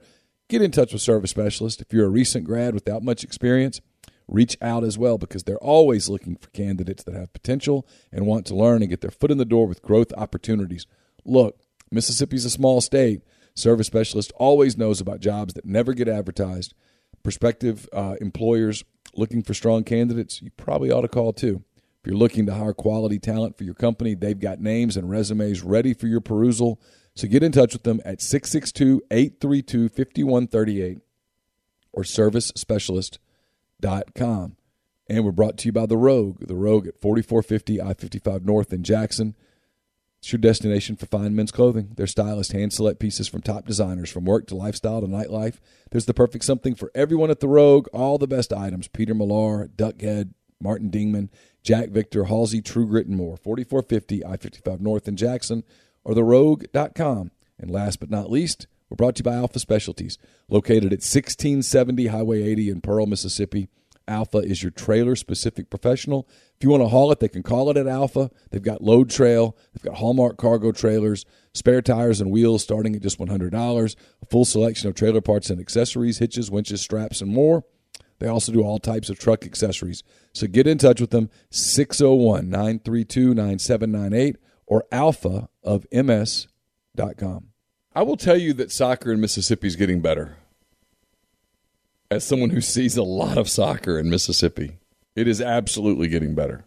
[0.50, 1.80] get in touch with Service Specialist.
[1.80, 3.80] If you're a recent grad without much experience,
[4.26, 8.46] reach out as well because they're always looking for candidates that have potential and want
[8.46, 10.86] to learn and get their foot in the door with growth opportunities.
[11.24, 11.60] Look,
[11.90, 13.22] Mississippi's a small state.
[13.54, 16.74] Service Specialist always knows about jobs that never get advertised.
[17.22, 21.62] Prospective uh, employers looking for strong candidates, you probably ought to call too.
[21.76, 25.62] If you're looking to hire quality talent for your company, they've got names and resumes
[25.62, 26.80] ready for your perusal.
[27.14, 30.98] So get in touch with them at 662 832 5138
[31.92, 34.56] or servicespecialist.com.
[35.08, 38.72] And we're brought to you by The Rogue, The Rogue at 4450 I 55 North
[38.72, 39.34] in Jackson.
[40.20, 41.92] It's your destination for fine men's clothing.
[41.96, 45.58] Their stylist hand select pieces from top designers, from work to lifestyle to nightlife.
[45.90, 47.88] There's the perfect something for everyone at The Rogue.
[47.92, 51.30] All the best items Peter Millar, Duckhead, Martin Dingman,
[51.62, 53.38] Jack Victor, Halsey, True Grit, and more.
[53.38, 55.64] 4450 I 55 North in Jackson
[56.04, 57.30] or therogue.com.
[57.58, 60.18] And last but not least, we're brought to you by Alpha Specialties,
[60.48, 63.68] located at 1670 Highway 80 in Pearl, Mississippi.
[64.08, 66.26] Alpha is your trailer specific professional.
[66.56, 68.30] If you want to haul it, they can call it at Alpha.
[68.50, 71.24] They've got load trail, they've got Hallmark cargo trailers,
[71.54, 75.60] spare tires and wheels starting at just $100, a full selection of trailer parts and
[75.60, 77.64] accessories, hitches, winches, straps, and more.
[78.18, 80.02] They also do all types of truck accessories.
[80.34, 84.36] So get in touch with them 601 932 9798
[84.70, 87.48] or alpha of ms.com.
[87.92, 90.36] I will tell you that soccer in Mississippi is getting better.
[92.08, 94.78] As someone who sees a lot of soccer in Mississippi,
[95.16, 96.64] it is absolutely getting better.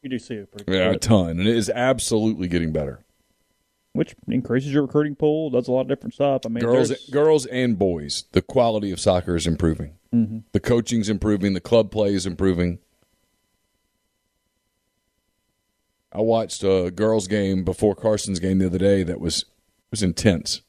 [0.00, 1.30] You do see it pretty Yeah, a ton.
[1.40, 3.00] And it is absolutely getting better.
[3.92, 6.42] Which increases your recruiting pool, does a lot of different stuff.
[6.46, 9.94] I mean, girls, there's- girls and boys, the quality of soccer is improving.
[10.14, 10.44] Mhm.
[10.52, 11.52] The coaching's improving.
[11.54, 12.78] The club play is improving.
[16.12, 19.02] I watched a girls' game before Carson's game the other day.
[19.02, 19.44] That was
[19.90, 20.62] was intense.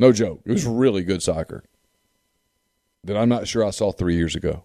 [0.00, 0.42] No joke.
[0.46, 1.64] It was really good soccer.
[3.04, 4.64] That I'm not sure I saw three years ago.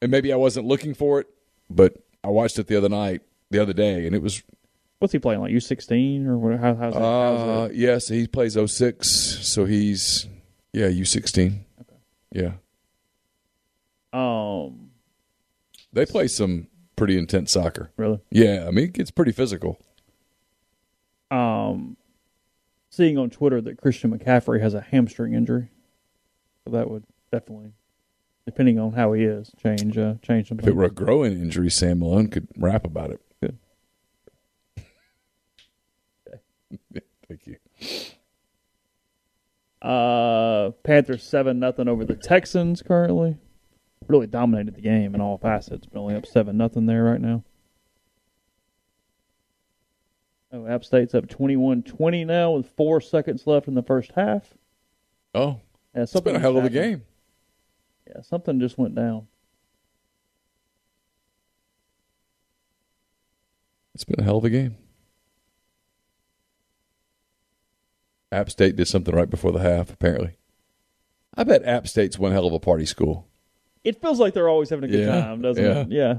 [0.00, 1.26] And maybe I wasn't looking for it,
[1.68, 4.42] but I watched it the other night, the other day, and it was
[5.00, 6.58] what's he playing like U sixteen or what?
[6.60, 7.02] How, how's that?
[7.02, 7.74] uh, how's that?
[7.76, 9.08] yes, he plays 06,
[9.42, 10.26] so he's
[10.72, 11.64] yeah, U sixteen.
[11.80, 11.96] Okay.
[12.32, 12.52] Yeah.
[14.12, 14.90] Um,
[15.92, 16.68] They play some
[16.98, 17.90] pretty intense soccer.
[17.96, 18.20] Really?
[18.30, 19.78] Yeah, I mean it gets pretty physical.
[21.30, 21.96] um,
[22.90, 25.70] seeing on Twitter that Christian McCaffrey has a hamstring injury,
[26.64, 27.72] so that would definitely,
[28.46, 31.70] depending on how he is, change uh, change some If it were a growing injury,
[31.70, 33.20] Sam Malone could rap about it.
[33.42, 33.58] Good.
[37.28, 37.56] Thank you.
[39.80, 43.36] Uh, Panthers seven nothing over the Texans currently.
[44.08, 47.44] Really dominated the game in all facets, but only up seven nothing there right now.
[50.50, 54.54] Oh, App State's up 21-20 now with four seconds left in the first half.
[55.34, 55.60] Oh,
[55.94, 57.02] yeah, it's been a hell of a game.
[58.06, 59.26] Yeah, something just went down.
[63.94, 64.76] It's been a hell of a game.
[68.32, 70.38] App State did something right before the half, apparently.
[71.34, 73.26] I bet App State's one hell of a party school.
[73.88, 75.80] It feels like they're always having a good Yeah, time, doesn't yeah.
[75.80, 75.88] it?
[75.90, 76.18] Yeah.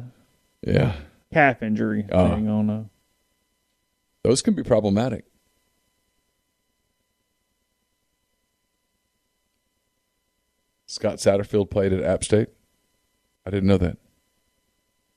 [0.66, 0.96] Yeah.
[1.32, 2.34] Calf injury Uh.
[2.36, 2.84] thing on uh
[4.24, 5.26] Those can be problematic.
[10.88, 12.50] Scott Satterfield played at App State.
[13.46, 13.98] I didn't know that.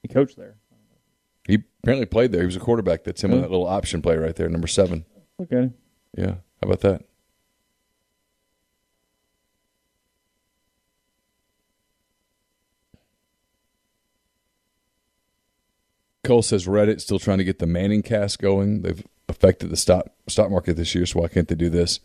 [0.02, 0.56] he coached there.
[1.46, 2.40] He apparently played there.
[2.42, 3.04] He was a quarterback.
[3.04, 5.04] That's him on that little option play right there, number seven.
[5.50, 5.74] Him.
[6.16, 6.26] Yeah.
[6.62, 7.02] How about that?
[16.24, 18.82] Cole says Reddit still trying to get the Manning cast going.
[18.82, 22.00] They've affected the stock stock market this year, so why can't they do this?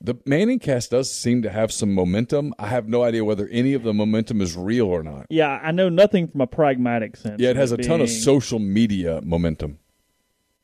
[0.00, 2.52] The Manning cast does seem to have some momentum.
[2.58, 5.26] I have no idea whether any of the momentum is real or not.
[5.30, 7.40] Yeah, I know nothing from a pragmatic sense.
[7.40, 9.78] Yeah, it has a of ton of social media momentum.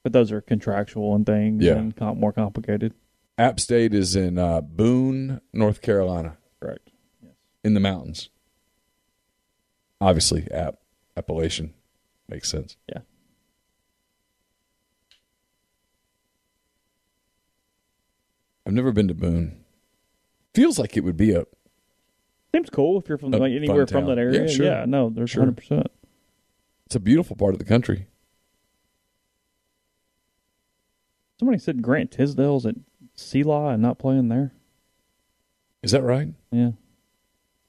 [0.02, 1.74] but those are contractual and things Yeah.
[1.76, 2.94] and com- more complicated.
[3.38, 6.36] App State is in uh, Boone, North Carolina.
[6.60, 6.90] Correct.
[7.22, 7.32] Yes.
[7.64, 8.28] In the mountains.
[10.00, 10.78] Obviously, App
[11.16, 11.74] Appalachian
[12.28, 12.76] makes sense.
[12.88, 13.00] Yeah.
[18.66, 19.64] I've never been to Boone.
[20.54, 21.44] Feels like it would be a
[22.54, 24.42] Seems cool if you're from like, anywhere from that area.
[24.42, 24.66] Yeah, sure.
[24.66, 25.42] yeah no, there's Sure.
[25.42, 25.86] hundred percent.
[26.86, 28.06] it's a beautiful part of the country.
[31.38, 32.74] Somebody said Grant Tisdale's at
[33.14, 34.52] Selah and not playing there.
[35.82, 36.28] Is that right?
[36.50, 36.70] Yeah,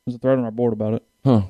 [0.05, 1.03] there's a thread on our board about it.
[1.23, 1.43] Huh.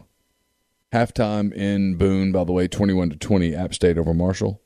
[0.93, 3.53] Halftime in Boone, by the way, twenty-one to twenty.
[3.55, 4.61] App State over Marshall.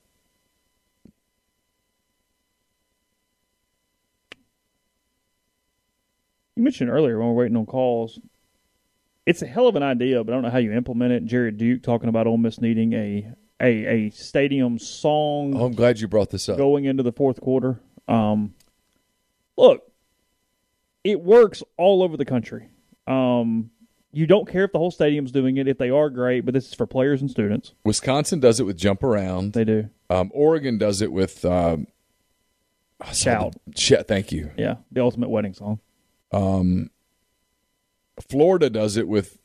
[6.56, 8.20] You mentioned earlier when we're waiting on calls.
[9.26, 11.26] It's a hell of an idea, but I don't know how you implement it.
[11.26, 13.32] Jared Duke talking about Ole Miss needing a
[13.62, 16.58] a, a stadium song Oh, I'm glad you brought this up.
[16.58, 17.80] going into the fourth quarter.
[18.08, 18.54] Um,
[19.58, 19.82] look,
[21.04, 22.70] it works all over the country.
[23.08, 23.70] Um,
[24.14, 25.68] you don't care if the whole stadium's doing it.
[25.68, 26.42] If they are, great.
[26.46, 27.74] But this is for players and students.
[27.84, 29.54] Wisconsin does it with jump around.
[29.54, 29.90] They do.
[30.10, 31.88] Um, Oregon does it with um,
[33.12, 33.56] Shout.
[33.76, 34.08] Shout.
[34.08, 34.52] Thank you.
[34.58, 35.80] Yeah, the ultimate wedding song.
[36.32, 36.90] Um,
[38.30, 39.38] Florida does it with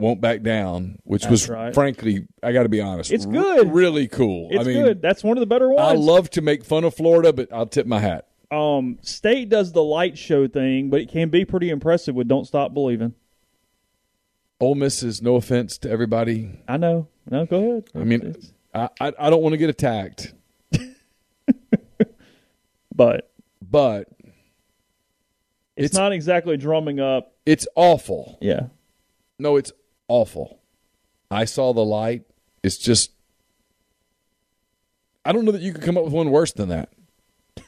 [0.00, 1.74] "Won't Back Down," which That's was right.
[1.74, 3.72] frankly, I got to be honest, It's r- good.
[3.72, 4.48] really cool.
[4.50, 5.02] It's I mean, good.
[5.02, 5.80] That's one of the better ones.
[5.88, 8.26] I love to make fun of Florida, but I'll tip my hat.
[8.50, 12.46] Um, State does the light show thing, but it can be pretty impressive with "Don't
[12.46, 13.14] Stop Believing."
[14.60, 16.60] Ole Miss is no offense to everybody.
[16.66, 17.08] I know.
[17.30, 17.88] No, go ahead.
[17.94, 18.36] I mean,
[18.74, 20.32] I I, I don't want to get attacked,
[22.94, 23.30] but
[23.60, 24.08] but
[25.76, 27.34] it's, not exactly drumming up.
[27.44, 28.38] it's awful.
[28.40, 28.68] Yeah,
[29.38, 29.72] No, it's
[30.08, 30.60] awful.
[31.30, 32.22] I saw the light.
[32.62, 33.10] It's just.
[35.24, 36.92] I don't know that you could come up with one worse than that.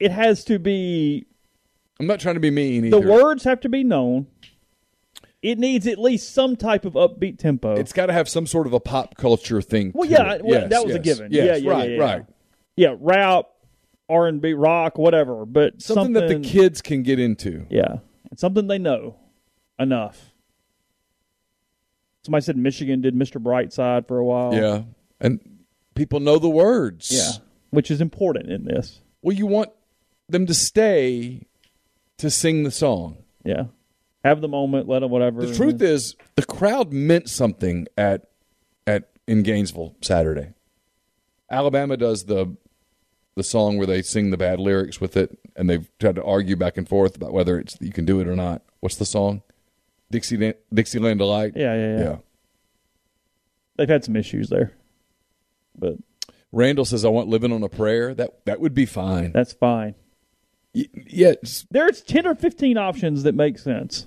[0.00, 1.26] it has to be.
[2.00, 3.00] I'm not trying to be mean either.
[3.00, 4.26] The words have to be known.
[5.42, 7.74] It needs at least some type of upbeat tempo.
[7.74, 9.90] It's got to have some sort of a pop culture thing.
[9.92, 10.44] well, to yeah, it.
[10.44, 11.32] well, Yes, that was a given.
[11.32, 12.02] Yes, yeah, yeah, right, yeah, yeah.
[12.02, 12.26] right.
[12.76, 13.46] Yeah, rap,
[14.08, 15.44] R and B, rock, whatever.
[15.44, 17.66] But Something, that the kids can get into.
[17.70, 17.96] Yeah,
[18.30, 19.16] and something they know
[19.78, 20.30] enough.
[22.24, 23.42] Somebody said Michigan did Mr.
[23.42, 24.54] Brightside for a while.
[24.54, 24.82] Yeah,
[25.20, 25.40] and
[25.96, 27.10] people know the words.
[27.10, 29.00] Yeah, which is important in this.
[29.22, 29.70] Well, you want
[30.28, 31.46] them to stay
[32.18, 33.24] to sing the song.
[33.44, 33.64] Yeah,
[34.24, 35.44] have the moment, let them whatever.
[35.44, 38.28] The truth is, the crowd meant something at
[38.86, 40.54] at in Gainesville Saturday.
[41.50, 42.56] Alabama does the
[43.34, 46.56] the song where they sing the bad lyrics with it, and they've tried to argue
[46.56, 48.62] back and forth about whether it's you can do it or not.
[48.80, 49.42] What's the song?
[50.10, 51.52] Dixie Dixieland Delight.
[51.56, 52.16] Yeah, yeah, yeah, yeah.
[53.76, 54.72] They've had some issues there,
[55.76, 55.96] but
[56.52, 59.32] Randall says, "I want living on a prayer." That that would be fine.
[59.32, 59.94] that's fine.
[60.74, 61.34] Y- yeah,
[61.70, 64.06] There's ten or fifteen options that make sense.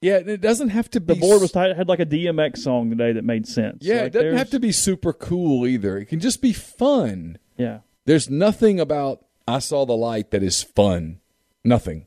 [0.00, 0.16] yeah.
[0.16, 1.14] It doesn't have to be.
[1.14, 3.78] The board was tight, had like a DMX song today that made sense.
[3.84, 5.98] Yeah, Like, it doesn't there's- have to be super cool either.
[5.98, 7.38] It can just be fun.
[7.58, 11.20] Yeah, There's nothing about I saw the light that is fun.
[11.62, 12.06] Nothing.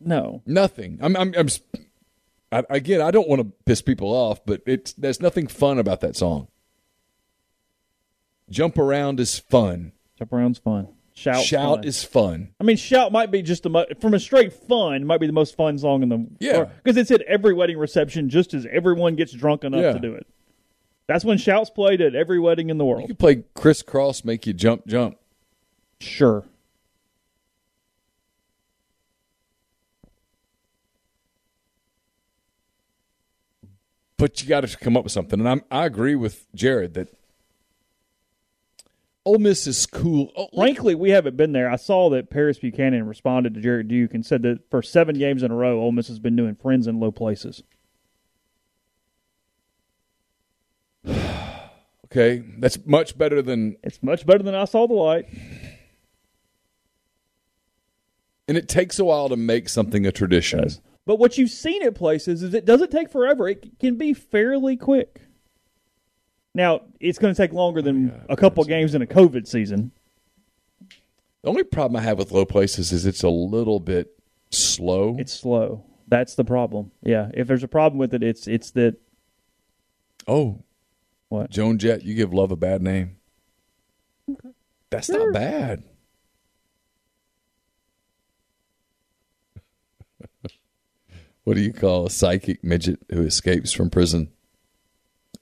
[0.00, 0.42] no.
[0.46, 0.98] Nothing.
[1.02, 1.16] I'm.
[1.16, 1.34] I'm.
[1.36, 1.48] I'm
[2.52, 6.00] I, again, I don't want to piss people off, but it's there's nothing fun about
[6.02, 6.46] that song.
[8.48, 9.90] Jump around is fun.
[10.18, 10.88] Jump around's fun.
[11.16, 11.84] Shout, Shout fun.
[11.84, 12.48] is fun.
[12.60, 15.32] I mean, shout might be just the mo- from a straight fun might be the
[15.32, 16.64] most fun song in the Yeah.
[16.82, 19.92] because it's at every wedding reception just as everyone gets drunk enough Yeah.
[19.92, 20.26] to do it.
[21.06, 23.02] That's when shouts played at every wedding in the world.
[23.02, 25.16] You could play Kris Kross, make you jump, jump.
[26.00, 26.44] Sure.
[34.16, 35.40] but you got to come up with something.
[35.40, 37.08] And I'm, I agree with Jared that
[39.26, 40.30] Ole Miss is cool.
[40.36, 41.70] Oh, Frankly, we haven't been there.
[41.70, 45.42] I saw that Paris Buchanan responded to Jared Duke and said that for seven games
[45.42, 47.62] in a row, Ole Miss has been doing friends in low places.
[52.06, 53.76] okay, that's much better than.
[53.82, 55.26] It's much better than I saw the light.
[58.46, 60.68] And it takes a while to make something a tradition.
[61.06, 63.48] But what you've seen at places is it doesn't take forever.
[63.48, 65.22] It can be fairly quick.
[66.54, 69.90] Now, it's going to take longer than oh, a couple games in a COVID season.
[71.42, 74.16] The only problem I have with low places is it's a little bit
[74.50, 75.16] slow.
[75.18, 75.84] It's slow.
[76.06, 76.92] That's the problem.
[77.02, 78.96] Yeah, if there's a problem with it, it's it's that.
[80.28, 80.62] Oh,
[81.28, 81.50] what?
[81.50, 83.16] Joan Jett, you give love a bad name.
[84.90, 85.32] That's Sure.
[85.32, 85.82] not bad.
[91.44, 94.30] what do you call a psychic midget who escapes from prison?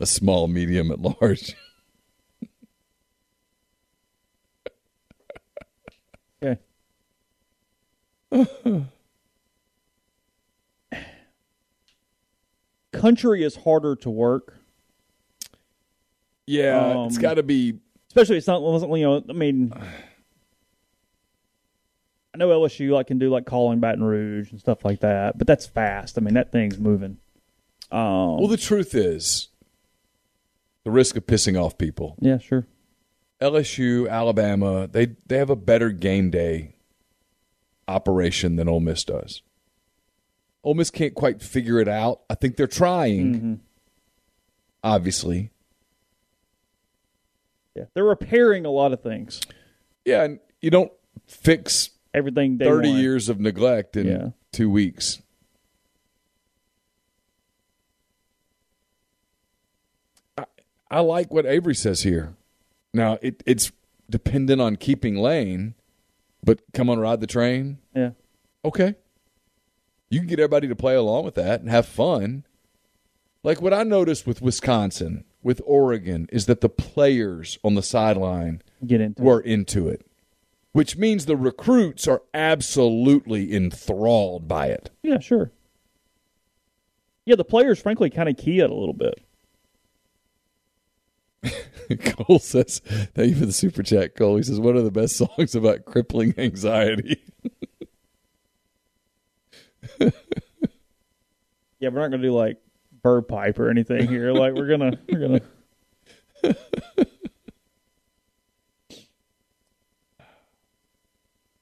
[0.03, 1.55] A small, medium, at large.
[6.43, 6.59] Okay.
[12.93, 14.59] Country is harder to work.
[16.47, 17.79] Yeah, it's got to be.
[18.09, 19.73] especially it's not you know I mean
[22.35, 25.47] I know LSU like can do like calling Baton Rouge and stuff like that, but
[25.47, 26.19] that's fast.
[26.19, 27.19] I mean that thing's moving.
[27.93, 29.49] Um, Well, the truth is,
[30.85, 32.17] the risk of pissing off people.
[32.21, 32.67] yeah, sure.
[33.41, 36.77] LSU, Alabama, they they have a better game day
[37.89, 39.43] operation than Ole Miss does.
[40.63, 42.21] Ole Miss can't quite figure it out.
[42.31, 43.35] I think they're trying.
[43.35, 43.55] Mm-hmm.
[44.85, 45.51] Obviously,
[47.75, 49.41] Yeah, they're repairing a lot of things.
[50.05, 50.23] yeah.
[50.25, 50.93] And you don't
[51.27, 54.29] fix Everything thirty years of neglect in Yeah.
[54.53, 55.23] two weeks.
[60.93, 62.35] I, like what Avery says here.
[62.95, 63.73] Now it, it's
[64.09, 65.75] dependent on keeping lane,
[66.45, 67.79] but come on, ride the train.
[67.95, 68.11] Yeah.
[68.65, 68.95] Okay.
[70.11, 72.45] You can get everybody to play along with that and have fun.
[73.43, 78.63] Like what I noticed with Wisconsin, with Oregon, is that the players on the sideline
[78.87, 80.07] Get into were into it,
[80.73, 84.91] which means the recruits are absolutely enthralled by it.
[85.03, 85.51] Yeah, sure.
[87.25, 89.15] Yeah, the players frankly kind of key it a little bit.
[92.05, 92.81] Cole says,
[93.15, 95.85] "Thank you for the super chat." Cole, he says, "What are the best songs about
[95.85, 97.23] crippling anxiety?"
[101.83, 102.59] Yeah, we're not gonna do like
[103.03, 104.33] bird pipe or anything here.
[104.33, 105.41] like we're gonna we're gonna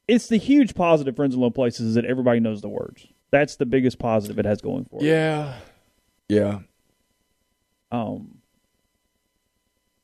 [0.06, 3.06] It's the huge positive friends in low places is that everybody knows the words.
[3.30, 5.04] That's the biggest positive it has going for it.
[5.06, 5.58] yeah,
[6.28, 6.58] yeah.
[7.92, 8.39] Um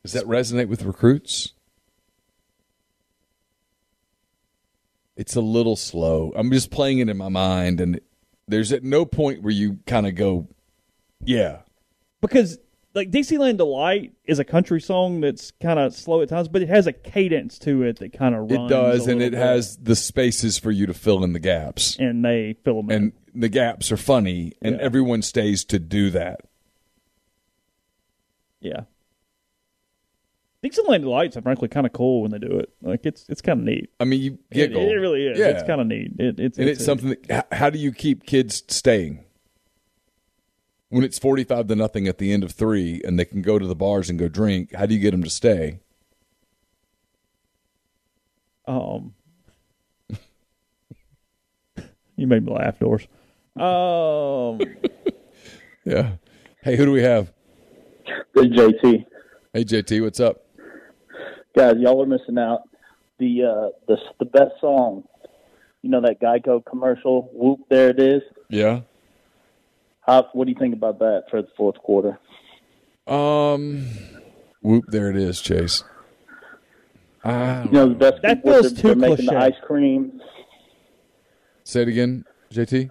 [0.07, 1.53] Does that resonate with recruits?
[5.17, 6.33] It's a little slow.
[6.37, 8.01] I'm just playing it in my mind, and
[8.47, 10.47] there's at no point where you kind of go,
[11.25, 11.63] "Yeah,
[12.21, 12.61] because
[12.95, 16.69] like Dixieland Delight is a country song that's kind of slow at times, but it
[16.69, 19.39] has a cadence to it that kind of it does," and it bit.
[19.41, 22.97] has the spaces for you to fill in the gaps, and they fill them in.
[23.03, 23.13] and
[23.43, 24.83] the gaps are funny, and Yeah.
[24.83, 26.43] everyone stays to do that.
[28.61, 28.83] Yeah.
[30.67, 32.71] Dixieland Lights are frankly kind of cool when they do it.
[32.83, 33.89] Like it's it's kind of neat.
[34.01, 34.83] I mean, you It, giggle.
[34.83, 35.39] it really is.
[35.39, 35.47] Yeah.
[35.51, 36.11] It's kind of neat.
[36.19, 39.25] It, it's and it's, something that how do you keep kids staying
[40.89, 43.67] when it's 45 to nothing at the end of 3 and they can go to
[43.67, 45.79] the bars and go drink how do you get them to stay
[48.67, 49.15] Um,
[52.17, 53.07] you made me laugh, Doors.
[53.57, 54.59] Um,
[55.85, 56.13] yeah
[56.63, 57.33] hey who do we have
[58.35, 59.05] Good JT.
[59.53, 60.46] hey JT what's up
[61.57, 62.63] Guys, y'all are missing out.
[63.19, 65.05] The uh the the best song.
[65.83, 68.23] You know that Geico commercial, Whoop There It Is?
[68.51, 68.81] yeah
[70.01, 72.19] How what do you think about that for the fourth quarter?
[73.07, 73.87] um
[74.63, 75.85] whoop there it is Chase
[77.25, 80.21] I You know the best That where feels too they're making the ice cream.
[81.65, 82.91] say it again JT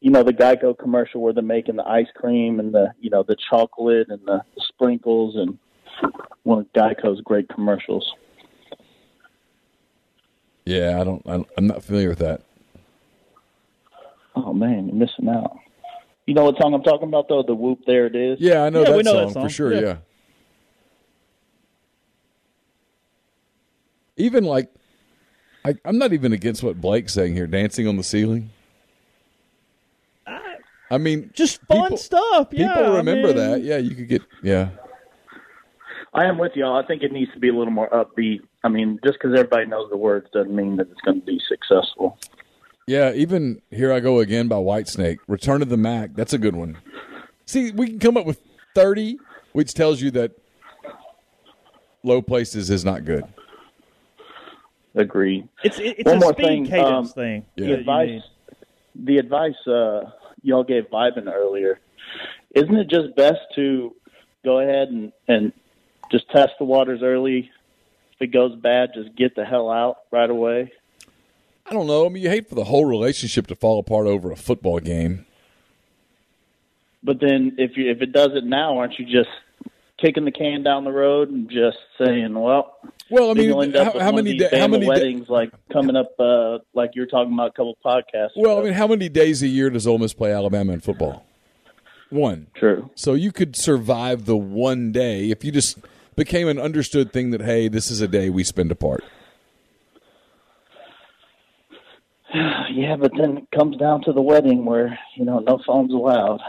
[0.00, 3.22] You know the Geico commercial where they're making the ice cream and the you know
[3.22, 5.56] the chocolate and the sprinkles and
[6.44, 8.06] one of Geico's great commercials.
[10.64, 12.42] yeah I don't I- I'm not familiar with that
[14.38, 15.56] Oh man, you're missing out.
[16.26, 17.42] You know what song I'm talking about though?
[17.42, 18.38] The Whoop There It Is.
[18.40, 19.42] yeah I know, Yeah, that, we know song that song.
[19.44, 19.80] for sure Yeah.
[19.80, 19.96] yeah
[24.16, 24.70] even like
[25.64, 27.46] I, I'm not even against what Blake's saying here.
[27.48, 28.50] Dancing on the ceiling.
[30.88, 32.48] I mean, just fun people- stuff.
[32.52, 33.62] Yeah, people I remember mean- that.
[33.62, 34.22] Yeah, you could get.
[34.44, 34.68] Yeah,
[36.16, 36.82] I am with y'all.
[36.82, 38.40] I think it needs to be a little more upbeat.
[38.64, 41.38] I mean, just because everybody knows the words doesn't mean that it's going to be
[41.46, 42.18] successful.
[42.86, 45.18] Yeah, even Here I Go Again by Whitesnake.
[45.28, 46.14] Return to the Mac.
[46.14, 46.78] That's a good one.
[47.44, 48.40] See, we can come up with
[48.74, 49.18] 30,
[49.52, 50.32] which tells you that
[52.02, 53.24] Low Places is not good.
[54.94, 55.46] Agreed.
[55.62, 57.46] It's it's One a more speed thing, cadence um, thing.
[57.56, 58.22] The advice,
[58.94, 60.10] the advice uh,
[60.40, 61.78] y'all gave Vibin earlier,
[62.54, 63.94] isn't it just best to
[64.42, 65.52] go ahead and, and
[66.10, 67.50] just test the waters early?
[68.14, 70.72] If it goes bad, just get the hell out right away.
[71.68, 72.06] I don't know.
[72.06, 75.26] I mean, you hate for the whole relationship to fall apart over a football game.
[77.02, 79.28] But then if you if it does it now, aren't you just
[79.98, 82.76] kicking the can down the road and just saying, well,
[83.10, 85.50] well, I mean, you'll end up how- how many da- how many da- weddings like
[85.72, 88.30] coming up, uh, like you're talking about a couple podcasts.
[88.36, 91.24] Well, I mean, how many days a year does Ole Miss play Alabama in football?
[92.10, 92.48] One.
[92.54, 92.90] True.
[92.94, 95.78] So you could survive the one day if you just
[96.16, 99.04] became an understood thing that hey, this is a day we spend apart.
[102.34, 106.40] yeah, but then it comes down to the wedding where you know no phones allowed.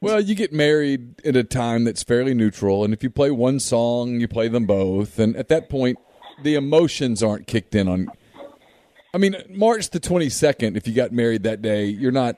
[0.00, 3.60] Well, you get married at a time that's fairly neutral, and if you play one
[3.60, 5.98] song, you play them both, and at that point,
[6.42, 8.08] the emotions aren't kicked in on.
[9.14, 10.76] I mean, March the twenty second.
[10.76, 12.36] If you got married that day, you're not.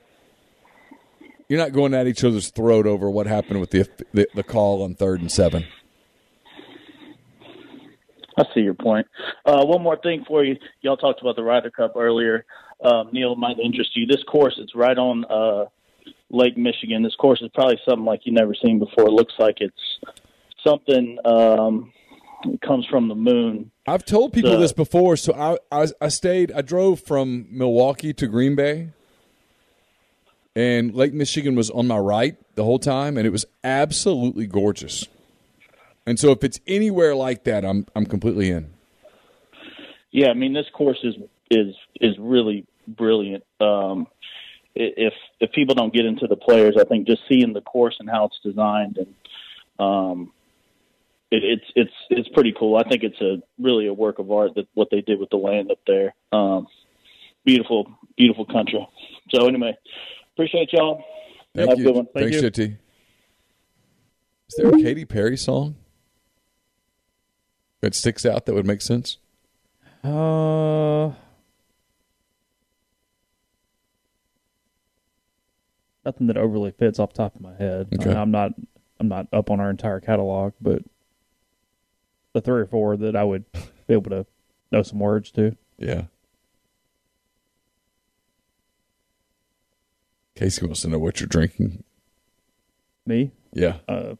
[1.47, 4.83] You're not going at each other's throat over what happened with the the, the call
[4.83, 5.65] on third and seven.
[8.37, 9.07] I see your point.
[9.45, 10.57] Uh, one more thing for you.
[10.81, 12.45] Y'all talked about the Ryder Cup earlier.
[12.83, 14.05] Um, Neal might interest you.
[14.05, 15.65] This course, it's right on uh,
[16.29, 17.01] Lake Michigan.
[17.03, 19.05] This course is probably something like you've never seen before.
[19.07, 19.99] It looks like it's
[20.65, 21.93] something um,
[22.61, 23.71] comes from the moon.
[23.87, 25.15] I've told people So- this before.
[25.15, 26.51] So I, I I stayed.
[26.51, 28.89] I drove from Milwaukee to Green Bay,
[30.55, 35.07] and Lake Michigan was on my right the whole time, and it was absolutely gorgeous.
[36.05, 38.73] And so, if it's anywhere like that, I'm I'm completely in.
[40.11, 41.15] Yeah, I mean this course is
[41.49, 43.43] is is really brilliant.
[43.59, 44.07] Um,
[44.75, 48.09] if if people don't get into the players, I think just seeing the course and
[48.09, 49.15] how it's designed and
[49.79, 50.31] um,
[51.31, 52.77] it, it's it's it's pretty cool.
[52.77, 55.37] I think it's a really a work of art that what they did with the
[55.37, 56.13] land up there.
[56.31, 56.67] Um,
[57.45, 57.87] beautiful,
[58.17, 58.87] beautiful country.
[59.33, 59.75] So anyway,
[60.33, 61.03] appreciate y'all.
[61.53, 61.85] Thank Have you.
[61.85, 62.07] a good one.
[62.13, 62.77] Thanks, JT.
[64.47, 65.75] Is there a Katy Perry song
[67.85, 69.17] that sticks out that would make sense?
[70.03, 71.11] Uh,
[76.03, 77.87] nothing that overly fits off the top of my head.
[77.99, 78.11] Okay.
[78.13, 78.51] I'm not.
[78.99, 80.81] I'm not up on our entire catalog, but
[82.33, 84.25] the three or four that I would be able to
[84.71, 85.55] know some words to.
[85.77, 86.03] Yeah.
[90.35, 91.83] Casey wants to know what you're drinking.
[93.05, 93.77] Me, Yeah.
[93.87, 94.15] uh,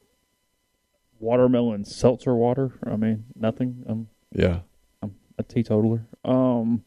[1.19, 2.71] watermelon seltzer water.
[2.85, 3.83] I mean, nothing.
[3.87, 4.59] I'm Yeah.
[5.01, 6.05] I'm a teetotaler.
[6.23, 6.83] Um.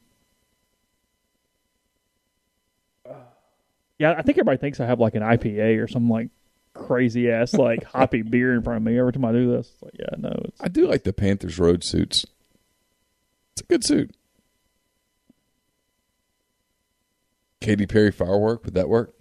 [3.99, 6.29] Yeah, I think everybody thinks I have like an IPA or some like
[6.73, 9.71] crazy ass like hoppy beer in front of me every time I do this.
[9.83, 12.25] Like, yeah, no, it's I do like the Panthers road suits.
[13.53, 14.15] It's a good suit.
[17.61, 19.15] Katy Perry firework, would that work?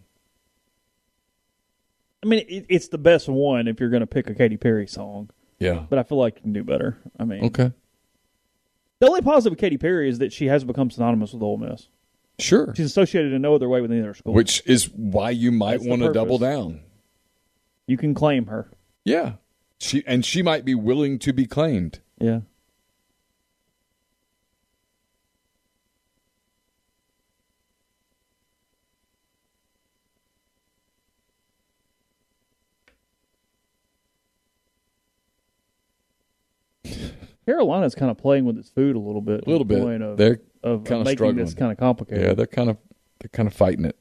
[2.27, 4.85] I mean, it, it's the best one if you're going to pick a Katy Perry
[4.85, 5.29] song.
[5.59, 5.85] Yeah.
[5.89, 6.97] But I feel like you can do better.
[7.17, 7.71] I mean, Okay.
[8.99, 11.87] the only positive with Katy Perry is that she has become synonymous with Ole Miss.
[12.37, 12.73] Sure.
[12.75, 14.33] She's associated in no other way with any other school.
[14.33, 16.81] Which is why you might want to double down.
[17.87, 18.69] you can claim her.
[19.05, 19.33] Yeah.
[19.79, 21.99] She and she might be willing to be claimed.
[22.19, 22.41] Yeah.
[37.47, 39.47] Carolina's kind of playing with its food a little bit.
[39.47, 39.79] A little bit.
[40.01, 41.45] Of, They're of kind of making struggling.
[41.45, 42.25] this kind of complicated.
[42.25, 42.77] Yeah, they're kind of
[43.19, 43.97] they're kind of fighting it.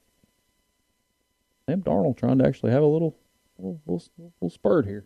[1.68, 3.16] Sam Darnold trying to actually have a little,
[3.58, 4.04] little, little,
[4.40, 5.04] little spurt here.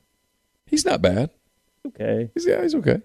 [0.66, 1.30] He's not bad.
[1.86, 2.30] Okay.
[2.34, 3.02] He's yeah, he's okay.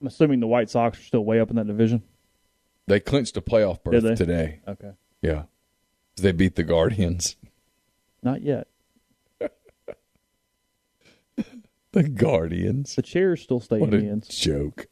[0.00, 2.02] I'm assuming the White Sox are still way up in that division.
[2.88, 4.60] They clinched a playoff berth today.
[4.66, 4.90] Okay.
[5.20, 5.44] Yeah.
[6.16, 7.36] They beat the Guardians.
[8.20, 8.66] Not yet.
[11.92, 12.96] The Guardians.
[12.96, 14.28] The chairs still stay What in a the ends.
[14.28, 14.86] joke.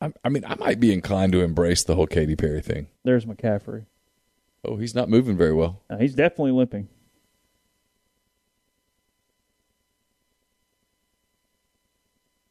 [0.00, 2.88] I, I mean, I might be inclined to embrace the whole Katy Perry thing.
[3.04, 3.86] There's McCaffrey.
[4.64, 5.82] Oh, he's not moving very well.
[5.98, 6.88] He's definitely limping.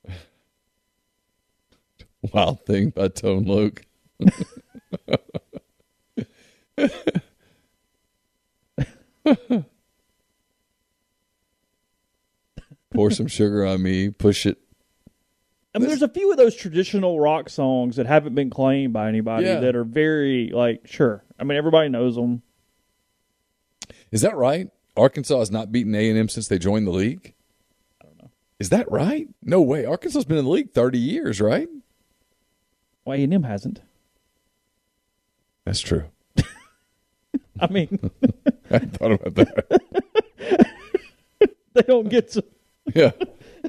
[2.33, 3.81] Wild thing by Tone Loc.
[12.93, 14.57] Pour some sugar on me, push it.
[15.73, 19.09] I mean, there's a few of those traditional rock songs that haven't been claimed by
[19.09, 19.59] anybody Yeah.
[19.59, 21.25] that are very like sure.
[21.37, 22.41] I mean, everybody knows them.
[24.11, 24.69] Is that right?
[24.95, 27.33] Arkansas has not beaten A and M since they joined the league.
[28.01, 28.29] I don't know.
[28.59, 29.27] Is that right?
[29.43, 29.83] No way.
[29.85, 31.67] Arkansas has been in the league thirty years, right?
[33.03, 33.81] Well, A&M hasn't.
[35.65, 36.05] That's true.
[37.59, 38.11] I mean,
[38.71, 39.81] I thought about that.
[41.73, 42.43] they don't get to.
[42.93, 43.11] Yeah.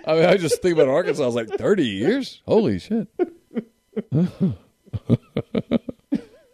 [0.07, 1.23] I mean, I just think about Arkansas.
[1.23, 2.43] I was like, 30 years?
[2.47, 3.09] Holy shit.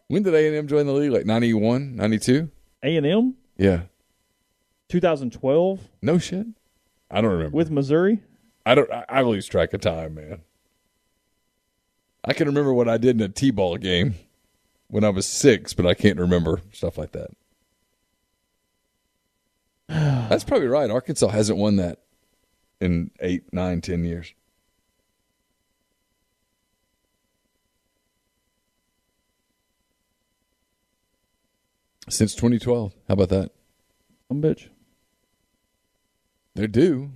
[0.09, 1.11] when did A&M join the league?
[1.13, 2.51] Like 91, 92?
[2.83, 3.83] A&M Yeah.
[4.89, 6.47] 2012 No shit.
[7.11, 7.57] I don't remember.
[7.57, 8.21] with Missouri.
[8.65, 8.91] I don't.
[8.93, 10.41] I, I lose track of time, man.
[12.25, 14.15] I can remember what I did in a t-ball game
[14.93, 17.31] when I was six, but I can't remember stuff like that.
[20.29, 20.91] That's probably right.
[20.91, 22.01] Arkansas hasn't won that
[22.79, 24.35] in eight, nine, ten years.
[32.11, 32.93] Since 2012.
[33.09, 33.51] How about that?
[34.29, 34.69] Some bitch.
[36.55, 37.13] They're due.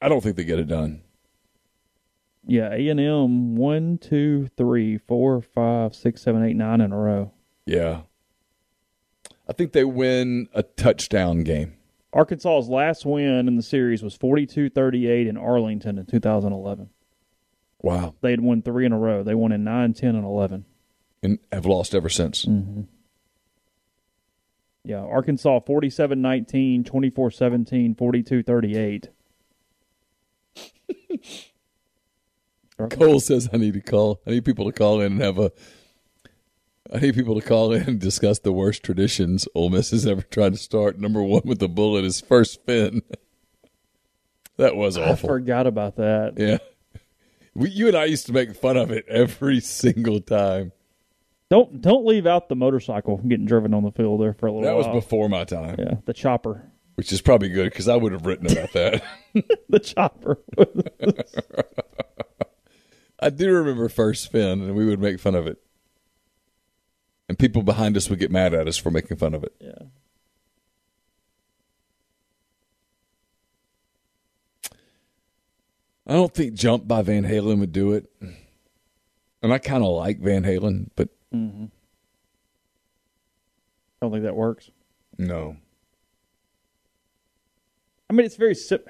[0.00, 1.02] I don't think they get it done.
[2.46, 6.98] Yeah, A and M one, two, three, four, five, six, seven, eight, nine in a
[6.98, 7.32] row.
[7.66, 8.02] Yeah.
[9.48, 11.74] I think they win a touchdown game.
[12.12, 16.90] Arkansas's last win in the series was 42-38 in Arlington in 2011.
[17.82, 18.14] Wow.
[18.20, 19.22] They had won three in a row.
[19.22, 20.64] They won in 9, 10, and 11.
[21.22, 22.44] And have lost ever since.
[22.44, 22.82] Mm-hmm.
[24.84, 29.08] Yeah, Arkansas 47-19, 24-17, 42-38.
[32.90, 34.20] Cole says I need to call.
[34.26, 35.52] I need people to call in and have a.
[36.92, 40.22] I need people to call in and discuss the worst traditions Ole Miss has ever
[40.22, 40.98] tried to start.
[40.98, 43.02] Number one with the bullet is first fin.
[44.56, 45.30] that was awful.
[45.30, 46.34] I forgot about that.
[46.36, 46.58] Yeah,
[47.54, 50.72] we, you and I used to make fun of it every single time.
[51.50, 54.52] Don't don't leave out the motorcycle from getting driven on the field there for a
[54.52, 54.82] little while.
[54.82, 55.76] That was before my time.
[55.78, 56.70] Yeah, the chopper.
[56.96, 59.04] which is probably good because I would have written about that.
[59.68, 60.38] the chopper.
[63.24, 65.56] I do remember first spin, and we would make fun of it,
[67.28, 69.54] and people behind us would get mad at us for making fun of it.
[69.58, 69.72] Yeah.
[76.06, 78.10] I don't think "Jump" by Van Halen would do it,
[79.42, 81.64] and I kind of like Van Halen, but Mm-hmm.
[84.00, 84.70] Don't think that works.
[85.18, 85.56] no.
[88.08, 88.84] I mean, it's very sim-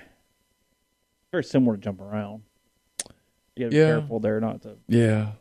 [1.30, 2.42] very similar to jump around.
[3.56, 3.86] You to be Yeah.
[3.86, 4.76] careful there not to.
[4.88, 5.32] Yeah.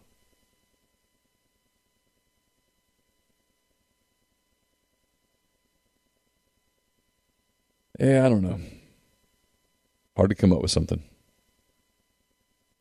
[8.00, 8.60] Yeah, I don't know.
[10.16, 11.04] Hard to come up with something.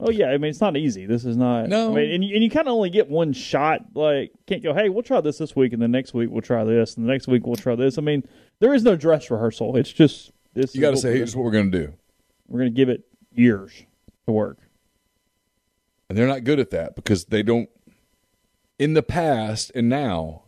[0.00, 1.06] Oh yeah, I mean it's not easy.
[1.06, 1.68] This is not.
[1.68, 1.92] No.
[1.92, 3.82] I mean, and you, and you kind of only get one shot.
[3.94, 4.74] Like, can't go.
[4.74, 7.12] Hey, we'll try this this week, and the next week we'll try this, and the
[7.12, 7.98] next week we'll try this.
[7.98, 8.24] I mean,
[8.58, 9.76] there is no dress rehearsal.
[9.76, 10.74] It's just this.
[10.74, 11.92] You got to say, here's what we're going to do.
[12.48, 13.84] we're going to give it years
[14.26, 14.58] to work.
[16.12, 17.70] And they're not good at that because they don't,
[18.78, 20.42] in the past and now,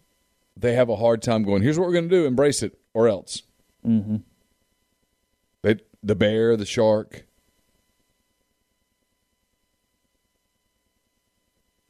[0.55, 3.09] they have a hard time going, here's what we're going to do, embrace it, or
[3.09, 3.45] else.
[3.83, 4.17] Mm-hmm.
[5.63, 7.25] They, the bear, the shark.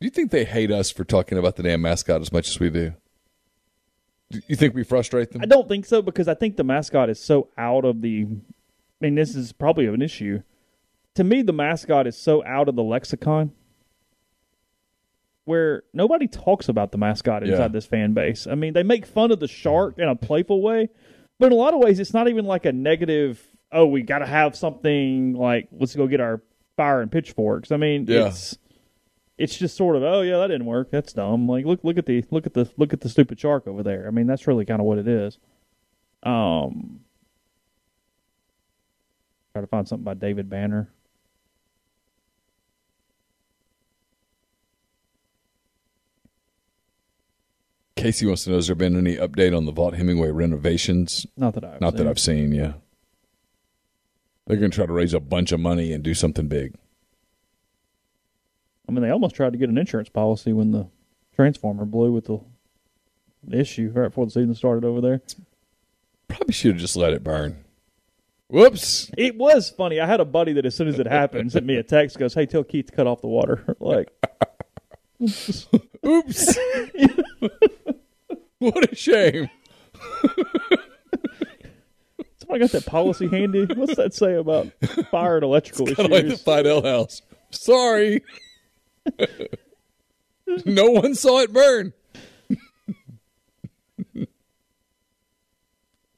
[0.01, 2.61] Do you think they hate us for talking about the damn mascot as much as
[2.61, 2.93] we do?
[4.31, 5.43] Do you think we frustrate them?
[5.43, 8.23] I don't think so because I think the mascot is so out of the.
[8.23, 8.27] I
[9.01, 10.45] mean, this is probably an issue.
[11.17, 13.51] To me, the mascot is so out of the lexicon
[15.45, 17.69] where nobody talks about the mascot inside Yeah.
[17.69, 18.47] this fan base.
[18.47, 20.89] I mean, they make fun of the shark in a playful way,
[21.39, 23.47] but in a lot of ways, it's not even like a negative.
[23.71, 26.41] Oh, we got to have something like let's go get our
[26.77, 27.71] fire and pitchforks.
[27.73, 28.29] I mean, Yeah.
[28.29, 28.57] it's
[29.37, 32.07] it's just sort of oh yeah that didn't work that's dumb like look look at
[32.07, 34.65] the look at the look at the stupid shark over there i mean that's really
[34.65, 35.39] kind of what it is
[36.23, 37.01] um
[39.53, 40.89] try to find something by david banner
[48.05, 51.27] Casey wants to know: Has there been any update on the Vaught Hemingway renovations?
[51.39, 52.05] Not that I've not seen.
[52.05, 52.53] that I've seen.
[52.53, 52.75] Yeah,
[54.47, 56.75] they're going to try to raise a bunch of money and do something big.
[58.87, 60.87] i mean they almost tried to get an insurance policy when the
[61.35, 62.41] transformer blew with the
[63.51, 65.23] issue right before the season started over there
[66.29, 67.65] Probably should have just let it burn.
[68.49, 69.11] Whoops!
[69.17, 71.77] it was funny i had a buddy that as soon as it happened sent me
[71.77, 74.13] a text goes hey tell keith to cut off the water like
[76.07, 76.59] Oops!
[78.73, 79.51] what a shame.
[82.51, 83.67] I got that policy handy.
[83.75, 84.69] What's that say about
[85.11, 86.37] fire and electrical Kind of like the?
[86.37, 87.23] Fidel house.
[87.51, 88.23] Sorry.
[90.65, 91.93] no one saw it burn.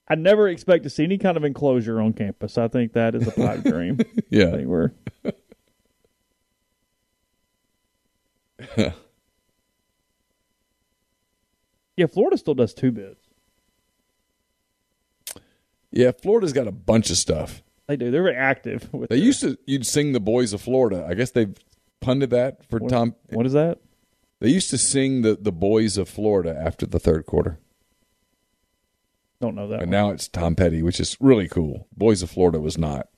[0.09, 2.59] I never expect to see any kind of enclosure on campus.
[2.59, 3.99] I think that is a pipe dream.
[4.29, 4.49] Yeah.
[4.49, 4.93] I think we're
[11.97, 12.07] yeah.
[12.07, 13.21] Florida still does two bids.
[15.91, 17.63] Yeah, Florida's got a bunch of stuff.
[17.87, 18.11] They do.
[18.11, 18.93] They're very active.
[18.93, 21.07] With They used to you'd sing the boys of Florida.
[21.09, 21.55] I guess they've
[22.01, 23.15] punted that for What- Tom.
[23.31, 23.79] What is that?
[24.41, 27.59] They used to sing the the boys of Florida after the third quarter.
[29.41, 29.81] Don't know that.
[29.83, 29.91] And one.
[29.91, 31.87] now it's Tom Petty, which is really cool.
[31.97, 33.09] Boys of Florida was not.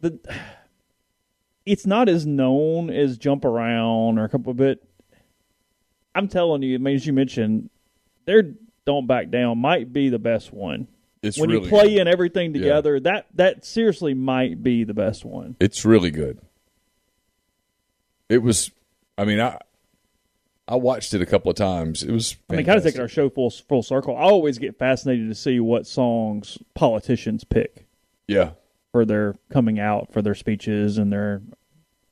[0.00, 0.18] the
[1.66, 4.82] it's not as known as jump around or a couple of bit.
[6.14, 7.70] I'm telling you, I mean, as you mentioned,
[8.24, 8.54] their
[8.86, 10.88] don't back down might be the best one.
[11.22, 12.00] It's when really you play good.
[12.02, 12.60] in everything Yeah.
[12.60, 15.56] together, that that seriously might be the best one.
[15.60, 16.38] It's really good.
[18.28, 18.70] It was.
[19.16, 19.58] I mean, I
[20.66, 22.02] I watched it a couple of times.
[22.02, 22.36] It was.
[22.50, 24.16] I mean, kind of taking our show full full circle.
[24.16, 27.86] I always get fascinated to see what songs politicians pick
[28.28, 28.50] Yeah,
[28.92, 31.42] for their coming out, for their speeches and their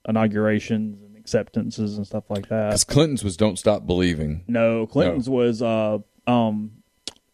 [0.08, 2.70] inaugurations and acceptances and stuff like that.
[2.70, 6.72] because Clinton's was "Don't Stop Believing." No, Clinton's was uh um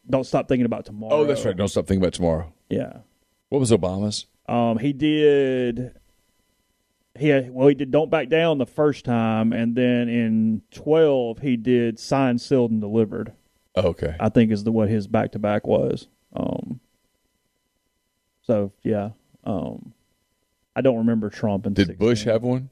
[0.08, 1.14] don't stop thinking about tomorrow.
[1.14, 1.56] Oh, that's right.
[1.56, 2.52] Don't stop thinking about tomorrow.
[2.70, 2.98] Yeah.
[3.48, 4.26] What was Obama's?
[4.46, 5.94] Um he did
[7.18, 11.40] he had, well he did don't back down the first time and then in 12
[11.40, 13.32] he did signed sealed and delivered.
[13.74, 14.16] Oh, okay.
[14.20, 16.08] I think is the what his back to back was.
[16.34, 16.80] Um
[18.42, 19.10] so yeah.
[19.44, 19.92] Um
[20.76, 22.70] I don't remember Trump and Did Bush have one?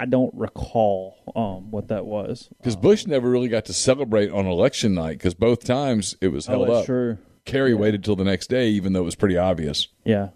[0.00, 2.48] I don't recall um what that was.
[2.58, 6.48] Because Bush never really got to celebrate on election night because both times it was
[6.48, 6.86] Oh, held that's up.
[6.86, 7.18] true.
[7.44, 9.88] Kerry waited till the next day, even though it was pretty obvious.
[10.04, 10.28] Yeah,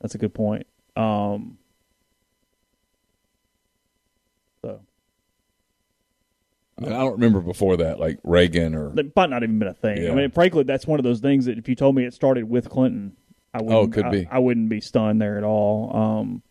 [0.00, 0.66] that's a good point.
[0.96, 1.58] Um,
[4.62, 4.80] so
[6.78, 9.68] I, mean, I don't remember before that, like Reagan or that might not even been
[9.68, 10.02] a thing.
[10.04, 10.12] Yeah.
[10.12, 12.48] I mean, frankly, that's one of those things that if you told me it started
[12.48, 13.16] with Clinton,
[13.52, 13.76] I wouldn't.
[13.76, 14.26] Oh, could I, be.
[14.30, 15.94] I wouldn't be stunned there at all.
[15.96, 16.42] Um,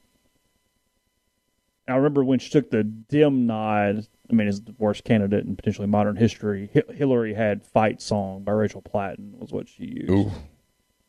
[1.91, 4.07] I remember when she took the dim nod.
[4.30, 8.44] I mean, as the worst candidate in potentially modern history, Hi- Hillary had "Fight Song"
[8.44, 10.10] by Rachel Platten was what she used.
[10.11, 10.32] Ooh.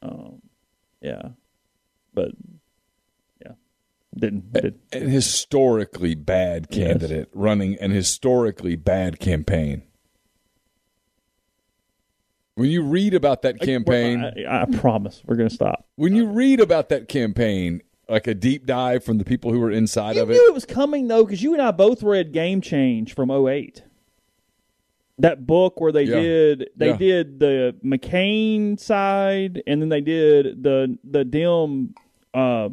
[0.02, 0.40] Um,
[1.02, 1.28] yeah,
[2.14, 2.30] but
[3.44, 3.52] yeah,
[4.16, 6.86] didn't did an historically bad Yes.
[6.86, 9.82] candidate running an historically bad campaign.
[12.54, 15.86] When you read about that campaign, I, I promise we're going to stop.
[15.96, 17.80] when you read about that campaign,
[18.10, 20.34] like a deep dive from the people who were inside You of it.
[20.34, 23.82] knew it, was coming though, because you and I both read Game Change from 08.
[25.18, 26.20] That book where they Yeah.
[26.20, 26.96] did they Yeah.
[26.96, 31.94] did the McCain side, and then they did the the dim
[32.34, 32.70] uh,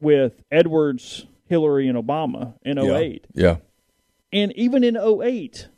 [0.00, 3.26] with Edwards, Hillary, and Obama in yeah, 08.
[3.34, 3.56] yeah,
[4.32, 5.68] And even in 08,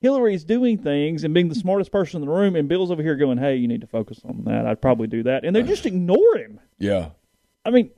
[0.00, 3.16] Hillary's doing things and being the smartest person in the room, and Bill's over here
[3.16, 4.66] going, "Hey, you need to focus on that.
[4.66, 6.60] I'd probably do that," and they just ignore him.
[6.78, 7.10] yeah.
[7.64, 7.90] I mean,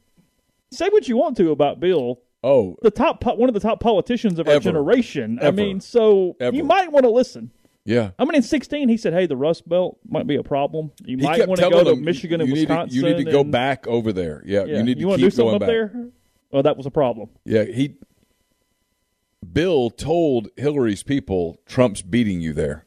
[0.70, 2.20] say what you want to about Bill.
[2.44, 4.64] Oh, the top po- one of the top politicians of our Ever.
[4.64, 5.38] generation.
[5.40, 6.56] I mean, so Ever.
[6.56, 7.52] you might want to listen.
[7.84, 8.10] yeah.
[8.18, 10.90] I mean, in sixteen, he said, "Hey, the Rust Belt might be a problem.
[11.04, 12.96] You He might want to go to Michigan you and need to- Wisconsin.
[12.96, 14.42] you need to go and- back over there.
[14.44, 14.78] Yeah, Yeah.
[14.78, 15.68] you need to wanna keep do something going up back.
[15.68, 16.10] there?
[16.50, 17.28] Well, that was a problem.
[17.44, 17.94] Yeah, he.
[19.52, 22.86] Bill told Hillary's people, "Trump's beating you there."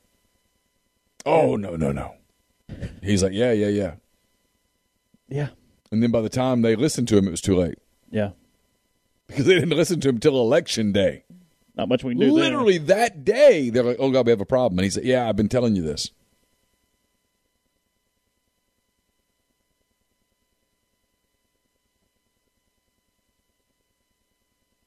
[1.26, 2.16] Oh no, no, no.
[3.02, 3.94] He's like, yeah, yeah, yeah.
[5.30, 5.48] Yeah,
[5.92, 7.78] And then by the time they listened to him, it was too late
[8.12, 8.32] yeah.
[9.28, 11.24] because they didn't listen to him until election day.
[11.76, 12.26] Not much we can do.
[12.28, 12.44] there.
[12.44, 15.28] Literally that day, they're like, "Oh God, we have a problem." And he said, "Yeah,
[15.28, 16.12] I've been telling you this."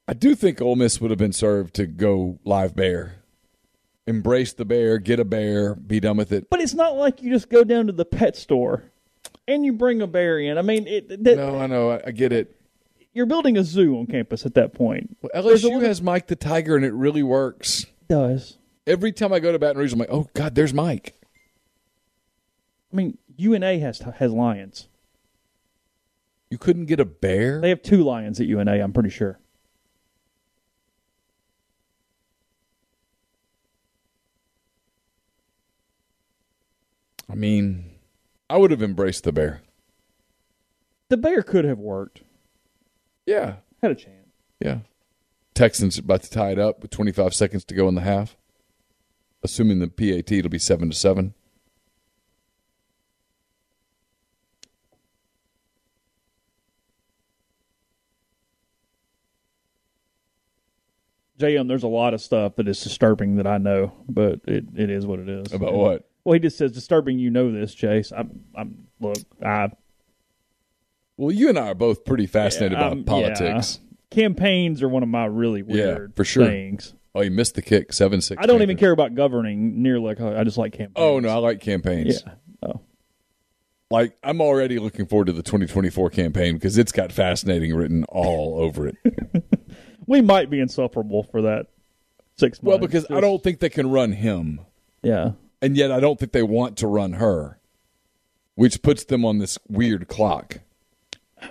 [0.09, 3.16] I do think Ole Miss would have been served to go live bear,
[4.07, 6.49] embrace the bear, get a bear, be done with it.
[6.49, 8.85] But it's not like you just go down to the pet store
[9.49, 10.57] and you bring a bear in.
[10.59, 12.55] I mean, it, that, No, I know, I, I get it.
[13.12, 15.16] you're building a zoo on campus at that point.
[15.35, 17.87] A LSU has Mike the Tiger, and it really works.
[18.09, 18.59] does.
[18.87, 21.15] Every time I go to Baton Rouge, I'm like, "Oh God, there's Mike."
[22.93, 24.89] I mean, UNA has has lions.
[26.51, 27.61] You couldn't get a bear.
[27.61, 28.73] They have two lions at UNA.
[28.83, 29.39] I'm pretty sure.
[37.31, 37.91] I mean,
[38.51, 39.62] I would have embraced the bear.
[41.09, 42.23] The bear could have worked.
[43.27, 43.57] Yeah.
[43.83, 44.29] Had a chance.
[44.61, 44.79] Yeah.
[45.55, 48.37] Texans about to tie it up with 25 seconds to go in the half.
[49.43, 51.35] Assuming the PAT, it'll be 7 to 7.
[61.39, 64.91] JM, there's a lot of stuff that is disturbing that I know, but it, it
[64.91, 65.53] is what it is.
[65.53, 66.09] About what?
[66.28, 67.18] Well, he just says disturbing.
[67.18, 68.12] You know this, Chase.
[68.14, 68.44] I'm.
[68.55, 68.86] I'm.
[69.00, 69.70] Look, I.
[71.16, 73.80] Well, you and I are both pretty fascinated Yeah, about politics.
[73.80, 73.88] yeah.
[74.10, 76.44] Campaigns are one of my really weird yeah, for sure.
[76.44, 76.92] things.
[77.14, 77.94] Oh, you missed the kick.
[77.94, 78.42] Seven six.
[78.42, 80.92] I don't even care about governing near like I just like campaigns.
[80.96, 82.22] Oh no, I like campaigns.
[82.26, 82.34] Yeah.
[82.62, 82.80] Oh.
[83.90, 88.60] Like I'm already looking forward to the 2024 campaign because it's got fascinating written all
[88.60, 88.96] over it.
[90.06, 91.68] We might be insufferable for that
[92.36, 92.66] six months.
[92.66, 94.60] well, because I don't think they can run him,
[95.02, 95.32] Yeah.
[95.60, 97.59] And yet I don't think they want to run her,
[98.55, 100.60] which puts them on this weird clock.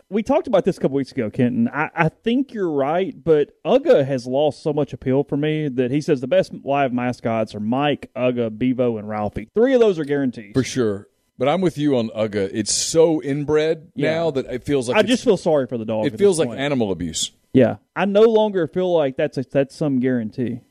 [0.09, 1.69] we talked about this a couple weeks ago, Kenton.
[1.69, 5.91] I, I think you're right, but Uga has lost so much appeal for me that
[5.91, 9.49] he says the best live mascots are Mike, Uga, Bevo, and Ralphie.
[9.53, 10.53] Three of those are guaranteed.
[10.53, 11.07] For sure.
[11.37, 12.49] But I'm with you on Uga.
[12.51, 16.07] It's so inbred now that it feels like I just feel sorry for the dog.
[16.07, 16.59] it feels like point.
[16.59, 17.31] animal abuse.
[17.53, 17.77] yeah.
[17.95, 20.61] I no longer feel like that's a, that's some guarantee.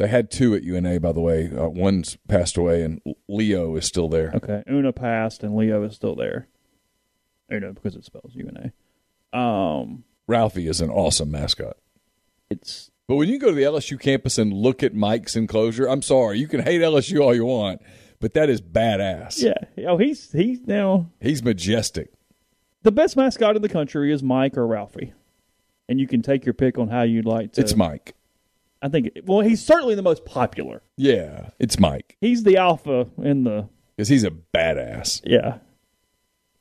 [0.00, 1.50] They had two at UNA, by the way.
[1.54, 4.32] Uh, one's passed away, and Leo is still there.
[4.34, 6.48] Okay, Una passed and Leo is still there.
[7.52, 8.72] Una because it spells UNA.
[9.38, 11.76] Um, Ralphie is an awesome mascot.
[12.48, 16.00] It's but when you go to the LSU campus and look at Mike's enclosure, I'm
[16.00, 17.82] sorry, you can hate LSU all you want,
[18.20, 19.42] but that is badass.
[19.42, 19.86] yeah.
[19.86, 22.10] Oh, he's he's now He's majestic.
[22.84, 25.12] the best mascot in the country is Mike or Ralphie,
[25.90, 27.60] and you can take your pick on how you'd like to.
[27.60, 28.14] It's Mike.
[28.82, 29.10] I think.
[29.24, 30.82] Well, he's certainly the most popular.
[30.96, 33.68] Yeah, it's Mike He's the alpha in the.
[33.96, 35.20] because he's a badass.
[35.24, 35.58] Yeah.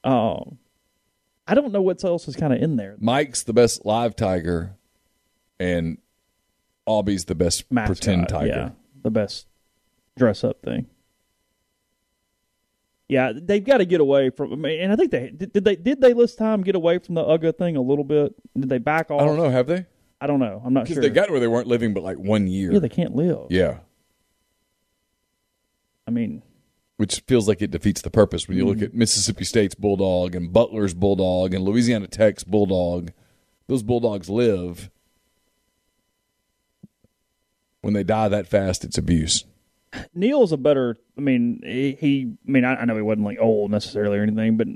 [0.04, 0.58] Um,
[1.48, 2.96] I don't know what else is kind of in there.
[3.00, 4.76] Mike's the best live tiger,
[5.60, 5.98] and
[6.86, 8.48] Aubie's the best Mascot, pretend tiger.
[8.48, 8.70] Yeah,
[9.02, 9.48] the best
[10.18, 10.88] dress up thing.
[13.08, 14.54] Yeah, they've got to get away from.
[14.54, 15.54] I mean, and I think they did.
[15.54, 18.36] They did they this time get away from the UGA thing a little bit?
[18.58, 19.22] Did they back off?
[19.22, 19.50] I don't know.
[19.50, 19.88] Have they?
[20.22, 20.62] I don't know.
[20.66, 20.96] I'm not sure.
[20.96, 22.72] Because they got where they weren't living but like one year.
[22.74, 23.48] yeah, they can't live.
[23.50, 23.80] Yeah.
[26.08, 26.42] I mean,
[26.98, 28.84] which feels like it defeats the purpose when you look Mhm.
[28.84, 33.12] at Mississippi State's bulldog and Butler's bulldog and Louisiana Tech's bulldog.
[33.68, 34.90] Those bulldogs live.
[37.82, 39.46] When they die that fast, it's abuse.
[40.14, 40.98] Neal's a better.
[41.18, 41.94] I mean, he.
[42.00, 44.68] he I mean, I, I know he wasn't like old necessarily or anything, but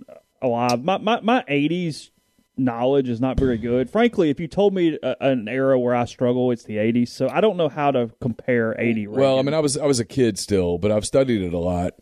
[0.42, 0.84] alive.
[0.84, 2.12] My my my '80s
[2.58, 3.90] knowledge is not very good.
[3.90, 7.10] Frankly, if you told me a, an era where I struggle, it's the '80s.
[7.10, 9.08] So I don't know how to compare '80.
[9.08, 11.60] Well, I mean, I was I was a kid still, but I've studied it a
[11.60, 11.94] lot.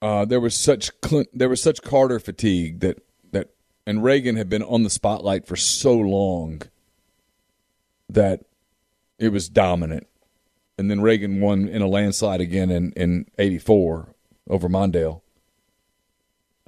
[0.00, 3.02] Uh, there was such Clint, there was such Carter fatigue that
[3.32, 3.50] that
[3.86, 6.62] and Reagan had been on the spotlight for so long
[8.08, 8.40] that
[9.18, 10.06] it was dominant.
[10.78, 14.14] And then Reagan won in a landslide again in in '84
[14.48, 15.21] over Mondale.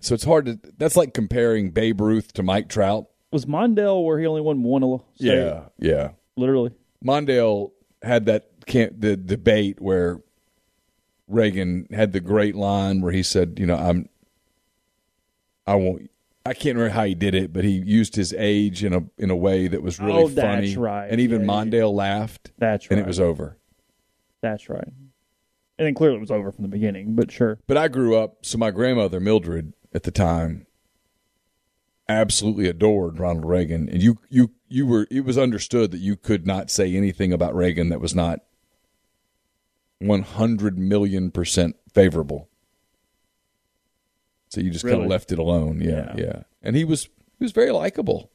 [0.04, 0.58] So it's hard to.
[0.76, 3.06] That's like comparing Babe Ruth to Mike Trout.
[3.32, 5.00] Was Mondale where he only won one?
[5.14, 5.26] state?
[5.26, 6.10] Yeah, yeah.
[6.36, 6.72] literally.
[7.04, 7.72] Mondale
[8.02, 10.20] had that can't the debate where
[11.26, 14.08] Reagan had the great line where he said, you know, I'm
[15.66, 16.10] I won't
[16.46, 19.30] I can't remember how he did it, but he used his age in a in
[19.30, 20.76] a way that was really Oh, that's funny.
[20.76, 21.08] right.
[21.10, 22.52] And even Yeah, Mondale laughed.
[22.58, 22.98] That's right.
[22.98, 23.56] And it was over.
[24.42, 24.86] That's right.
[25.78, 27.58] And then clearly it was over from the beginning, but sure.
[27.66, 30.66] But I grew up so my grandmother Mildred at the time
[32.08, 36.46] absolutely adored Ronald Reagan and you you you were it was understood that you could
[36.46, 38.40] not say anything about Reagan that was not
[40.00, 42.48] 100 million percent favorable.
[44.48, 45.80] So you just kind of left it alone.
[45.80, 46.14] Yeah, Yeah.
[46.16, 46.42] yeah.
[46.62, 47.04] And he was
[47.38, 48.30] he was very likable.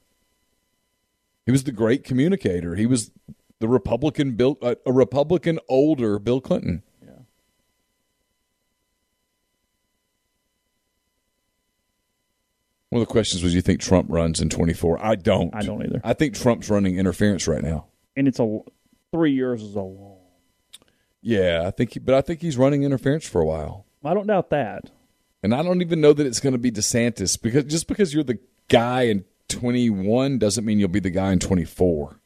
[1.45, 2.75] He was the great communicator.
[2.75, 3.11] He was
[3.59, 6.83] the Republican Bill uh, a Republican older Bill Clinton.
[12.89, 15.53] One of the questions was, "You think Trump runs in 24?" I don't.
[15.53, 16.01] I don't either.
[16.03, 17.85] I think Trump's running interference right now.
[18.15, 18.59] And it's a
[19.11, 20.17] three years is a long.
[21.21, 24.27] Yeah, I think, he, but I think he's running interference for a while, I don't
[24.27, 24.89] doubt that.
[25.43, 28.23] and I don't even know that it's going to be DeSantis because just because you're
[28.23, 28.39] the
[28.69, 32.19] guy in 21 doesn't mean you'll be the guy in 24.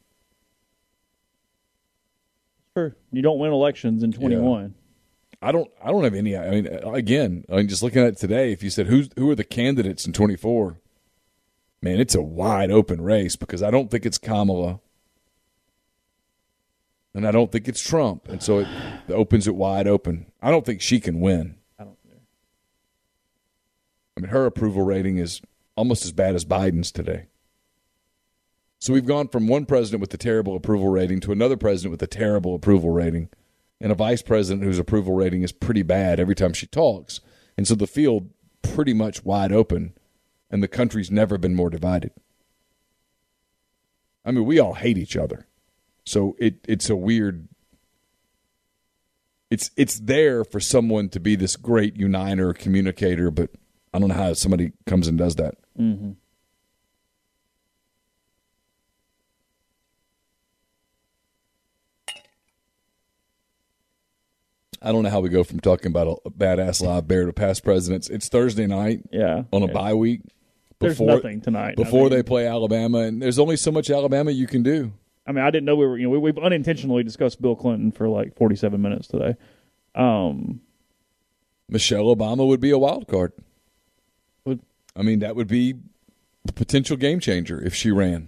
[2.77, 2.95] Sure.
[3.11, 4.75] You don't win elections in 21.
[5.43, 5.69] I don't.
[5.83, 6.37] I don't have any.
[6.37, 9.29] I mean, again, I mean, just looking at it today, if you said who's who
[9.29, 10.79] are the candidates in 24,
[11.81, 14.79] man, it's a wide open race because I don't think it's Kamala,
[17.13, 18.67] and I don't think it's Trump, and so it
[19.09, 20.27] opens it wide open.
[20.41, 21.57] I don't think she can win.
[21.77, 21.97] I don't.
[24.15, 25.41] I mean, her approval rating is
[25.75, 27.25] almost as bad as Biden's today.
[28.79, 32.01] So we've gone from one president with a terrible approval rating to another president with
[32.01, 33.29] a terrible approval rating,
[33.83, 37.19] and a vice president whose approval rating is pretty bad every time she talks.
[37.57, 38.29] And so the field
[38.61, 39.93] pretty much wide open,
[40.49, 42.11] and the country's never been more divided.
[44.23, 45.47] I mean, we all hate each other.
[46.05, 47.49] So it it's a weird.
[49.51, 53.49] It's it's there for someone to be this great uniter communicator, but
[53.93, 55.55] I don't know how somebody comes and does that.
[55.77, 56.11] Mm-hmm.
[64.83, 67.63] I don't know how we go from talking about a badass live bear to past
[67.63, 68.09] presidents.
[68.09, 69.71] It's Thursday night, yeah, on a yeah.
[69.71, 70.21] bye week.
[70.79, 71.75] There's nothing tonight.
[71.79, 74.91] I before mean- they play Alabama, and there's only so much Alabama you can do.
[75.25, 75.97] I mean, I didn't know we were.
[75.97, 79.35] You know, we, we've unintentionally discussed Bill Clinton for like 47 minutes today.
[79.95, 80.59] Um,
[81.69, 83.31] Michelle Obama would be a wild card.
[84.43, 84.59] Would-
[84.97, 85.75] I mean, that would be
[86.45, 88.27] a potential game changer if she ran.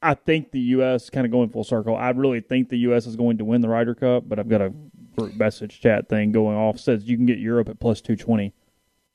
[0.00, 1.10] I think the U.S.
[1.10, 1.96] kind of going full circle.
[1.96, 3.06] I really think the U.S.
[3.06, 4.72] is going to win the Ryder Cup, but I've got a
[5.16, 8.54] group message chat thing going off says you can get Europe at plus 220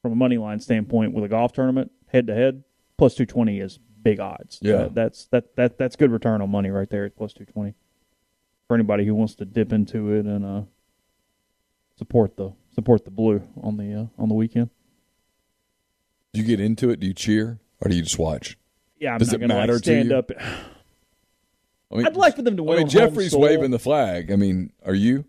[0.01, 2.63] from a money line standpoint with a golf tournament head to head.
[2.97, 4.59] Plus 220 is big odds.
[4.61, 4.73] Yeah.
[4.73, 7.73] Uh, that's that that that's good return on money right there at plus 220
[8.67, 10.61] for anybody who wants to dip into it and uh,
[11.97, 14.69] support the support the blue on the uh, on the weekend.
[16.33, 16.99] Do you get into it?
[16.99, 18.57] Do you cheer or do you just watch?
[18.99, 20.19] Yeah, I'm Does not it gonna, like, matter stand to you?
[20.19, 20.31] up.
[21.93, 23.41] I mean, I'd like for them to I mean, Jeffrey's soil.
[23.41, 24.31] waving the flag.
[24.31, 25.25] I mean, are you?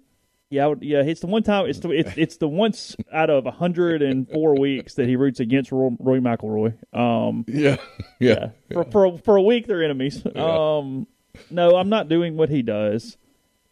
[0.51, 1.03] Yeah, would- yeah.
[1.03, 1.66] It's the one time.
[1.66, 5.97] It's the it's, it's the once out of 104 weeks that he roots against Rory,
[5.99, 6.74] Rory McIlroy.
[6.97, 7.77] Um, Yeah,
[8.20, 8.51] yeah.
[8.73, 10.23] For for for a week, they're enemies.
[10.36, 11.07] Um,
[11.51, 13.16] no, I'm not doing what he does.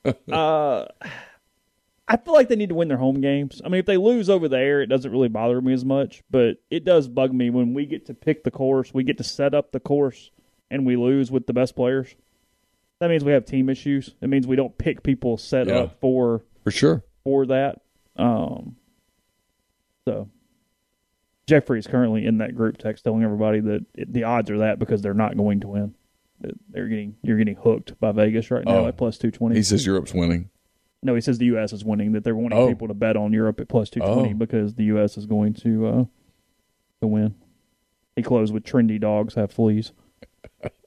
[0.05, 0.87] Uh,
[2.09, 3.63] I feel like they need to win their home games.
[3.65, 6.57] I mean, if they lose over there, it doesn't really bother me as much, but
[6.71, 9.55] it does bug me when we get to pick the course, we get to set
[9.55, 10.31] up the course,
[10.71, 12.15] and we lose with the best players.
[13.03, 14.15] That means we have team issues.
[14.21, 15.79] It means we don't pick people set Yeah.
[15.81, 17.03] up for For sure.
[17.25, 17.81] for that.
[18.15, 18.77] Um,
[20.05, 20.29] so
[21.49, 24.79] Jeffrey is currently in that group text telling everybody that it, the odds are that
[24.79, 25.95] because they're not going to win.
[26.71, 28.87] They're getting you're getting hooked by Vegas right now Oh.
[28.87, 29.57] at plus two twenty.
[29.57, 30.51] He says Europe's winning.
[31.03, 31.73] no, he says the U.S.
[31.73, 32.13] is winning.
[32.13, 32.69] That they're wanting Oh.
[32.69, 34.35] people to bet on Europe at plus two twenty Oh.
[34.35, 35.19] because the U.S.
[35.19, 36.05] is going to uh,
[37.01, 37.35] to win.
[38.15, 39.91] He closed with trendy dogs have fleas.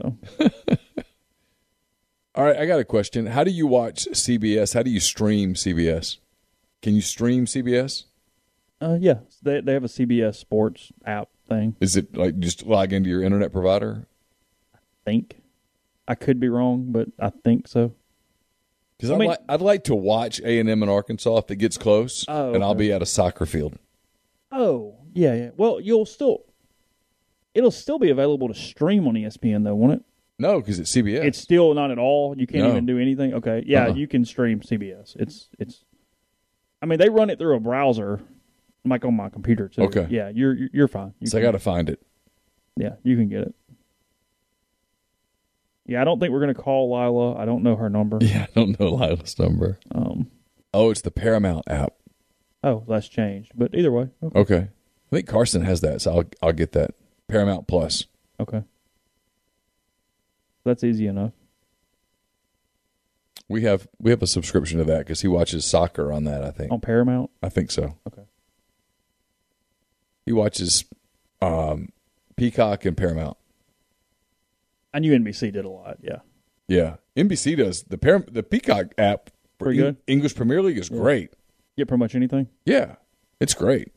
[0.00, 0.16] So
[2.36, 3.26] All right, I got a question.
[3.26, 4.74] How do you watch CBS?
[4.74, 6.18] How do you stream CBS?
[6.82, 8.04] Can you stream CBS?
[8.82, 11.76] uh, yeah, they they have a CBS Sports app thing.
[11.80, 14.06] Is it like just log into your internet provider?
[14.74, 15.40] I think.
[16.08, 17.92] I could be wrong, but I think so.
[18.98, 21.50] Because I I'd, mean- like, I'd like to watch A and M in Arkansas if
[21.50, 22.78] it gets close, Oh, and I'll okay.
[22.80, 23.78] be at a soccer field.
[24.52, 25.50] Oh, yeah, yeah.
[25.56, 26.42] Well, you'll still
[27.54, 30.02] it'll still be available to stream on ESPN though, won't it?
[30.38, 31.24] No, because it's CBS.
[31.24, 32.34] It's still not at all.
[32.36, 32.70] You can't No.
[32.70, 33.34] even do anything.
[33.34, 33.62] Okay.
[33.66, 33.94] Yeah, Uh-uh.
[33.94, 35.14] you can stream CBS.
[35.16, 35.84] It's it's
[36.82, 38.20] I mean, they run it through a browser
[38.84, 39.82] like on my computer too.
[39.82, 40.06] Okay.
[40.10, 41.14] Yeah, you're you're- fine.
[41.20, 42.02] You so I got to find it.
[42.76, 43.54] Yeah, you can get it.
[45.86, 47.36] Yeah, I don't think we're going to call Lila.
[47.36, 48.18] I don't know her number.
[48.22, 49.78] Yeah, I don't know Lila's number.
[49.94, 50.30] Um
[50.72, 51.92] Oh, it's the Paramount app.
[52.64, 53.52] oh, that's changed.
[53.54, 54.08] But either way.
[54.22, 54.38] Okay.
[54.40, 54.68] Okay,
[55.12, 56.94] I think Carson has that, so I'll I'll get that
[57.28, 58.06] Paramount Plus.
[58.40, 58.62] okay.
[60.64, 61.32] That's easy enough.
[63.48, 66.42] We have we have a subscription to that because he watches soccer on that.
[66.42, 67.30] I think On Paramount?
[67.42, 67.96] I think so.
[68.06, 68.22] Okay.
[70.24, 70.84] He watches
[71.42, 71.90] um,
[72.36, 73.36] Peacock and Paramount.
[74.94, 76.20] I knew NBC did a lot, yeah.
[76.68, 79.28] Yeah, NBC does the Param- the Peacock app
[79.58, 79.96] for Pretty Eng- good.
[80.06, 80.96] English Premier League is Yeah.
[80.96, 81.30] great.
[81.76, 82.48] Get pretty much anything.
[82.64, 82.94] Yeah,
[83.40, 83.92] it's great.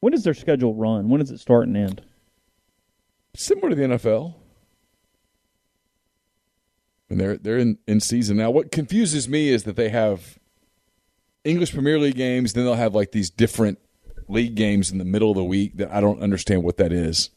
[0.00, 1.08] When does their schedule run?
[1.08, 2.02] When does it start and end?
[3.34, 4.34] Similar to the NFL.
[7.08, 8.50] And they're they're in, in season now.
[8.50, 10.38] What confuses me is that they have
[11.44, 13.78] English Premier League games, then they'll have like these different
[14.28, 17.30] league games in the middle of the week that I don't understand what that is.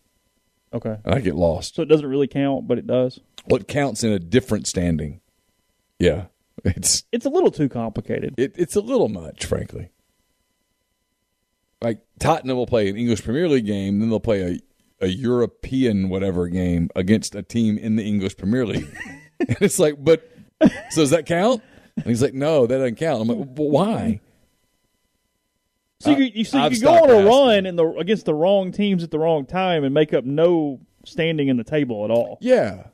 [0.73, 0.97] Okay.
[1.03, 1.75] And I get lost.
[1.75, 3.19] So it doesn't really count, but it does.
[3.45, 5.21] What counts in a different standing?
[5.99, 6.25] Yeah.
[6.65, 8.35] It's It's a little too complicated.
[8.37, 9.91] it, it's a little much, frankly.
[11.81, 14.59] Like Tottenham will play an English Premier League game, then they'll play a
[15.01, 18.87] a European whatever game against a team in the English Premier League.
[19.39, 20.29] and it's like, but
[20.89, 21.63] so does that count?
[21.95, 23.21] And he's like, no, that doesn't count.
[23.21, 24.21] I'm like, well, why?
[26.01, 28.33] So uh, you, you, so you could go on a run in the against the
[28.33, 32.11] wrong teams at the wrong time and make up no standing in the table at
[32.11, 32.37] all.
[32.41, 32.87] Yeah.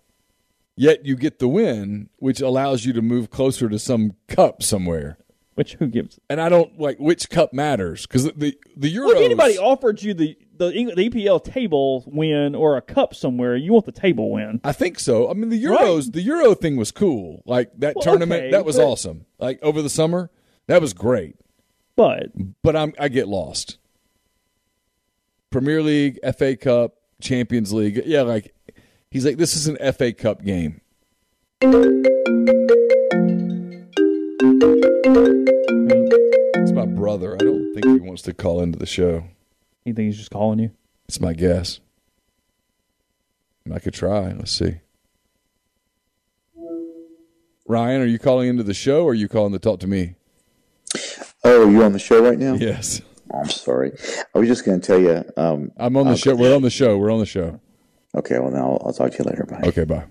[0.76, 5.18] Yet you get the win, which allows you to move closer to some cup somewhere.
[5.56, 6.20] Which who gives?
[6.30, 9.06] And I don't like which cup matters because the the Euros.
[9.08, 10.66] Well, if anybody offered you the, the
[10.96, 14.60] the EPL table win or a cup somewhere, you want the table win.
[14.66, 15.30] I think so.
[15.30, 17.42] I mean, the Euros, the Euro thing was cool.
[17.46, 19.26] Like that Well, tournament, okay, that was but- awesome.
[19.40, 20.30] Like over the summer,
[20.68, 21.38] that was great.
[21.96, 23.78] But But I'm I get lost.
[25.52, 28.02] Premier League, FA Cup, Champions League.
[28.06, 28.54] Yeah, like
[29.10, 30.82] he's like this is an FA Cup game.
[38.06, 39.26] Wants to call into the show.
[39.84, 40.72] You think he's just calling you?
[41.08, 41.80] It's my guess.
[43.72, 44.32] I could try.
[44.34, 44.76] Let's see.
[47.68, 50.16] Ryan, are you calling into the show or are you calling to talk to me?
[51.44, 52.54] Oh, you on the show right now?
[52.54, 53.02] Yes.
[53.34, 53.92] Oh, I'm sorry.
[54.36, 55.24] I was just going to tell you.
[55.36, 56.36] Um, I'm on the I'll- show.
[56.36, 56.98] We're on the show.
[56.98, 57.60] We're on the show.
[58.16, 59.46] Okay, well, now I'll, I'll talk to you later.
[59.46, 59.62] Bye.
[59.68, 60.06] Okay, bye.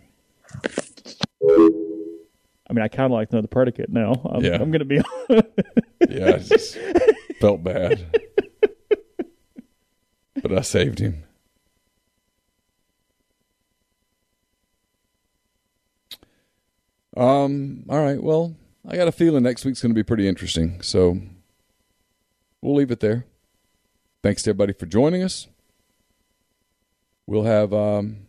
[2.68, 4.20] I mean, I kind of like to know the predicate now.
[4.30, 4.54] I'm, Yeah.
[4.60, 5.00] I'm going to be.
[6.10, 6.76] Yeah, I just
[7.44, 8.06] felt bad.
[10.42, 11.24] But I saved him.
[17.16, 18.22] Um, all right.
[18.22, 18.54] Well,
[18.86, 20.82] I got a feeling next week's going to be pretty interesting.
[20.82, 21.18] So
[22.60, 23.24] we'll leave it there.
[24.22, 25.48] Thanks to everybody for joining us.
[27.26, 28.26] We'll have um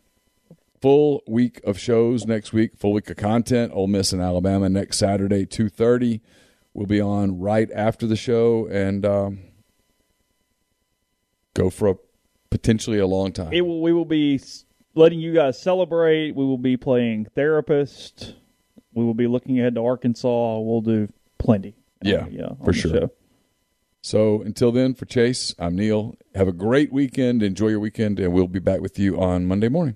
[0.81, 3.73] full week of shows next week, full week of content.
[3.75, 6.21] Ole Miss and Alabama next Saturday, two thirty.
[6.75, 9.39] We'll be on right after the show and um,
[11.53, 11.95] go for a
[12.49, 13.53] potentially a long time.
[13.53, 14.41] It will, we will be
[14.93, 16.35] letting you guys celebrate.
[16.35, 18.35] We will be playing therapist.
[18.93, 20.59] We will be looking ahead to Arkansas.
[20.59, 21.07] We'll do
[21.37, 21.77] plenty.
[22.01, 22.91] Yeah, yeah, for sure.
[22.91, 23.11] show.
[24.01, 26.15] So until then, for Chase, I'm Neal.
[26.35, 27.41] Have a great weekend.
[27.41, 29.95] Enjoy your weekend, and we'll be back with you on Monday morning.